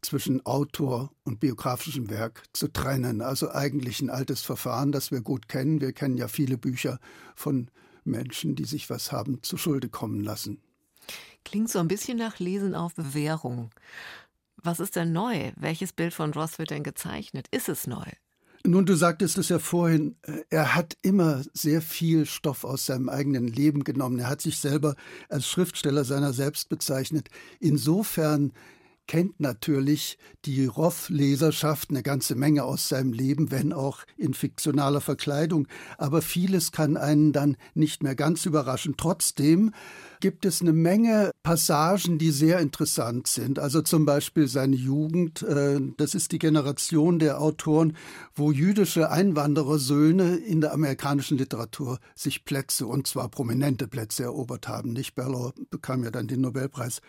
zwischen 0.04 0.44
Autor 0.46 1.10
und 1.24 1.40
biografischem 1.40 2.10
Werk 2.10 2.44
zu 2.52 2.68
trennen. 2.68 3.20
Also 3.20 3.50
eigentlich 3.50 4.00
ein 4.00 4.10
altes 4.10 4.42
Verfahren, 4.42 4.92
das 4.92 5.10
wir 5.10 5.20
gut 5.20 5.48
kennen. 5.48 5.80
Wir 5.80 5.92
kennen 5.92 6.16
ja 6.16 6.28
viele 6.28 6.58
Bücher 6.58 6.98
von 7.34 7.68
Menschen, 8.04 8.54
die 8.54 8.64
sich 8.64 8.90
was 8.90 9.12
haben 9.12 9.42
zu 9.42 9.56
Schulde 9.56 9.88
kommen 9.88 10.22
lassen. 10.22 10.60
Klingt 11.44 11.70
so 11.70 11.78
ein 11.78 11.88
bisschen 11.88 12.18
nach 12.18 12.38
Lesen 12.38 12.74
auf 12.74 12.94
Bewährung. 12.94 13.70
Was 14.56 14.80
ist 14.80 14.96
denn 14.96 15.12
neu? 15.12 15.52
Welches 15.56 15.92
Bild 15.92 16.14
von 16.14 16.32
Ross 16.32 16.58
wird 16.58 16.70
denn 16.70 16.84
gezeichnet? 16.84 17.48
Ist 17.50 17.68
es 17.68 17.86
neu? 17.86 18.06
Nun, 18.66 18.86
du 18.86 18.94
sagtest 18.94 19.36
es 19.36 19.50
ja 19.50 19.58
vorhin, 19.58 20.16
äh, 20.22 20.38
er 20.48 20.74
hat 20.74 20.96
immer 21.02 21.42
sehr 21.52 21.82
viel 21.82 22.24
Stoff 22.24 22.64
aus 22.64 22.86
seinem 22.86 23.10
eigenen 23.10 23.46
Leben 23.46 23.84
genommen. 23.84 24.18
Er 24.18 24.28
hat 24.28 24.40
sich 24.40 24.58
selber 24.58 24.96
als 25.28 25.46
Schriftsteller 25.46 26.04
seiner 26.04 26.32
selbst 26.32 26.70
bezeichnet. 26.70 27.28
Insofern 27.60 28.52
kennt 29.06 29.40
natürlich 29.40 30.18
die 30.44 30.66
Roth-Leserschaft 30.66 31.90
eine 31.90 32.02
ganze 32.02 32.34
Menge 32.34 32.64
aus 32.64 32.88
seinem 32.88 33.12
Leben, 33.12 33.50
wenn 33.50 33.72
auch 33.72 34.00
in 34.16 34.34
fiktionaler 34.34 35.00
Verkleidung. 35.00 35.68
Aber 35.98 36.22
vieles 36.22 36.72
kann 36.72 36.96
einen 36.96 37.32
dann 37.32 37.56
nicht 37.74 38.02
mehr 38.02 38.14
ganz 38.14 38.46
überraschen. 38.46 38.94
Trotzdem 38.96 39.72
gibt 40.24 40.46
es 40.46 40.62
eine 40.62 40.72
Menge 40.72 41.32
Passagen, 41.42 42.16
die 42.16 42.30
sehr 42.30 42.60
interessant 42.60 43.26
sind. 43.26 43.58
Also 43.58 43.82
zum 43.82 44.06
Beispiel 44.06 44.48
seine 44.48 44.74
Jugend. 44.74 45.42
äh, 45.42 45.78
Das 45.98 46.14
ist 46.14 46.32
die 46.32 46.38
Generation 46.38 47.18
der 47.18 47.42
Autoren, 47.42 47.94
wo 48.34 48.50
jüdische 48.50 49.10
Einwanderersöhne 49.10 50.36
in 50.36 50.62
der 50.62 50.72
amerikanischen 50.72 51.36
Literatur 51.36 51.98
sich 52.14 52.46
Plätze, 52.46 52.86
und 52.86 53.06
zwar 53.06 53.28
prominente 53.28 53.86
Plätze 53.86 54.22
erobert 54.22 54.66
haben. 54.66 54.94
Nicht 54.94 55.14
Bellow 55.14 55.52
bekam 55.68 56.04
ja 56.04 56.10
dann 56.10 56.26
den 56.26 56.40
Nobelpreis. 56.40 57.02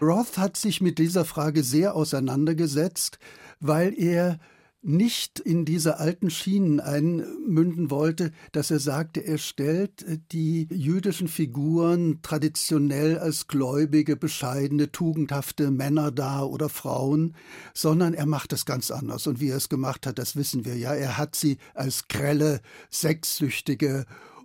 Roth 0.00 0.38
hat 0.38 0.56
sich 0.56 0.80
mit 0.80 1.00
dieser 1.00 1.24
Frage 1.24 1.64
sehr 1.64 1.96
auseinandergesetzt, 1.96 3.18
weil 3.58 3.92
er 3.98 4.38
nicht 4.82 5.38
in 5.38 5.64
diese 5.64 5.98
alten 5.98 6.28
Schienen 6.28 6.80
einmünden 6.80 7.90
wollte, 7.90 8.32
dass 8.50 8.72
er 8.72 8.80
sagte, 8.80 9.20
er 9.20 9.38
stellt 9.38 10.02
äh, 10.02 10.18
die 10.32 10.66
jüdischen 10.70 11.28
Figuren 11.28 12.18
traditionell 12.22 13.18
als 13.18 13.46
gläubige, 13.46 14.16
bescheidene, 14.16 14.90
tugendhafte 14.90 15.70
Männer 15.70 16.10
dar 16.10 16.50
oder 16.50 16.68
Frauen, 16.68 17.36
sondern 17.74 18.12
er 18.12 18.26
macht 18.26 18.52
es 18.52 18.66
ganz 18.66 18.90
anders. 18.90 19.28
Und 19.28 19.40
wie 19.40 19.50
er 19.50 19.56
es 19.56 19.68
gemacht 19.68 20.06
hat, 20.06 20.18
das 20.18 20.34
wissen 20.34 20.64
wir 20.64 20.76
ja. 20.76 20.92
Er 20.92 21.16
hat 21.16 21.36
sie 21.36 21.58
als 21.74 22.08
grelle, 22.08 22.60
sexsüchtige 22.90 24.04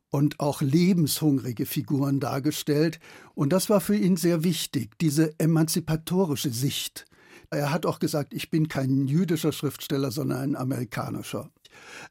und 0.09 0.39
auch 0.39 0.61
lebenshungrige 0.61 1.65
Figuren 1.65 2.19
dargestellt. 2.19 2.99
Und 3.33 3.51
das 3.51 3.69
war 3.69 3.81
für 3.81 3.95
ihn 3.95 4.17
sehr 4.17 4.43
wichtig, 4.43 4.97
diese 4.99 5.37
emanzipatorische 5.39 6.51
Sicht. 6.51 7.05
Er 7.49 7.71
hat 7.71 7.85
auch 7.85 7.99
gesagt, 7.99 8.33
ich 8.33 8.49
bin 8.49 8.67
kein 8.67 9.07
jüdischer 9.07 9.53
Schriftsteller, 9.53 10.11
sondern 10.11 10.39
ein 10.39 10.55
amerikanischer. 10.55 11.49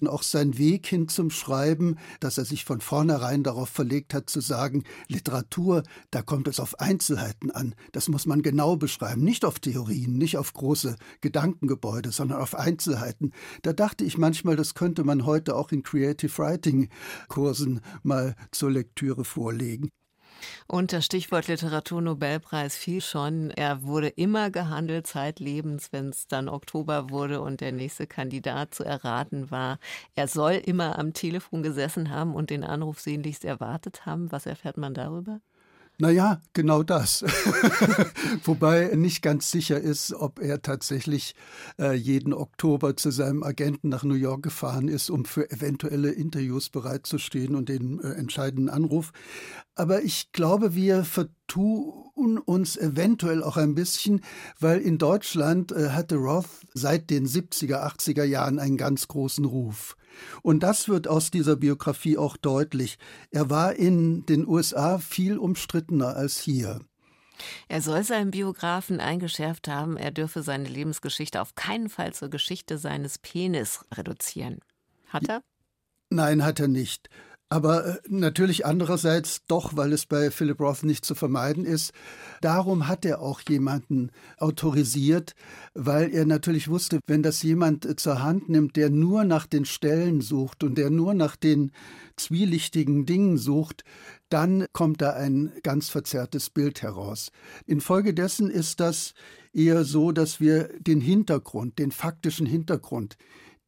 Und 0.00 0.08
auch 0.08 0.22
sein 0.22 0.56
Weg 0.58 0.86
hin 0.86 1.08
zum 1.08 1.30
Schreiben, 1.30 1.96
dass 2.20 2.38
er 2.38 2.44
sich 2.44 2.64
von 2.64 2.80
vornherein 2.80 3.42
darauf 3.42 3.68
verlegt 3.68 4.14
hat 4.14 4.30
zu 4.30 4.40
sagen, 4.40 4.84
Literatur, 5.08 5.82
da 6.10 6.22
kommt 6.22 6.48
es 6.48 6.60
auf 6.60 6.80
Einzelheiten 6.80 7.50
an. 7.50 7.74
Das 7.92 8.08
muss 8.08 8.26
man 8.26 8.42
genau 8.42 8.76
beschreiben, 8.76 9.24
nicht 9.24 9.44
auf 9.44 9.58
Theorien, 9.58 10.16
nicht 10.16 10.36
auf 10.38 10.52
große 10.52 10.96
Gedankengebäude, 11.20 12.12
sondern 12.12 12.40
auf 12.40 12.54
Einzelheiten. 12.54 13.32
Da 13.62 13.72
dachte 13.72 14.04
ich 14.04 14.18
manchmal, 14.18 14.56
das 14.56 14.74
könnte 14.74 15.04
man 15.04 15.26
heute 15.26 15.56
auch 15.56 15.72
in 15.72 15.82
Creative 15.82 16.38
Writing 16.38 16.88
Kursen 17.28 17.80
mal 18.02 18.36
zur 18.52 18.70
Lektüre 18.70 19.24
vorlegen. 19.24 19.90
Und 20.66 20.92
das 20.92 21.04
Stichwort 21.04 21.48
Literaturnobelpreis 21.48 22.76
fiel 22.76 23.00
schon. 23.00 23.50
Er 23.50 23.82
wurde 23.82 24.08
immer 24.08 24.50
gehandelt 24.50 25.06
zeitlebens, 25.06 25.92
wenn 25.92 26.08
es 26.10 26.28
dann 26.28 26.48
Oktober 26.48 27.10
wurde 27.10 27.40
und 27.40 27.60
der 27.60 27.72
nächste 27.72 28.06
Kandidat 28.06 28.74
zu 28.74 28.84
erraten 28.84 29.50
war. 29.50 29.78
Er 30.14 30.28
soll 30.28 30.54
immer 30.54 30.98
am 30.98 31.12
Telefon 31.12 31.62
gesessen 31.62 32.10
haben 32.10 32.34
und 32.34 32.50
den 32.50 32.64
Anruf 32.64 33.00
sehnlichst 33.00 33.44
erwartet 33.44 34.06
haben. 34.06 34.32
Was 34.32 34.46
erfährt 34.46 34.76
man 34.76 34.94
darüber? 34.94 35.40
Naja, 35.98 36.42
genau 36.52 36.82
das. 36.82 37.22
Wobei 38.44 38.94
nicht 38.94 39.22
ganz 39.22 39.50
sicher 39.50 39.80
ist, 39.80 40.12
ob 40.12 40.40
er 40.40 40.60
tatsächlich 40.60 41.34
äh, 41.78 41.94
jeden 41.94 42.34
Oktober 42.34 42.96
zu 42.96 43.10
seinem 43.10 43.42
Agenten 43.42 43.88
nach 43.88 44.04
New 44.04 44.14
York 44.14 44.42
gefahren 44.42 44.88
ist, 44.88 45.08
um 45.08 45.24
für 45.24 45.50
eventuelle 45.50 46.10
Interviews 46.10 46.68
bereitzustehen 46.68 47.54
und 47.54 47.70
den 47.70 48.00
äh, 48.00 48.10
entscheidenden 48.12 48.68
Anruf. 48.68 49.12
Aber 49.74 50.02
ich 50.02 50.32
glaube, 50.32 50.74
wir 50.74 51.04
vertun 51.04 52.05
uns 52.16 52.76
eventuell 52.76 53.42
auch 53.42 53.56
ein 53.56 53.74
bisschen, 53.74 54.22
weil 54.58 54.80
in 54.80 54.98
Deutschland 54.98 55.72
äh, 55.72 55.90
hatte 55.90 56.16
Roth 56.16 56.48
seit 56.74 57.10
den 57.10 57.26
70er, 57.26 57.86
80er 57.86 58.24
Jahren 58.24 58.58
einen 58.58 58.76
ganz 58.76 59.06
großen 59.08 59.44
Ruf. 59.44 59.96
Und 60.42 60.62
das 60.62 60.88
wird 60.88 61.08
aus 61.08 61.30
dieser 61.30 61.56
Biografie 61.56 62.16
auch 62.16 62.36
deutlich. 62.36 62.98
Er 63.30 63.50
war 63.50 63.74
in 63.74 64.24
den 64.26 64.46
USA 64.48 64.98
viel 64.98 65.36
umstrittener 65.38 66.16
als 66.16 66.40
hier. 66.40 66.80
Er 67.68 67.82
soll 67.82 68.02
seinem 68.02 68.30
Biografen 68.30 68.98
eingeschärft 68.98 69.68
haben, 69.68 69.98
er 69.98 70.10
dürfe 70.10 70.42
seine 70.42 70.68
Lebensgeschichte 70.68 71.42
auf 71.42 71.54
keinen 71.54 71.90
Fall 71.90 72.14
zur 72.14 72.30
Geschichte 72.30 72.78
seines 72.78 73.18
Penis 73.18 73.84
reduzieren. 73.92 74.60
Hat 75.08 75.28
er? 75.28 75.42
Nein, 76.08 76.44
hat 76.44 76.60
er 76.60 76.68
nicht. 76.68 77.10
Aber 77.48 77.86
äh, 77.86 77.98
natürlich 78.08 78.66
andererseits 78.66 79.44
doch, 79.46 79.76
weil 79.76 79.92
es 79.92 80.06
bei 80.06 80.30
Philip 80.30 80.60
Roth 80.60 80.82
nicht 80.82 81.04
zu 81.04 81.14
vermeiden 81.14 81.64
ist. 81.64 81.92
Darum 82.40 82.88
hat 82.88 83.04
er 83.04 83.20
auch 83.20 83.40
jemanden 83.48 84.10
autorisiert, 84.38 85.34
weil 85.72 86.12
er 86.12 86.26
natürlich 86.26 86.68
wusste, 86.68 86.98
wenn 87.06 87.22
das 87.22 87.42
jemand 87.42 87.86
äh, 87.86 87.94
zur 87.94 88.22
Hand 88.22 88.48
nimmt, 88.48 88.74
der 88.74 88.90
nur 88.90 89.24
nach 89.24 89.46
den 89.46 89.64
Stellen 89.64 90.20
sucht 90.20 90.64
und 90.64 90.76
der 90.76 90.90
nur 90.90 91.14
nach 91.14 91.36
den 91.36 91.70
zwielichtigen 92.16 93.06
Dingen 93.06 93.38
sucht, 93.38 93.84
dann 94.28 94.66
kommt 94.72 95.00
da 95.00 95.12
ein 95.12 95.52
ganz 95.62 95.88
verzerrtes 95.88 96.50
Bild 96.50 96.82
heraus. 96.82 97.30
Infolgedessen 97.64 98.50
ist 98.50 98.80
das 98.80 99.14
eher 99.52 99.84
so, 99.84 100.10
dass 100.10 100.40
wir 100.40 100.70
den 100.80 101.00
Hintergrund, 101.00 101.78
den 101.78 101.92
faktischen 101.92 102.46
Hintergrund 102.46 103.16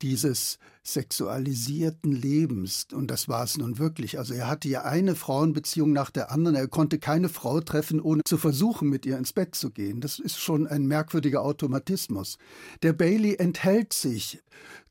dieses 0.02 0.58
sexualisierten 0.82 2.12
Lebens. 2.12 2.86
Und 2.92 3.10
das 3.10 3.28
war 3.28 3.44
es 3.44 3.58
nun 3.58 3.78
wirklich. 3.78 4.18
Also 4.18 4.34
er 4.34 4.48
hatte 4.48 4.68
ja 4.68 4.82
eine 4.82 5.14
Frauenbeziehung 5.14 5.92
nach 5.92 6.10
der 6.10 6.30
anderen. 6.30 6.56
Er 6.56 6.68
konnte 6.68 6.98
keine 6.98 7.28
Frau 7.28 7.60
treffen, 7.60 8.00
ohne 8.00 8.22
zu 8.24 8.38
versuchen, 8.38 8.88
mit 8.88 9.04
ihr 9.04 9.18
ins 9.18 9.32
Bett 9.32 9.54
zu 9.54 9.70
gehen. 9.70 10.00
Das 10.00 10.18
ist 10.18 10.38
schon 10.38 10.66
ein 10.66 10.86
merkwürdiger 10.86 11.42
Automatismus. 11.42 12.38
Der 12.82 12.92
Bailey 12.92 13.36
enthält 13.36 13.92
sich 13.92 14.42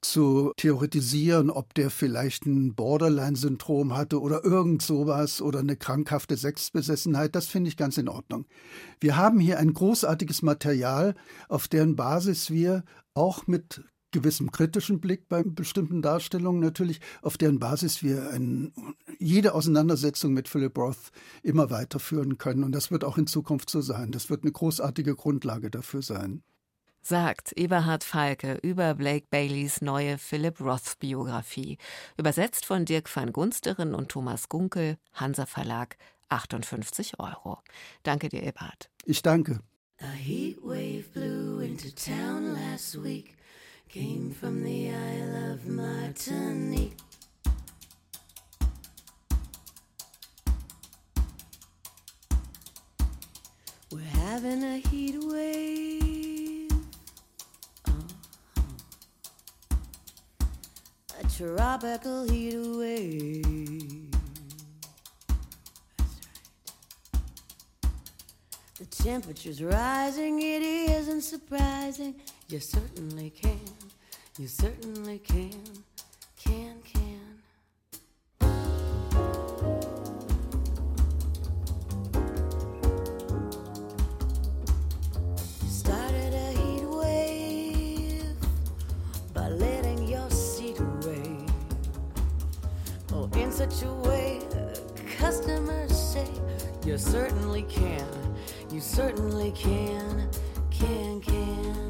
zu 0.01 0.51
theoretisieren, 0.57 1.49
ob 1.49 1.73
der 1.73 1.89
vielleicht 1.89 2.45
ein 2.45 2.75
Borderline-Syndrom 2.75 3.97
hatte 3.97 4.21
oder 4.21 4.43
irgend 4.43 4.83
sowas 4.83 5.41
oder 5.41 5.59
eine 5.59 5.75
krankhafte 5.75 6.37
Sexbesessenheit. 6.37 7.35
Das 7.35 7.47
finde 7.47 7.69
ich 7.69 7.77
ganz 7.77 7.97
in 7.97 8.07
Ordnung. 8.07 8.45
Wir 8.99 9.17
haben 9.17 9.39
hier 9.39 9.57
ein 9.57 9.73
großartiges 9.73 10.43
Material, 10.43 11.15
auf 11.49 11.67
deren 11.67 11.95
Basis 11.95 12.51
wir 12.51 12.83
auch 13.15 13.47
mit 13.47 13.83
gewissem 14.17 14.51
kritischen 14.51 14.99
Blick 14.99 15.29
bei 15.29 15.43
bestimmten 15.43 16.01
Darstellungen 16.01 16.59
natürlich, 16.59 16.99
auf 17.21 17.37
deren 17.37 17.59
Basis 17.59 18.01
wir 18.01 18.31
ein, 18.31 18.73
jede 19.19 19.53
Auseinandersetzung 19.53 20.33
mit 20.33 20.47
Philip 20.47 20.75
Roth 20.75 21.11
immer 21.43 21.69
weiterführen 21.69 22.39
können. 22.39 22.63
Und 22.63 22.71
das 22.71 22.89
wird 22.89 23.03
auch 23.03 23.19
in 23.19 23.27
Zukunft 23.27 23.69
so 23.69 23.81
sein. 23.81 24.11
Das 24.11 24.31
wird 24.31 24.43
eine 24.43 24.51
großartige 24.51 25.15
Grundlage 25.15 25.69
dafür 25.69 26.01
sein. 26.01 26.41
Sagt 27.01 27.53
Eberhard 27.55 28.03
Falke 28.03 28.57
über 28.63 28.95
Blake 28.95 29.27
Baileys 29.29 29.81
neue 29.81 30.17
Philip 30.17 30.59
Roth-Biografie. 30.59 31.77
Übersetzt 32.17 32.65
von 32.65 32.85
Dirk 32.85 33.15
van 33.15 33.31
Gunsteren 33.31 33.93
und 33.93 34.09
Thomas 34.09 34.49
Gunkel, 34.49 34.97
Hansa 35.13 35.45
Verlag, 35.45 35.97
58 36.29 37.19
Euro. 37.19 37.59
Danke 38.01 38.29
dir, 38.29 38.41
Eberhard. 38.41 38.89
Ich 39.05 39.21
danke. 39.21 39.61
A 40.01 40.11
heat 40.11 40.57
wave 40.61 41.05
blew 41.13 41.59
into 41.59 41.89
town 41.91 42.53
last 42.53 43.01
week. 43.01 43.36
Came 43.89 44.31
from 44.31 44.63
the 44.63 44.89
Isle 44.89 45.53
of 45.53 45.65
Martinique. 45.65 46.97
We're 53.91 54.01
having 54.01 54.63
a 54.63 54.77
heat 54.77 55.15
wave. 55.19 56.71
Uh-huh. 57.87 58.01
A 61.19 61.27
tropical 61.35 62.29
heat 62.29 62.57
wave. 62.57 64.11
The 68.77 68.85
temperature's 68.85 69.63
rising, 69.63 70.41
it 70.41 70.61
isn't 70.61 71.21
surprising. 71.21 72.15
You 72.49 72.61
certainly 72.61 73.29
can, 73.29 73.59
you 74.39 74.47
certainly 74.47 75.19
can, 75.19 75.51
can, 76.37 76.77
can. 76.81 77.41
Started 85.67 86.33
a 86.33 86.51
heat 86.51 86.85
wave 86.87 88.37
by 89.33 89.49
letting 89.49 90.07
your 90.07 90.29
seat 90.29 90.79
wave. 91.05 91.49
Oh, 93.11 93.29
in 93.35 93.51
such 93.51 93.83
a 93.83 93.93
way, 94.07 94.39
customers 95.17 95.91
say 95.91 96.29
you 96.85 96.97
certainly 96.97 97.63
can. 97.63 98.07
You 98.71 98.79
certainly 98.79 99.51
can, 99.51 100.29
can, 100.71 101.19
can. 101.19 101.86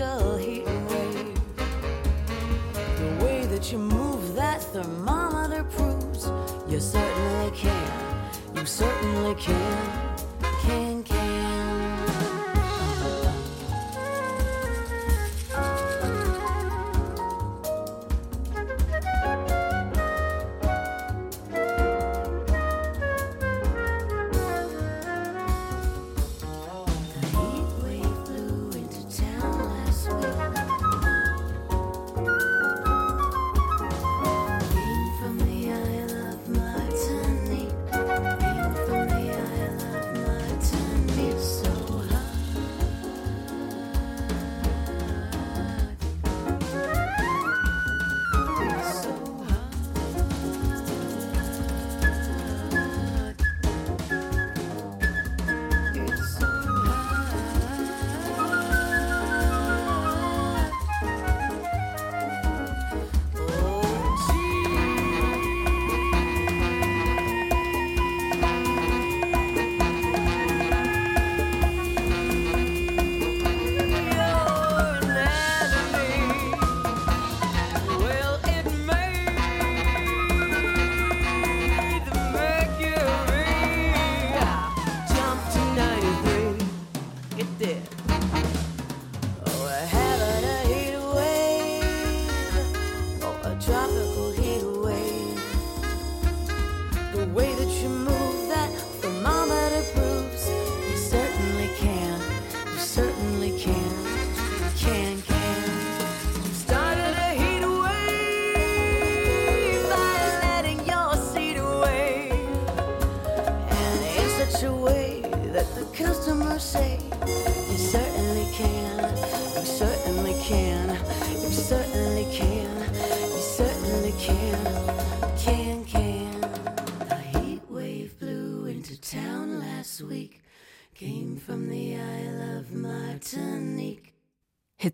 Tropical 0.00 0.36
heat 0.38 0.64
wave. 0.64 1.40
The 2.96 3.24
way 3.24 3.44
that 3.46 3.70
you 3.70 3.78
move 3.78 4.34
that 4.34 4.62
thermometer 4.62 5.64
proves 5.64 6.30
you 6.68 6.80
certainly 6.80 7.50
can. 7.56 8.30
You 8.54 8.64
certainly 8.64 9.34
can. 9.34 10.00
Can, 10.16 10.29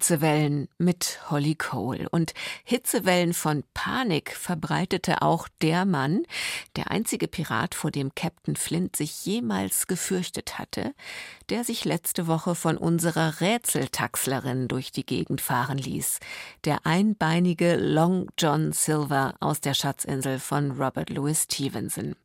Hitzewellen 0.07 0.69
mit 0.79 1.19
Holly 1.31 1.57
Cole. 1.57 2.09
Und 2.09 2.33
Hitzewellen 2.63 3.35
von 3.35 3.65
Panik 3.75 4.37
verbreitete 4.37 5.21
auch 5.21 5.49
der 5.61 5.85
Mann, 5.85 6.23
der 6.77 6.93
einzige 6.93 7.27
Pirat, 7.27 7.75
vor 7.75 7.91
dem 7.91 8.15
Captain 8.15 8.55
Flint 8.55 8.95
sich 8.95 9.27
jemals 9.27 9.89
gefürchtet 9.89 10.61
hatte, 10.61 10.95
der 11.49 11.65
sich 11.65 11.85
letzte 11.85 12.27
Woche 12.27 12.55
von 12.55 12.77
unserer 12.77 13.41
Rätseltaxlerin 13.41 14.69
durch 14.69 14.91
die 14.91 15.07
Gegend 15.07 15.41
fahren 15.41 15.79
ließ. 15.79 16.19
Der 16.65 16.85
einbeinige 16.85 17.77
Long 17.77 18.29
John 18.39 18.73
Silver 18.73 19.35
aus 19.41 19.61
der 19.61 19.75
Schatzinsel 19.75 20.39
von 20.39 20.73
Robert 20.73 21.11
Louis 21.11 21.45
Stevenson. 21.45 22.17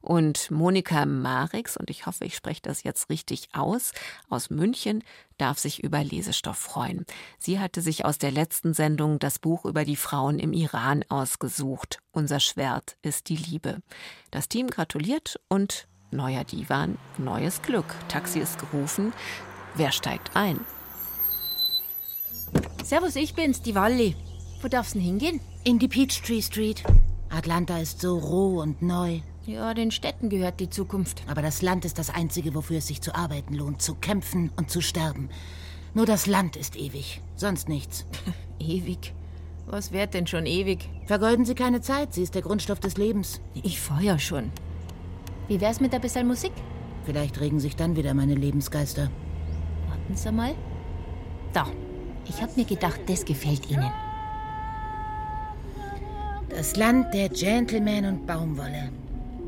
Und 0.00 0.50
Monika 0.50 1.06
Marix, 1.06 1.76
und 1.76 1.90
ich 1.90 2.06
hoffe, 2.06 2.24
ich 2.24 2.36
spreche 2.36 2.62
das 2.62 2.82
jetzt 2.84 3.10
richtig 3.10 3.48
aus, 3.52 3.92
aus 4.28 4.50
München, 4.50 5.02
darf 5.38 5.58
sich 5.58 5.82
über 5.82 6.02
Lesestoff 6.04 6.58
freuen. 6.58 7.04
Sie 7.38 7.58
hatte 7.58 7.80
sich 7.80 8.04
aus 8.04 8.18
der 8.18 8.30
letzten 8.30 8.74
Sendung 8.74 9.18
das 9.18 9.38
Buch 9.38 9.64
über 9.64 9.84
die 9.84 9.96
Frauen 9.96 10.38
im 10.38 10.52
Iran 10.52 11.04
ausgesucht. 11.08 11.98
Unser 12.12 12.40
Schwert 12.40 12.96
ist 13.02 13.28
die 13.28 13.36
Liebe. 13.36 13.78
Das 14.30 14.48
Team 14.48 14.68
gratuliert 14.68 15.40
und 15.48 15.88
neuer 16.10 16.44
Divan, 16.44 16.98
neues 17.18 17.62
Glück. 17.62 17.94
Taxi 18.08 18.38
ist 18.38 18.58
gerufen. 18.58 19.12
Wer 19.74 19.92
steigt 19.92 20.34
ein? 20.34 20.60
Servus, 22.84 23.16
ich 23.16 23.34
bin's, 23.34 23.62
die 23.62 23.74
Walli. 23.74 24.16
Wo 24.62 24.68
darf's 24.68 24.92
denn 24.92 25.02
hingehen? 25.02 25.40
In 25.64 25.78
die 25.78 25.88
Peachtree 25.88 26.42
Street. 26.42 26.82
Atlanta 27.28 27.78
ist 27.78 28.00
so 28.00 28.18
roh 28.18 28.60
und 28.60 28.80
neu. 28.80 29.20
Ja, 29.44 29.74
den 29.74 29.90
Städten 29.90 30.30
gehört 30.30 30.60
die 30.60 30.70
Zukunft. 30.70 31.22
Aber 31.26 31.42
das 31.42 31.62
Land 31.62 31.84
ist 31.84 31.98
das 31.98 32.10
Einzige, 32.10 32.54
wofür 32.54 32.78
es 32.78 32.86
sich 32.86 33.00
zu 33.00 33.14
arbeiten 33.14 33.54
lohnt, 33.54 33.82
zu 33.82 33.94
kämpfen 33.94 34.50
und 34.56 34.70
zu 34.70 34.80
sterben. 34.80 35.28
Nur 35.94 36.06
das 36.06 36.26
Land 36.26 36.56
ist 36.56 36.76
ewig, 36.76 37.20
sonst 37.36 37.68
nichts. 37.68 38.04
ewig? 38.58 39.14
Was 39.66 39.92
wird 39.92 40.14
denn 40.14 40.26
schon 40.26 40.46
ewig? 40.46 40.88
Vergeuden 41.06 41.44
Sie 41.44 41.54
keine 41.54 41.80
Zeit, 41.82 42.14
sie 42.14 42.22
ist 42.22 42.34
der 42.34 42.42
Grundstoff 42.42 42.80
des 42.80 42.96
Lebens. 42.96 43.40
Ich 43.54 43.80
feuer 43.80 44.18
schon. 44.18 44.50
Wie 45.48 45.60
wär's 45.60 45.80
mit 45.80 45.94
ein 45.94 46.00
bisschen 46.00 46.26
Musik? 46.26 46.52
Vielleicht 47.04 47.40
regen 47.40 47.58
sich 47.58 47.74
dann 47.74 47.96
wieder 47.96 48.12
meine 48.12 48.34
Lebensgeister. 48.34 49.10
Warten 49.88 50.14
Sie 50.14 50.30
mal. 50.30 50.54
Da. 51.54 51.66
Ich 52.28 52.42
hab 52.42 52.54
mir 52.56 52.66
gedacht, 52.66 53.00
das 53.06 53.24
gefällt 53.24 53.70
Ihnen. 53.70 53.90
Das 56.50 56.76
Land 56.76 57.14
der 57.14 57.30
Gentlemen 57.30 58.04
und 58.04 58.26
Baumwolle. 58.26 58.90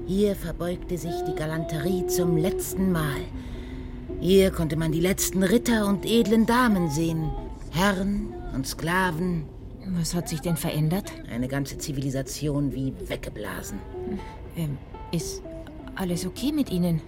Hier 0.06 0.34
verbeugte 0.34 0.96
sich 0.96 1.14
die 1.28 1.34
Galanterie 1.34 2.06
zum 2.06 2.38
letzten 2.38 2.90
Mal. 2.92 3.20
Hier 4.20 4.50
konnte 4.50 4.76
man 4.76 4.92
die 4.92 5.00
letzten 5.00 5.42
Ritter 5.42 5.86
und 5.86 6.06
edlen 6.06 6.46
Damen 6.46 6.90
sehen, 6.90 7.30
Herren 7.72 8.32
und 8.54 8.66
Sklaven. 8.66 9.44
Was 9.98 10.14
hat 10.14 10.28
sich 10.28 10.40
denn 10.40 10.56
verändert? 10.56 11.12
Eine 11.30 11.48
ganze 11.48 11.76
Zivilisation 11.76 12.72
wie 12.72 12.94
weggeblasen. 13.06 13.78
Ähm, 14.56 14.78
ist 15.12 15.42
alles 16.00 16.26
okay 16.26 16.50
mit 16.50 16.70
Ihnen? 16.70 17.02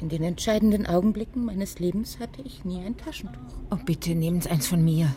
In 0.00 0.08
den 0.08 0.24
entscheidenden 0.24 0.86
Augenblicken 0.86 1.44
meines 1.44 1.78
Lebens 1.78 2.18
hatte 2.18 2.42
ich 2.42 2.64
nie 2.64 2.84
ein 2.84 2.96
Taschentuch. 2.96 3.40
Oh, 3.70 3.78
bitte 3.86 4.14
nehmen 4.14 4.40
Sie 4.40 4.50
eins 4.50 4.66
von 4.66 4.84
mir. 4.84 5.14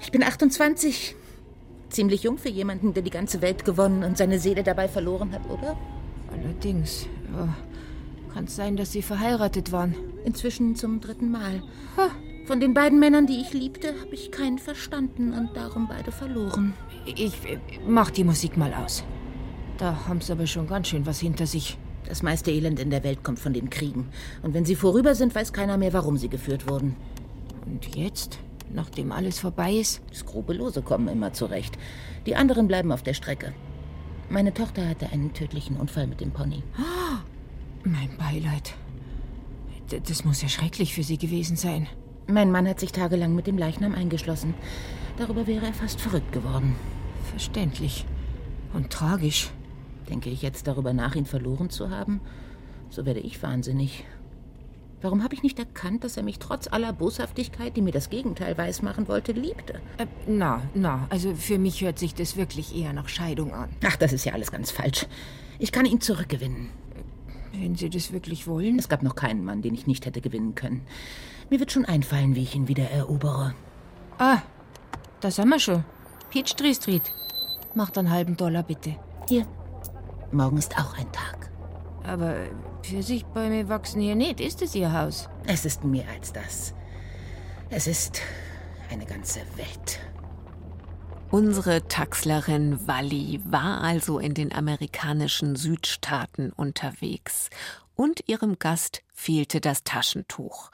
Ich 0.00 0.12
bin 0.12 0.22
28. 0.22 1.16
Ziemlich 1.90 2.22
jung 2.22 2.38
für 2.38 2.48
jemanden, 2.48 2.94
der 2.94 3.02
die 3.02 3.10
ganze 3.10 3.42
Welt 3.42 3.64
gewonnen 3.64 4.04
und 4.04 4.16
seine 4.16 4.38
Seele 4.38 4.62
dabei 4.62 4.86
verloren 4.86 5.32
hat, 5.32 5.48
oder? 5.50 5.76
Allerdings. 6.32 7.06
Ja, 7.36 7.54
Kann 8.32 8.46
sein, 8.46 8.76
dass 8.76 8.92
Sie 8.92 9.02
verheiratet 9.02 9.72
waren. 9.72 9.96
Inzwischen 10.24 10.76
zum 10.76 11.00
dritten 11.00 11.30
Mal. 11.30 11.62
Von 12.46 12.60
den 12.60 12.74
beiden 12.74 13.00
Männern, 13.00 13.26
die 13.26 13.40
ich 13.40 13.52
liebte, 13.52 13.88
habe 14.00 14.14
ich 14.14 14.30
keinen 14.30 14.58
verstanden 14.58 15.32
und 15.32 15.56
darum 15.56 15.88
beide 15.88 16.12
verloren. 16.12 16.74
Ich 17.06 17.44
äh, 17.44 17.58
mach 17.86 18.10
die 18.10 18.24
Musik 18.24 18.56
mal 18.56 18.72
aus. 18.72 19.02
Da 19.78 20.06
haben 20.06 20.20
Sie 20.20 20.30
aber 20.30 20.46
schon 20.46 20.68
ganz 20.68 20.88
schön 20.88 21.06
was 21.06 21.18
hinter 21.18 21.46
sich. 21.46 21.76
Das 22.08 22.22
meiste 22.22 22.50
Elend 22.50 22.78
in 22.78 22.90
der 22.90 23.04
Welt 23.04 23.24
kommt 23.24 23.38
von 23.38 23.52
den 23.52 23.70
Kriegen. 23.70 24.08
Und 24.42 24.54
wenn 24.54 24.64
sie 24.64 24.76
vorüber 24.76 25.14
sind, 25.14 25.34
weiß 25.34 25.52
keiner 25.52 25.76
mehr, 25.76 25.92
warum 25.92 26.16
sie 26.16 26.28
geführt 26.28 26.68
wurden. 26.68 26.96
Und 27.66 27.96
jetzt, 27.96 28.38
nachdem 28.72 29.12
alles 29.12 29.38
vorbei 29.38 29.74
ist? 29.74 30.00
Skrupellose 30.14 30.82
kommen 30.82 31.08
immer 31.08 31.32
zurecht. 31.32 31.76
Die 32.26 32.36
anderen 32.36 32.68
bleiben 32.68 32.92
auf 32.92 33.02
der 33.02 33.14
Strecke. 33.14 33.52
Meine 34.28 34.54
Tochter 34.54 34.88
hatte 34.88 35.10
einen 35.10 35.32
tödlichen 35.32 35.76
Unfall 35.76 36.06
mit 36.06 36.20
dem 36.20 36.30
Pony. 36.30 36.62
Ah, 36.76 37.22
mein 37.84 38.16
Beileid. 38.16 38.74
D 39.90 40.00
das 40.00 40.24
muss 40.24 40.42
ja 40.42 40.48
schrecklich 40.48 40.94
für 40.94 41.04
Sie 41.04 41.18
gewesen 41.18 41.56
sein. 41.56 41.86
Mein 42.26 42.50
Mann 42.50 42.66
hat 42.66 42.80
sich 42.80 42.90
tagelang 42.90 43.36
mit 43.36 43.46
dem 43.46 43.56
Leichnam 43.56 43.94
eingeschlossen. 43.94 44.54
Darüber 45.16 45.46
wäre 45.46 45.66
er 45.66 45.72
fast 45.72 46.00
verrückt 46.00 46.32
geworden. 46.32 46.74
Verständlich. 47.30 48.04
Und 48.74 48.90
tragisch. 48.90 49.50
Denke 50.08 50.30
ich 50.30 50.42
jetzt 50.42 50.66
darüber 50.66 50.92
nach, 50.92 51.14
ihn 51.14 51.26
verloren 51.26 51.70
zu 51.70 51.90
haben, 51.90 52.20
so 52.90 53.04
werde 53.04 53.20
ich 53.20 53.42
wahnsinnig. 53.42 54.04
Warum 55.02 55.22
habe 55.22 55.34
ich 55.34 55.42
nicht 55.42 55.58
erkannt, 55.58 56.04
dass 56.04 56.16
er 56.16 56.22
mich 56.22 56.38
trotz 56.38 56.68
aller 56.68 56.92
Boshaftigkeit, 56.92 57.76
die 57.76 57.82
mir 57.82 57.92
das 57.92 58.08
Gegenteil 58.08 58.56
weismachen 58.56 59.08
wollte, 59.08 59.32
liebte? 59.32 59.74
Äh, 59.98 60.06
na, 60.26 60.62
na, 60.74 61.06
also 61.10 61.34
für 61.34 61.58
mich 61.58 61.82
hört 61.82 61.98
sich 61.98 62.14
das 62.14 62.36
wirklich 62.36 62.74
eher 62.74 62.92
nach 62.92 63.08
Scheidung 63.08 63.52
an. 63.52 63.68
Ach, 63.84 63.96
das 63.96 64.12
ist 64.12 64.24
ja 64.24 64.32
alles 64.32 64.50
ganz 64.50 64.70
falsch. 64.70 65.06
Ich 65.58 65.70
kann 65.70 65.86
ihn 65.86 66.00
zurückgewinnen. 66.00 66.70
Wenn 67.52 67.74
Sie 67.74 67.90
das 67.90 68.12
wirklich 68.12 68.46
wollen. 68.46 68.78
Es 68.78 68.88
gab 68.88 69.02
noch 69.02 69.14
keinen 69.14 69.44
Mann, 69.44 69.62
den 69.62 69.74
ich 69.74 69.86
nicht 69.86 70.04
hätte 70.06 70.20
gewinnen 70.20 70.54
können. 70.54 70.82
Mir 71.50 71.60
wird 71.60 71.72
schon 71.72 71.84
einfallen, 71.84 72.34
wie 72.34 72.42
ich 72.42 72.54
ihn 72.54 72.68
wieder 72.68 72.90
erobere. 72.90 73.54
Ah, 74.18 74.38
da 75.20 75.30
sind 75.30 75.48
wir 75.48 75.58
schon. 75.58 75.84
Peachtree 76.30 76.74
Street. 76.74 77.02
Macht 77.74 77.96
einen 77.96 78.10
halben 78.10 78.36
Dollar 78.36 78.62
bitte. 78.62 78.96
Hier. 79.28 79.46
Morgen 80.32 80.58
ist 80.58 80.76
auch 80.78 80.98
ein 80.98 81.10
Tag. 81.12 81.50
Aber 82.04 82.36
Pfirsichbäume 82.82 83.68
wachsen 83.68 84.00
hier 84.00 84.14
nicht. 84.14 84.40
Ist 84.40 84.62
es 84.62 84.74
Ihr 84.74 84.92
Haus? 84.92 85.28
Es 85.46 85.64
ist 85.64 85.84
mehr 85.84 86.06
als 86.14 86.32
das. 86.32 86.74
Es 87.70 87.86
ist 87.86 88.20
eine 88.90 89.06
ganze 89.06 89.40
Welt. 89.56 90.00
Unsere 91.30 91.88
Taxlerin 91.88 92.86
Wally 92.86 93.40
war 93.44 93.80
also 93.80 94.20
in 94.20 94.34
den 94.34 94.52
amerikanischen 94.52 95.56
Südstaaten 95.56 96.52
unterwegs 96.52 97.50
und 97.96 98.28
ihrem 98.28 98.60
Gast 98.60 99.02
fehlte 99.12 99.60
das 99.60 99.82
Taschentuch. 99.82 100.70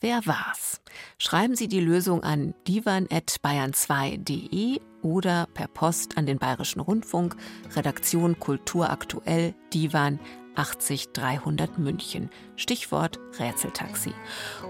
Wer 0.00 0.26
war's? 0.26 0.80
Schreiben 1.18 1.56
Sie 1.56 1.66
die 1.68 1.80
Lösung 1.80 2.22
an 2.22 2.54
divan.bayern2.de 2.68 4.80
oder 5.08 5.48
per 5.54 5.68
Post 5.68 6.18
an 6.18 6.26
den 6.26 6.38
Bayerischen 6.38 6.80
Rundfunk, 6.80 7.34
Redaktion 7.74 8.38
Kultur 8.38 8.90
aktuell, 8.90 9.54
Divan 9.72 10.20
80 10.54 11.12
300 11.12 11.78
München. 11.78 12.28
Stichwort 12.56 13.18
Rätseltaxi. 13.38 14.12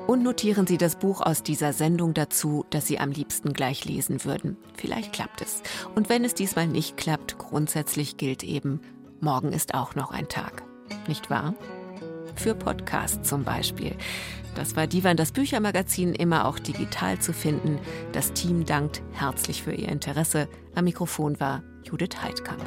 Und 0.07 0.23
notieren 0.23 0.67
Sie 0.67 0.79
das 0.79 0.97
Buch 0.97 1.23
aus 1.23 1.43
dieser 1.43 1.73
Sendung 1.73 2.15
dazu, 2.15 2.65
das 2.71 2.87
Sie 2.87 3.01
am 3.01 3.11
liebsten 3.11 3.53
gleich 3.53 3.85
lesen 3.85 4.25
würden. 4.25 4.57
Vielleicht 4.77 5.13
klappt 5.13 5.41
es. 5.41 5.63
Und 5.97 6.09
wenn 6.09 6.25
es 6.25 6.35
diesmal 6.35 6.69
nicht 6.69 6.97
klappt, 6.97 7.39
grundsätzlich 7.39 8.17
gilt 8.17 8.45
eben, 8.45 8.81
morgen 9.21 9.53
ist 9.53 9.75
auch 9.75 9.97
noch 9.97 10.13
ein 10.13 10.29
Tag. 10.29 10.63
Nicht 11.09 11.31
wahr? 11.31 11.55
Für 12.37 12.55
Podcasts 12.55 13.29
zum 13.29 13.43
Beispiel. 13.43 13.97
Das 14.59 14.75
war 14.75 14.89
Divan, 14.89 15.17
das 15.17 15.31
Büchermagazin, 15.31 16.15
immer 16.15 16.45
auch 16.45 16.59
digital 16.59 17.21
zu 17.21 17.33
finden. 17.33 17.79
Das 18.11 18.33
Team 18.33 18.67
dankt 18.67 19.03
herzlich 19.13 19.63
für 19.63 19.73
Ihr 19.73 19.89
Interesse. 19.89 20.49
Am 20.75 20.85
Mikrofon 20.85 21.39
war 21.39 21.63
Judith 21.85 22.21
Heidkamp. 22.21 22.65